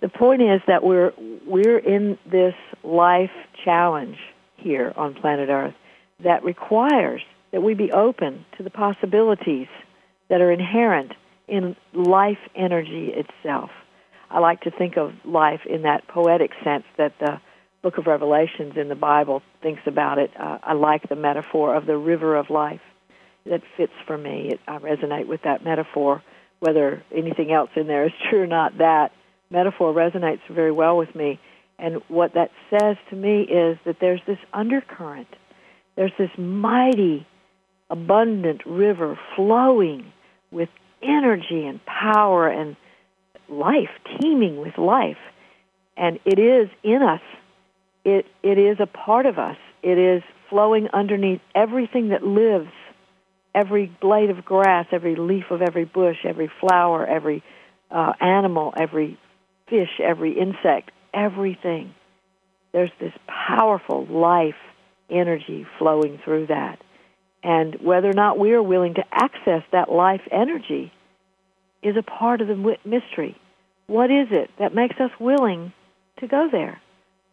The 0.00 0.08
point 0.08 0.42
is 0.42 0.60
that 0.66 0.84
we're 0.84 1.12
we're 1.46 1.78
in 1.78 2.18
this 2.30 2.54
life 2.82 3.30
challenge 3.64 4.18
here 4.56 4.92
on 4.96 5.14
planet 5.14 5.48
Earth 5.48 5.74
that 6.22 6.44
requires 6.44 7.22
that 7.52 7.62
we 7.62 7.74
be 7.74 7.90
open 7.92 8.44
to 8.56 8.62
the 8.62 8.70
possibilities 8.70 9.68
that 10.28 10.40
are 10.40 10.50
inherent 10.50 11.12
in 11.48 11.76
life 11.92 12.38
energy 12.54 13.12
itself. 13.14 13.70
I 14.30 14.40
like 14.40 14.62
to 14.62 14.70
think 14.70 14.96
of 14.96 15.12
life 15.24 15.60
in 15.68 15.82
that 15.82 16.08
poetic 16.08 16.50
sense 16.64 16.84
that 16.98 17.14
the 17.20 17.40
book 17.82 17.98
of 17.98 18.06
Revelations 18.06 18.72
in 18.76 18.88
the 18.88 18.94
Bible 18.94 19.42
thinks 19.62 19.82
about 19.86 20.18
it. 20.18 20.30
Uh, 20.38 20.58
I 20.62 20.72
like 20.72 21.08
the 21.08 21.16
metaphor 21.16 21.74
of 21.76 21.86
the 21.86 21.96
river 21.96 22.34
of 22.34 22.50
life 22.50 22.80
that 23.46 23.60
fits 23.76 23.92
for 24.06 24.16
me. 24.16 24.50
It, 24.52 24.60
I 24.66 24.78
resonate 24.78 25.26
with 25.26 25.42
that 25.42 25.62
metaphor, 25.62 26.22
whether 26.60 27.02
anything 27.14 27.52
else 27.52 27.70
in 27.76 27.86
there 27.86 28.06
is 28.06 28.12
true 28.30 28.42
or 28.42 28.46
not. 28.46 28.78
That 28.78 29.12
metaphor 29.50 29.92
resonates 29.92 30.40
very 30.50 30.72
well 30.72 30.96
with 30.96 31.14
me. 31.14 31.38
And 31.78 32.02
what 32.08 32.34
that 32.34 32.50
says 32.70 32.96
to 33.10 33.16
me 33.16 33.42
is 33.42 33.78
that 33.84 33.96
there's 34.00 34.20
this 34.26 34.38
undercurrent. 34.52 35.28
There's 35.96 36.12
this 36.18 36.30
mighty, 36.38 37.26
abundant 37.90 38.64
river 38.64 39.18
flowing 39.36 40.12
with 40.50 40.68
energy 41.02 41.66
and 41.66 41.80
power 41.84 42.48
and 42.48 42.76
life, 43.48 43.90
teeming 44.20 44.60
with 44.60 44.78
life. 44.78 45.18
And 45.96 46.18
it 46.24 46.38
is 46.38 46.68
in 46.82 47.02
us 47.02 47.20
it, 48.04 48.26
it 48.42 48.58
is 48.58 48.76
a 48.80 48.86
part 48.86 49.26
of 49.26 49.38
us. 49.38 49.56
It 49.82 49.98
is 49.98 50.22
flowing 50.50 50.88
underneath 50.92 51.40
everything 51.54 52.10
that 52.10 52.22
lives, 52.22 52.70
every 53.54 53.86
blade 54.00 54.30
of 54.30 54.44
grass, 54.44 54.86
every 54.92 55.16
leaf 55.16 55.44
of 55.50 55.62
every 55.62 55.84
bush, 55.84 56.18
every 56.24 56.50
flower, 56.60 57.06
every 57.06 57.42
uh, 57.90 58.12
animal, 58.20 58.74
every 58.76 59.18
fish, 59.68 60.00
every 60.02 60.38
insect, 60.38 60.90
everything. 61.12 61.94
There's 62.72 62.90
this 63.00 63.12
powerful 63.28 64.06
life 64.06 64.54
energy 65.10 65.66
flowing 65.78 66.18
through 66.24 66.48
that. 66.48 66.80
And 67.42 67.76
whether 67.80 68.08
or 68.08 68.14
not 68.14 68.38
we 68.38 68.52
are 68.52 68.62
willing 68.62 68.94
to 68.94 69.04
access 69.12 69.62
that 69.70 69.92
life 69.92 70.22
energy 70.32 70.92
is 71.82 71.96
a 71.96 72.02
part 72.02 72.40
of 72.40 72.48
the 72.48 72.76
mystery. 72.84 73.36
What 73.86 74.10
is 74.10 74.28
it 74.30 74.50
that 74.58 74.74
makes 74.74 74.98
us 74.98 75.10
willing 75.20 75.72
to 76.20 76.26
go 76.26 76.48
there? 76.50 76.80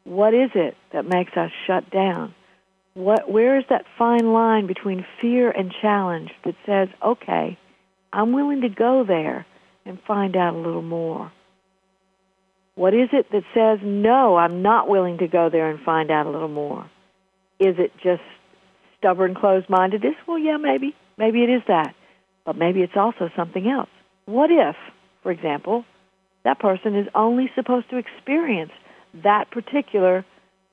What 0.04 0.34
is 0.34 0.52
it 0.54 0.76
that 0.92 1.06
makes 1.06 1.32
us 1.38 1.52
shut 1.66 1.90
down? 1.90 2.36
What, 2.94 3.32
where 3.32 3.58
is 3.58 3.66
that 3.70 3.86
fine 3.98 4.34
line 4.34 4.68
between 4.68 5.06
fear 5.22 5.50
and 5.50 5.74
challenge 5.82 6.32
that 6.44 6.56
says, 6.66 6.90
okay, 7.06 7.58
I'm 8.12 8.34
willing 8.34 8.62
to 8.62 8.70
go 8.70 9.06
there 9.08 9.46
and 9.86 9.98
find 10.06 10.36
out 10.36 10.54
a 10.54 10.58
little 10.58 10.82
more? 10.82 11.32
What 12.76 12.94
is 12.94 13.10
it 13.14 13.28
that 13.32 13.44
says, 13.54 13.80
no, 13.84 14.36
I'm 14.36 14.62
not 14.62 14.90
willing 14.90 15.20
to 15.20 15.28
go 15.28 15.50
there 15.50 15.70
and 15.70 15.80
find 15.84 16.12
out 16.12 16.26
a 16.26 16.30
little 16.30 16.48
more? 16.48 16.90
Is 17.60 17.76
it 17.78 17.92
just 18.04 18.22
stubborn, 18.98 19.36
closed 19.36 19.70
mindedness? 19.70 20.16
Well, 20.28 20.40
yeah, 20.40 20.58
maybe. 20.58 20.96
Maybe 21.18 21.44
it 21.44 21.50
is 21.50 21.62
that. 21.68 21.94
But 22.46 22.58
maybe 22.58 22.82
it's 22.82 22.96
also 22.96 23.30
something 23.36 23.68
else. 23.70 23.90
What 24.26 24.52
if, 24.52 24.76
for 25.24 25.32
example, 25.32 25.86
that 26.44 26.60
person 26.60 26.96
is 26.96 27.08
only 27.14 27.52
supposed 27.56 27.90
to 27.92 27.98
experience 27.98 28.72
that 29.24 29.52
particular 29.52 30.26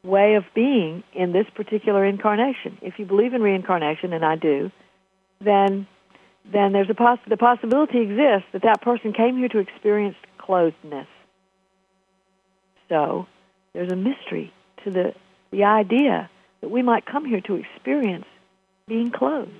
way 0.03 0.35
of 0.35 0.45
being 0.55 1.03
in 1.13 1.33
this 1.33 1.47
particular 1.55 2.05
incarnation. 2.05 2.79
If 2.83 2.99
you 2.99 3.05
believe 3.05 3.35
in 3.35 3.43
reincarnation, 3.43 4.13
and 4.13 4.25
I 4.25 4.37
do, 4.37 4.71
then 5.41 5.87
then 6.51 6.73
there's 6.73 6.89
a 6.89 6.95
poss- 6.95 7.19
the 7.29 7.37
possibility 7.37 7.99
exists 7.99 8.49
that 8.53 8.63
that 8.63 8.81
person 8.81 9.13
came 9.13 9.37
here 9.37 9.49
to 9.49 9.59
experience 9.59 10.17
closedness. 10.39 11.07
So 12.89 13.27
there's 13.75 13.93
a 13.93 13.97
mystery 13.97 14.53
to 14.85 14.91
the 14.91 15.15
the 15.51 15.65
idea 15.65 16.31
that 16.61 16.71
we 16.71 16.83
might 16.83 17.07
come 17.07 17.25
here 17.25 17.41
to 17.43 17.55
experience 17.55 18.27
being 18.87 19.11
closed. 19.11 19.51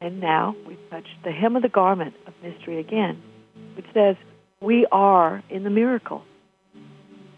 And 0.00 0.20
now 0.20 0.56
we've 0.66 0.78
touched 0.90 1.22
the 1.24 1.32
hem 1.32 1.56
of 1.56 1.62
the 1.62 1.68
garment 1.68 2.14
of 2.26 2.32
mystery 2.42 2.78
again, 2.78 3.22
which 3.76 3.86
says 3.92 4.16
we 4.60 4.86
are 4.90 5.42
in 5.50 5.62
the 5.62 5.70
miracle. 5.70 6.22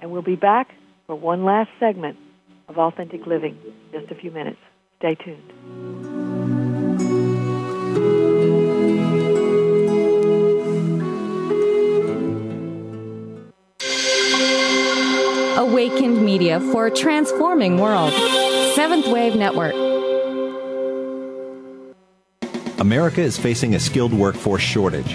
And 0.01 0.11
we'll 0.11 0.23
be 0.23 0.37
back 0.37 0.73
for 1.13 1.17
one 1.17 1.45
last 1.45 1.69
segment 1.79 2.17
of 2.69 2.79
Authentic 2.79 3.27
Living 3.27 3.59
just 3.93 4.11
a 4.11 4.15
few 4.15 4.31
minutes. 4.31 4.57
Stay 4.97 5.15
tuned. 5.15 5.53
Awakened 15.59 16.25
Media 16.25 16.61
for 16.73 16.87
a 16.87 16.91
transforming 16.91 17.77
world. 17.77 18.15
Seventh 18.75 19.07
Wave 19.09 19.37
Network. 19.37 19.75
America 22.79 23.21
is 23.21 23.37
facing 23.37 23.75
a 23.75 23.81
skilled 23.81 24.15
workforce 24.15 24.63
shortage. 24.63 25.15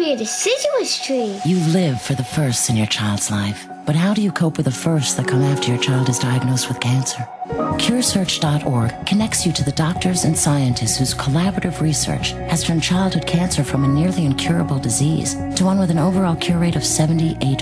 be 0.00 0.12
a 0.12 0.16
deciduous 0.16 0.98
tree. 1.04 1.38
You 1.44 1.58
live 1.72 2.00
for 2.00 2.14
the 2.14 2.24
firsts 2.24 2.70
in 2.70 2.76
your 2.76 2.86
child's 2.86 3.30
life. 3.30 3.68
But 3.84 3.96
how 3.96 4.14
do 4.14 4.22
you 4.22 4.32
cope 4.32 4.56
with 4.56 4.64
the 4.64 4.72
firsts 4.72 5.12
that 5.14 5.28
come 5.28 5.42
after 5.42 5.68
your 5.68 5.82
child 5.82 6.08
is 6.08 6.18
diagnosed 6.18 6.68
with 6.68 6.80
cancer? 6.80 7.18
CureSearch.org 7.48 9.06
connects 9.06 9.44
you 9.44 9.52
to 9.52 9.62
the 9.62 9.72
doctors 9.72 10.24
and 10.24 10.38
scientists 10.38 10.96
whose 10.96 11.12
collaborative 11.14 11.82
research 11.82 12.30
has 12.48 12.64
turned 12.64 12.82
childhood 12.82 13.26
cancer 13.26 13.62
from 13.62 13.84
a 13.84 13.88
nearly 13.88 14.24
incurable 14.24 14.78
disease 14.78 15.34
to 15.56 15.64
one 15.66 15.78
with 15.78 15.90
an 15.90 15.98
overall 15.98 16.36
cure 16.36 16.58
rate 16.58 16.76
of 16.76 16.82
78%. 16.82 17.60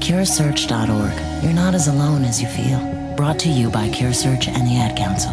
CureSearch.org. 0.00 1.42
You're 1.42 1.52
not 1.52 1.74
as 1.74 1.88
alone 1.88 2.24
as 2.24 2.40
you 2.40 2.46
feel. 2.46 2.78
Brought 3.16 3.40
to 3.40 3.48
you 3.48 3.70
by 3.70 3.88
CureSearch 3.88 4.46
and 4.46 4.68
the 4.68 4.76
Ad 4.76 4.96
Council. 4.96 5.32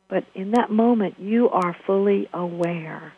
But 0.09 0.25
in 0.35 0.51
that 0.51 0.69
moment, 0.69 1.15
you 1.17 1.49
are 1.49 1.73
fully 1.87 2.27
aware 2.33 3.13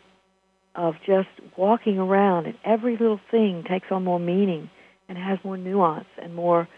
of 0.76 0.94
just 1.04 1.28
walking 1.56 1.98
around, 1.98 2.46
and 2.46 2.54
every 2.64 2.92
little 2.92 3.20
thing 3.32 3.64
takes 3.68 3.88
on 3.90 4.04
more 4.04 4.20
meaning 4.20 4.70
and 5.08 5.18
has 5.18 5.38
more 5.42 5.56
nuance 5.56 6.06
and 6.22 6.32
more 6.32 6.68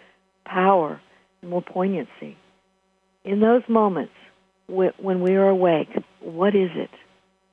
power 0.46 0.98
and 1.42 1.50
more 1.50 1.62
poignancy. 1.62 2.38
In 3.22 3.40
those 3.40 3.62
moments 3.68 4.14
when 4.66 5.20
we 5.20 5.34
are 5.34 5.48
awake, 5.48 5.90
what 6.20 6.54
is 6.54 6.70
it 6.74 6.90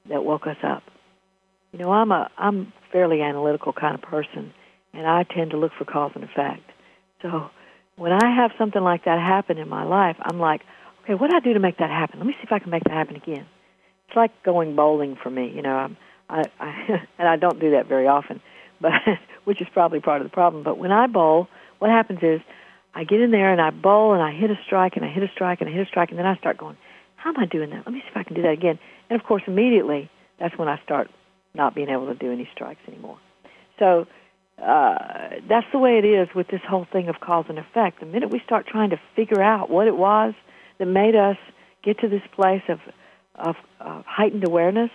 that 0.07 0.23
woke 0.23 0.47
us 0.47 0.57
up? 0.63 0.83
You 1.77 1.83
know, 1.85 1.91
I'm 1.91 2.11
a 2.11 2.27
I'm 2.39 2.73
fairly 2.91 3.21
analytical 3.21 3.71
kind 3.71 3.93
of 3.93 4.01
person, 4.01 4.51
and 4.93 5.05
I 5.05 5.23
tend 5.23 5.51
to 5.51 5.57
look 5.57 5.71
for 5.77 5.85
cause 5.85 6.11
and 6.15 6.23
effect. 6.23 6.63
So 7.21 7.51
when 7.97 8.11
I 8.11 8.35
have 8.35 8.49
something 8.57 8.81
like 8.81 9.05
that 9.05 9.19
happen 9.19 9.59
in 9.59 9.69
my 9.69 9.83
life, 9.83 10.15
I'm 10.21 10.39
like, 10.39 10.61
okay, 11.03 11.13
what 11.13 11.29
do 11.29 11.35
I 11.35 11.39
do 11.39 11.53
to 11.53 11.59
make 11.59 11.77
that 11.77 11.91
happen? 11.91 12.17
Let 12.17 12.25
me 12.25 12.33
see 12.33 12.45
if 12.45 12.51
I 12.51 12.57
can 12.57 12.71
make 12.71 12.83
that 12.85 12.93
happen 12.93 13.15
again. 13.15 13.45
It's 14.07 14.15
like 14.15 14.31
going 14.43 14.75
bowling 14.75 15.17
for 15.21 15.29
me. 15.29 15.51
You 15.55 15.61
know, 15.61 15.75
I'm, 15.75 15.97
I, 16.27 16.43
I 16.59 17.05
and 17.19 17.27
I 17.27 17.35
don't 17.35 17.59
do 17.59 17.69
that 17.71 17.87
very 17.87 18.07
often, 18.07 18.41
but 18.81 18.93
which 19.43 19.61
is 19.61 19.67
probably 19.71 19.99
part 19.99 20.21
of 20.21 20.25
the 20.25 20.33
problem. 20.33 20.63
But 20.63 20.79
when 20.79 20.91
I 20.91 21.05
bowl, 21.05 21.47
what 21.77 21.91
happens 21.91 22.19
is 22.23 22.41
I 22.95 23.03
get 23.03 23.21
in 23.21 23.29
there 23.29 23.51
and 23.51 23.61
I 23.61 23.69
bowl 23.69 24.13
and 24.13 24.23
I 24.23 24.31
hit 24.31 24.49
a 24.49 24.57
strike 24.65 24.95
and 24.95 25.05
I 25.05 25.09
hit 25.09 25.21
a 25.21 25.29
strike 25.31 25.61
and 25.61 25.69
I 25.69 25.73
hit 25.73 25.85
a 25.85 25.89
strike 25.89 26.09
and 26.09 26.17
then 26.17 26.25
I 26.25 26.37
start 26.37 26.57
going, 26.57 26.77
how 27.17 27.29
am 27.29 27.37
I 27.37 27.45
doing 27.45 27.69
that? 27.69 27.83
Let 27.85 27.93
me 27.93 27.99
see 27.99 28.09
if 28.09 28.17
I 28.17 28.23
can 28.23 28.35
do 28.35 28.41
that 28.41 28.53
again. 28.53 28.79
And 29.11 29.21
of 29.21 29.27
course, 29.27 29.43
immediately 29.45 30.09
that's 30.39 30.57
when 30.57 30.67
I 30.67 30.81
start 30.83 31.11
not 31.53 31.75
being 31.75 31.89
able 31.89 32.07
to 32.07 32.15
do 32.15 32.31
any 32.31 32.47
strikes 32.53 32.81
anymore. 32.87 33.17
So 33.79 34.07
uh, 34.61 34.97
that's 35.47 35.67
the 35.71 35.79
way 35.79 35.97
it 35.97 36.05
is 36.05 36.27
with 36.35 36.47
this 36.47 36.61
whole 36.67 36.87
thing 36.91 37.09
of 37.09 37.19
cause 37.19 37.45
and 37.49 37.59
effect. 37.59 37.99
The 37.99 38.05
minute 38.05 38.31
we 38.31 38.41
start 38.45 38.67
trying 38.67 38.89
to 38.91 38.99
figure 39.15 39.41
out 39.41 39.69
what 39.69 39.87
it 39.87 39.95
was 39.95 40.33
that 40.79 40.85
made 40.85 41.15
us 41.15 41.37
get 41.83 41.99
to 41.99 42.07
this 42.07 42.23
place 42.35 42.63
of 42.69 42.79
of, 43.37 43.55
of 43.79 44.03
heightened 44.05 44.47
awareness, 44.47 44.89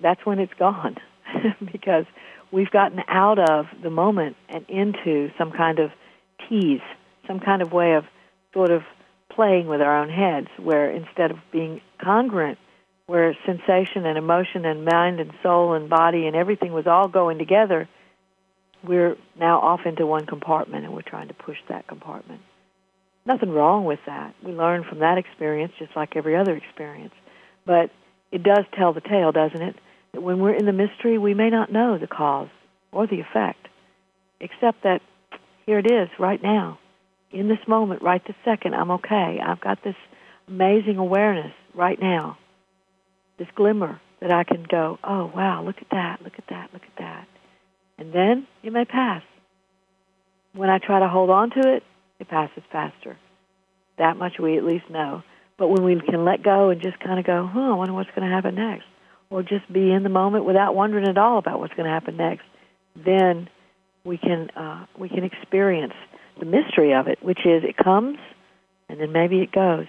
that's 0.00 0.24
when 0.24 0.38
it's 0.38 0.54
gone, 0.58 0.96
because 1.72 2.06
we've 2.50 2.70
gotten 2.70 3.00
out 3.06 3.38
of 3.38 3.66
the 3.82 3.90
moment 3.90 4.36
and 4.48 4.64
into 4.68 5.30
some 5.36 5.52
kind 5.52 5.78
of 5.78 5.90
tease, 6.48 6.80
some 7.26 7.38
kind 7.38 7.62
of 7.62 7.70
way 7.72 7.94
of 7.94 8.04
sort 8.54 8.70
of 8.70 8.82
playing 9.30 9.66
with 9.66 9.80
our 9.80 10.02
own 10.02 10.08
heads, 10.08 10.48
where 10.58 10.90
instead 10.90 11.30
of 11.30 11.36
being 11.52 11.80
congruent, 12.02 12.58
where 13.12 13.36
sensation 13.44 14.06
and 14.06 14.16
emotion 14.16 14.64
and 14.64 14.84
mind 14.84 15.20
and 15.20 15.30
soul 15.42 15.74
and 15.74 15.90
body 15.90 16.26
and 16.26 16.34
everything 16.34 16.72
was 16.72 16.86
all 16.86 17.08
going 17.08 17.38
together 17.38 17.88
we're 18.82 19.16
now 19.38 19.60
off 19.60 19.80
into 19.86 20.06
one 20.06 20.26
compartment 20.26 20.84
and 20.84 20.92
we're 20.92 21.02
trying 21.02 21.28
to 21.28 21.34
push 21.34 21.56
that 21.68 21.86
compartment. 21.86 22.40
Nothing 23.24 23.50
wrong 23.50 23.84
with 23.84 24.00
that. 24.06 24.34
We 24.44 24.52
learn 24.52 24.84
from 24.88 24.98
that 25.00 25.18
experience 25.18 25.72
just 25.78 25.94
like 25.94 26.16
every 26.16 26.36
other 26.36 26.56
experience. 26.56 27.14
But 27.64 27.90
it 28.32 28.42
does 28.42 28.64
tell 28.76 28.92
the 28.92 29.00
tale, 29.00 29.30
doesn't 29.30 29.62
it? 29.62 29.76
That 30.12 30.22
when 30.22 30.40
we're 30.40 30.56
in 30.56 30.66
the 30.66 30.72
mystery, 30.72 31.18
we 31.18 31.34
may 31.34 31.48
not 31.48 31.70
know 31.70 31.98
the 31.98 32.08
cause 32.08 32.48
or 32.90 33.06
the 33.06 33.20
effect, 33.20 33.68
except 34.40 34.82
that 34.82 35.00
here 35.66 35.78
it 35.78 35.90
is 35.90 36.08
right 36.18 36.42
now. 36.42 36.78
In 37.30 37.48
this 37.48 37.66
moment, 37.68 38.02
right 38.02 38.22
this 38.26 38.36
second, 38.44 38.74
I'm 38.74 38.90
okay. 38.92 39.38
I've 39.42 39.60
got 39.60 39.82
this 39.84 39.94
amazing 40.48 40.96
awareness 40.96 41.52
right 41.74 42.00
now, 42.00 42.36
this 43.42 43.54
glimmer 43.54 44.00
that 44.20 44.32
I 44.32 44.44
can 44.44 44.64
go, 44.70 44.98
oh, 45.02 45.32
wow, 45.34 45.64
look 45.64 45.76
at 45.80 45.90
that, 45.90 46.22
look 46.22 46.34
at 46.38 46.46
that, 46.48 46.70
look 46.72 46.82
at 46.82 46.98
that 46.98 47.26
and 48.02 48.12
then 48.12 48.46
it 48.64 48.72
may 48.72 48.84
pass. 48.84 49.22
When 50.54 50.68
I 50.68 50.78
try 50.78 50.98
to 50.98 51.08
hold 51.08 51.30
on 51.30 51.50
to 51.50 51.76
it, 51.76 51.84
it 52.18 52.28
passes 52.28 52.62
faster. 52.70 53.16
That 53.98 54.16
much 54.16 54.40
we 54.40 54.58
at 54.58 54.64
least 54.64 54.90
know. 54.90 55.22
But 55.56 55.68
when 55.68 55.84
we 55.84 56.00
can 56.00 56.24
let 56.24 56.42
go 56.42 56.70
and 56.70 56.82
just 56.82 56.98
kind 56.98 57.20
of 57.20 57.24
go, 57.24 57.48
huh, 57.50 57.60
I 57.60 57.74
wonder 57.74 57.94
what's 57.94 58.10
going 58.10 58.28
to 58.28 58.34
happen 58.34 58.56
next, 58.56 58.86
or 59.30 59.42
just 59.42 59.72
be 59.72 59.92
in 59.92 60.02
the 60.02 60.08
moment 60.08 60.44
without 60.44 60.74
wondering 60.74 61.06
at 61.06 61.16
all 61.16 61.38
about 61.38 61.60
what's 61.60 61.74
going 61.74 61.86
to 61.86 61.92
happen 61.92 62.16
next, 62.16 62.44
then 62.96 63.48
we 64.04 64.18
can 64.18 64.50
uh, 64.56 64.86
we 64.98 65.08
can 65.08 65.22
experience 65.22 65.94
the 66.40 66.44
mystery 66.44 66.94
of 66.94 67.06
it, 67.06 67.22
which 67.22 67.46
is 67.46 67.62
it 67.62 67.76
comes 67.76 68.18
and 68.88 69.00
then 69.00 69.12
maybe 69.12 69.38
it 69.38 69.52
goes. 69.52 69.86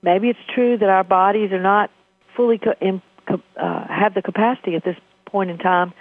Maybe 0.00 0.28
it's 0.28 0.38
true 0.54 0.78
that 0.78 0.88
our 0.88 1.02
bodies 1.02 1.50
are 1.50 1.60
not 1.60 1.90
fully 2.38 2.58
co- 2.58 2.74
in, 2.80 3.02
uh, 3.28 3.86
have 3.88 4.14
the 4.14 4.22
capacity 4.22 4.76
at 4.76 4.84
this 4.84 4.96
point 5.26 5.50
in 5.50 5.58
time 5.58 5.92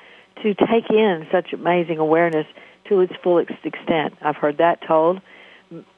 to 0.44 0.54
take 0.54 0.90
in 0.92 1.28
such 1.32 1.52
amazing 1.52 1.98
awareness 1.98 2.46
to 2.88 3.02
its 3.02 3.12
full 3.24 3.40
extent. 3.40 4.14
I've 4.22 4.36
heard 4.38 4.60
that 4.60 4.80
told. 4.88 5.20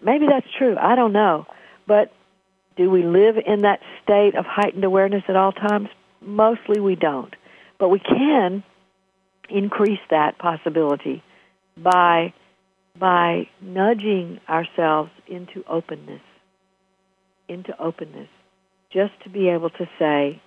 Maybe 0.01 0.27
that's 0.27 0.47
true. 0.57 0.77
I 0.79 0.95
don't 0.95 1.11
know. 1.11 1.45
But 1.85 2.11
do 2.77 2.89
we 2.89 3.03
live 3.03 3.35
in 3.37 3.63
that 3.63 3.81
state 4.01 4.35
of 4.35 4.45
heightened 4.45 4.85
awareness 4.85 5.23
at 5.27 5.35
all 5.35 5.51
times? 5.51 5.89
Mostly 6.21 6.79
we 6.79 6.95
don't. 6.95 7.35
But 7.77 7.89
we 7.89 7.99
can 7.99 8.63
increase 9.49 9.99
that 10.09 10.37
possibility 10.37 11.21
by 11.77 12.33
by 12.97 13.47
nudging 13.61 14.39
ourselves 14.49 15.11
into 15.27 15.63
openness. 15.67 16.21
Into 17.47 17.77
openness. 17.79 18.27
Just 18.91 19.13
to 19.23 19.29
be 19.29 19.49
able 19.49 19.69
to 19.69 19.89
say, 19.99 20.41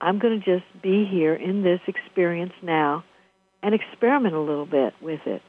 I'm 0.00 0.18
going 0.18 0.40
to 0.40 0.44
just 0.44 0.82
be 0.82 1.04
here 1.10 1.34
in 1.34 1.62
this 1.62 1.80
experience 1.86 2.52
now 2.62 3.04
and 3.62 3.74
experiment 3.74 4.34
a 4.34 4.40
little 4.40 4.66
bit 4.66 4.94
with 5.00 5.20
it. 5.26 5.42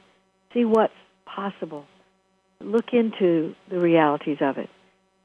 See 0.52 0.64
what's 0.64 0.92
possible. 1.24 1.84
Look 2.60 2.92
into 2.92 3.54
the 3.68 3.78
realities 3.78 4.38
of 4.40 4.58
it. 4.58 4.68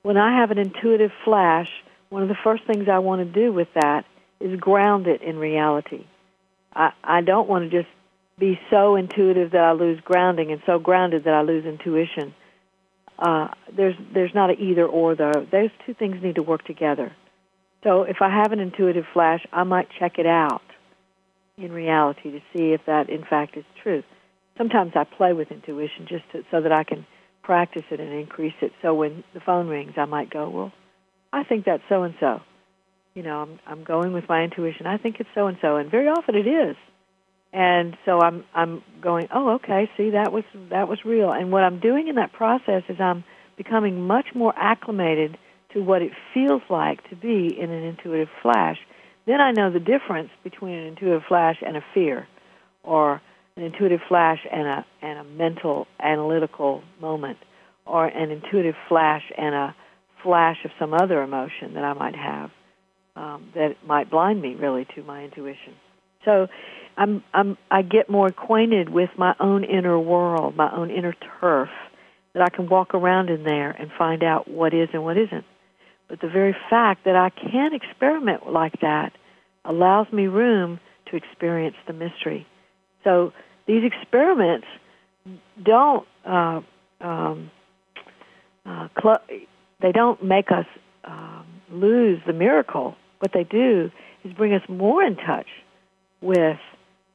When 0.04 0.18
I 0.18 0.40
have 0.40 0.52
an 0.52 0.60
intuitive 0.60 1.12
flash, 1.24 1.68
one 2.10 2.22
of 2.22 2.30
the 2.30 2.38
first 2.44 2.64
things 2.66 2.88
I 2.88 3.00
want 3.00 3.22
to 3.22 3.40
do 3.42 3.52
with 3.52 3.70
that 3.74 4.06
is 4.40 4.60
ground 4.60 5.08
it 5.08 5.22
in 5.24 5.38
reality. 5.38 6.06
I, 6.74 6.92
I 7.04 7.22
don't 7.22 7.50
want 7.50 7.70
to 7.70 7.82
just 7.82 7.92
be 8.38 8.60
so 8.70 8.96
intuitive 8.96 9.52
that 9.52 9.64
I 9.64 9.72
lose 9.72 10.00
grounding 10.02 10.52
and 10.52 10.62
so 10.66 10.78
grounded 10.78 11.24
that 11.24 11.34
I 11.34 11.42
lose 11.42 11.66
intuition. 11.66 12.36
Uh, 13.18 13.48
there's 13.76 13.96
there's 14.14 14.34
not 14.34 14.50
an 14.50 14.58
either 14.60 14.86
or 14.86 15.16
though. 15.16 15.32
Those 15.52 15.70
two 15.86 15.94
things 15.94 16.18
need 16.22 16.36
to 16.36 16.44
work 16.44 16.66
together. 16.66 17.16
So 17.84 18.04
if 18.04 18.18
I 18.22 18.30
have 18.30 18.52
an 18.52 18.60
intuitive 18.60 19.06
flash, 19.14 19.46
I 19.54 19.64
might 19.64 19.88
check 20.00 20.18
it 20.18 20.26
out 20.26 20.62
in 21.58 21.72
reality 21.72 22.32
to 22.32 22.40
see 22.54 22.74
if 22.74 22.82
that 22.88 23.10
in 23.10 23.24
fact 23.24 23.56
is 23.58 23.64
true. 23.82 24.04
Sometimes 24.58 24.94
I 24.96 25.04
play 25.04 25.34
with 25.34 25.52
intuition 25.52 26.08
just 26.08 26.24
to, 26.32 26.44
so 26.52 26.62
that 26.62 26.72
I 26.72 26.84
can 26.84 27.06
practice 27.44 27.84
it 27.92 28.00
and 28.00 28.12
increase 28.12 28.56
it. 28.62 28.72
So 28.82 28.94
when 28.94 29.24
the 29.34 29.40
phone 29.40 29.68
rings, 29.68 29.94
I 29.98 30.06
might 30.06 30.30
go, 30.30 30.50
"Well, 30.50 30.72
I 31.32 31.44
think 31.44 31.66
that's 31.66 31.84
so 31.88 32.04
and 32.04 32.16
so." 32.20 32.42
You 33.14 33.24
know, 33.24 33.42
I'm 33.42 33.60
I'm 33.66 33.84
going 33.84 34.12
with 34.12 34.28
my 34.28 34.44
intuition. 34.44 34.88
I 34.88 34.98
think 34.98 35.18
it's 35.20 35.30
so 35.34 35.48
and 35.48 35.58
so, 35.62 35.78
and 35.78 35.90
very 35.90 36.08
often 36.08 36.36
it 36.36 36.48
is. 36.48 36.76
And 37.56 37.96
so 38.04 38.20
I'm 38.20 38.44
I'm 38.54 38.84
going, 39.02 39.30
"Oh, 39.34 39.54
okay, 39.56 39.90
see 39.96 40.10
that 40.10 40.34
was 40.34 40.44
that 40.70 40.90
was 40.90 41.06
real." 41.06 41.32
And 41.32 41.54
what 41.54 41.64
I'm 41.64 41.80
doing 41.80 42.10
in 42.10 42.16
that 42.16 42.34
process 42.34 42.84
is 42.90 42.98
I'm 43.00 43.24
becoming 43.56 44.06
much 44.06 44.26
more 44.36 44.54
acclimated 44.58 45.38
to 45.72 45.80
what 45.82 46.02
it 46.02 46.12
feels 46.34 46.62
like 46.70 47.08
to 47.10 47.16
be 47.16 47.58
in 47.58 47.72
an 47.72 47.84
intuitive 47.84 48.28
flash, 48.42 48.78
then 49.26 49.40
I 49.40 49.52
know 49.52 49.72
the 49.72 49.80
difference 49.80 50.30
between 50.44 50.74
an 50.74 50.86
intuitive 50.88 51.24
flash 51.30 51.56
and 51.66 51.78
a 51.78 51.82
fear, 51.94 52.28
or 52.84 53.22
an 53.56 53.64
intuitive 53.64 54.02
flash 54.10 54.40
and 54.52 54.68
a 54.68 54.86
and 55.02 55.20
a 55.20 55.24
mental 55.24 55.88
analytical 56.02 56.84
moment, 57.00 57.38
or 57.86 58.06
an 58.06 58.32
intuitive 58.32 58.76
flash 58.90 59.24
and 59.38 59.56
a 59.56 59.76
flash 60.24 60.58
of 60.66 60.72
some 60.78 60.94
other 60.94 61.22
emotion 61.24 61.76
that 61.76 61.86
I 61.86 61.94
might 61.94 62.16
have 62.16 62.52
um, 63.16 63.50
that 63.56 63.76
might 63.86 64.10
blind 64.12 64.42
me 64.42 64.56
really 64.56 64.86
to 64.96 65.04
my 65.04 65.24
intuition. 65.24 65.74
So 66.26 66.48
I'm, 66.98 67.24
I'm 67.34 67.58
I 67.70 67.82
get 67.82 68.10
more 68.10 68.28
acquainted 68.28 68.90
with 68.90 69.10
my 69.18 69.36
own 69.40 69.64
inner 69.64 70.00
world, 70.00 70.56
my 70.56 70.72
own 70.76 70.90
inner 70.90 71.14
turf, 71.40 71.70
that 72.34 72.44
I 72.44 72.50
can 72.56 72.70
walk 72.70 72.94
around 72.94 73.30
in 73.30 73.44
there 73.44 73.72
and 73.72 73.92
find 73.98 74.24
out 74.24 74.48
what 74.48 74.74
is 74.74 74.90
and 74.94 75.04
what 75.04 75.18
isn't. 75.18 75.46
But 76.08 76.22
the 76.22 76.30
very 76.30 76.56
fact 76.70 77.06
that 77.06 77.16
I 77.16 77.30
can 77.30 77.74
experiment 77.74 78.52
like 78.52 78.80
that 78.82 79.12
allows 79.64 80.12
me 80.12 80.28
room 80.28 80.80
to 81.10 81.16
experience 81.16 81.76
the 81.88 81.94
mystery. 81.94 82.46
So 83.04 83.34
these 83.68 83.84
experiments 83.84 84.68
don't 85.64 86.08
uh, 86.26 86.62
um, 87.02 87.52
uh, 88.66 88.88
cl- 89.02 89.22
they 89.82 89.92
don't 89.92 90.24
make 90.24 90.52
us 90.52 90.66
um, 91.04 91.46
lose 91.72 92.20
the 92.26 92.34
miracle. 92.34 92.96
What 93.20 93.32
they 93.34 93.44
do 93.44 93.92
is 94.24 94.34
bring 94.34 94.54
us 94.54 94.62
more 94.70 95.04
in 95.04 95.16
touch 95.16 95.48
with 96.22 96.58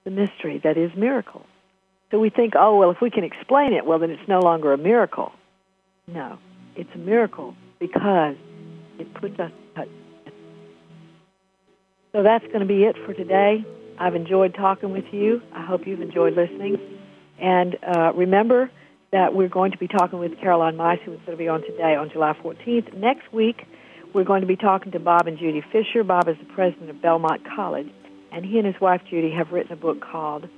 the 0.04 0.10
mystery 0.10 0.60
that 0.64 0.76
is 0.76 0.90
miracle. 0.96 1.46
So 2.10 2.18
we 2.18 2.30
think, 2.30 2.54
oh 2.58 2.78
well, 2.78 2.90
if 2.90 3.00
we 3.00 3.10
can 3.10 3.24
explain 3.24 3.72
it, 3.72 3.86
well 3.86 3.98
then 3.98 4.10
it's 4.10 4.28
no 4.28 4.40
longer 4.40 4.72
a 4.72 4.78
miracle. 4.78 5.32
No, 6.06 6.38
it's 6.74 6.90
a 6.94 6.98
miracle 6.98 7.54
because 7.78 8.36
it 8.98 9.12
puts 9.14 9.38
us 9.38 9.52
So 12.12 12.24
that's 12.24 12.44
going 12.46 12.60
to 12.60 12.66
be 12.66 12.82
it 12.84 12.96
for 13.06 13.14
today. 13.14 13.64
I've 13.98 14.16
enjoyed 14.16 14.54
talking 14.54 14.92
with 14.92 15.04
you. 15.12 15.42
I 15.54 15.64
hope 15.64 15.86
you've 15.86 16.00
enjoyed 16.00 16.34
listening. 16.34 16.78
And 17.40 17.76
uh, 17.86 18.12
remember 18.14 18.70
that 19.12 19.34
we're 19.34 19.48
going 19.48 19.72
to 19.72 19.78
be 19.78 19.86
talking 19.86 20.18
with 20.18 20.38
Caroline 20.40 20.76
Myss, 20.76 20.98
who 21.04 21.12
is 21.12 21.20
going 21.26 21.36
to 21.38 21.42
be 21.42 21.48
on 21.48 21.62
today 21.62 21.94
on 21.94 22.10
July 22.10 22.32
14th. 22.42 22.96
Next 22.96 23.32
week, 23.32 23.64
we're 24.12 24.24
going 24.24 24.40
to 24.40 24.46
be 24.46 24.56
talking 24.56 24.92
to 24.92 24.98
Bob 24.98 25.28
and 25.28 25.38
Judy 25.38 25.62
Fisher. 25.72 26.02
Bob 26.02 26.28
is 26.28 26.36
the 26.38 26.52
president 26.52 26.90
of 26.90 27.00
Belmont 27.00 27.42
College, 27.54 27.88
and 28.32 28.44
he 28.44 28.58
and 28.58 28.66
his 28.66 28.80
wife 28.80 29.02
Judy 29.08 29.30
have 29.30 29.52
written 29.52 29.72
a 29.72 29.76
book 29.76 30.00
called 30.00 30.48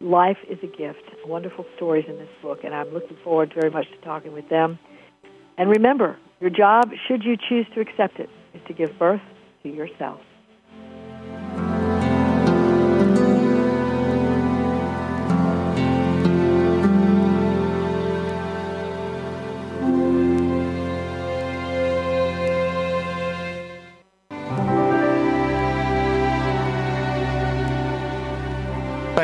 life 0.00 0.38
is 0.48 0.58
a 0.62 0.66
gift. 0.66 1.02
Wonderful 1.26 1.64
stories 1.76 2.04
in 2.08 2.16
this 2.16 2.28
book, 2.42 2.60
and 2.64 2.74
I'm 2.74 2.92
looking 2.92 3.16
forward 3.24 3.52
very 3.54 3.70
much 3.70 3.86
to 3.90 4.04
talking 4.04 4.32
with 4.32 4.48
them. 4.48 4.78
And 5.58 5.70
remember, 5.70 6.18
your 6.40 6.50
job, 6.50 6.90
should 7.08 7.24
you 7.24 7.36
choose 7.36 7.66
to 7.74 7.80
accept 7.80 8.18
it, 8.18 8.28
is 8.54 8.60
to 8.68 8.74
give 8.74 8.98
birth 8.98 9.22
to 9.62 9.68
yourself. 9.68 10.20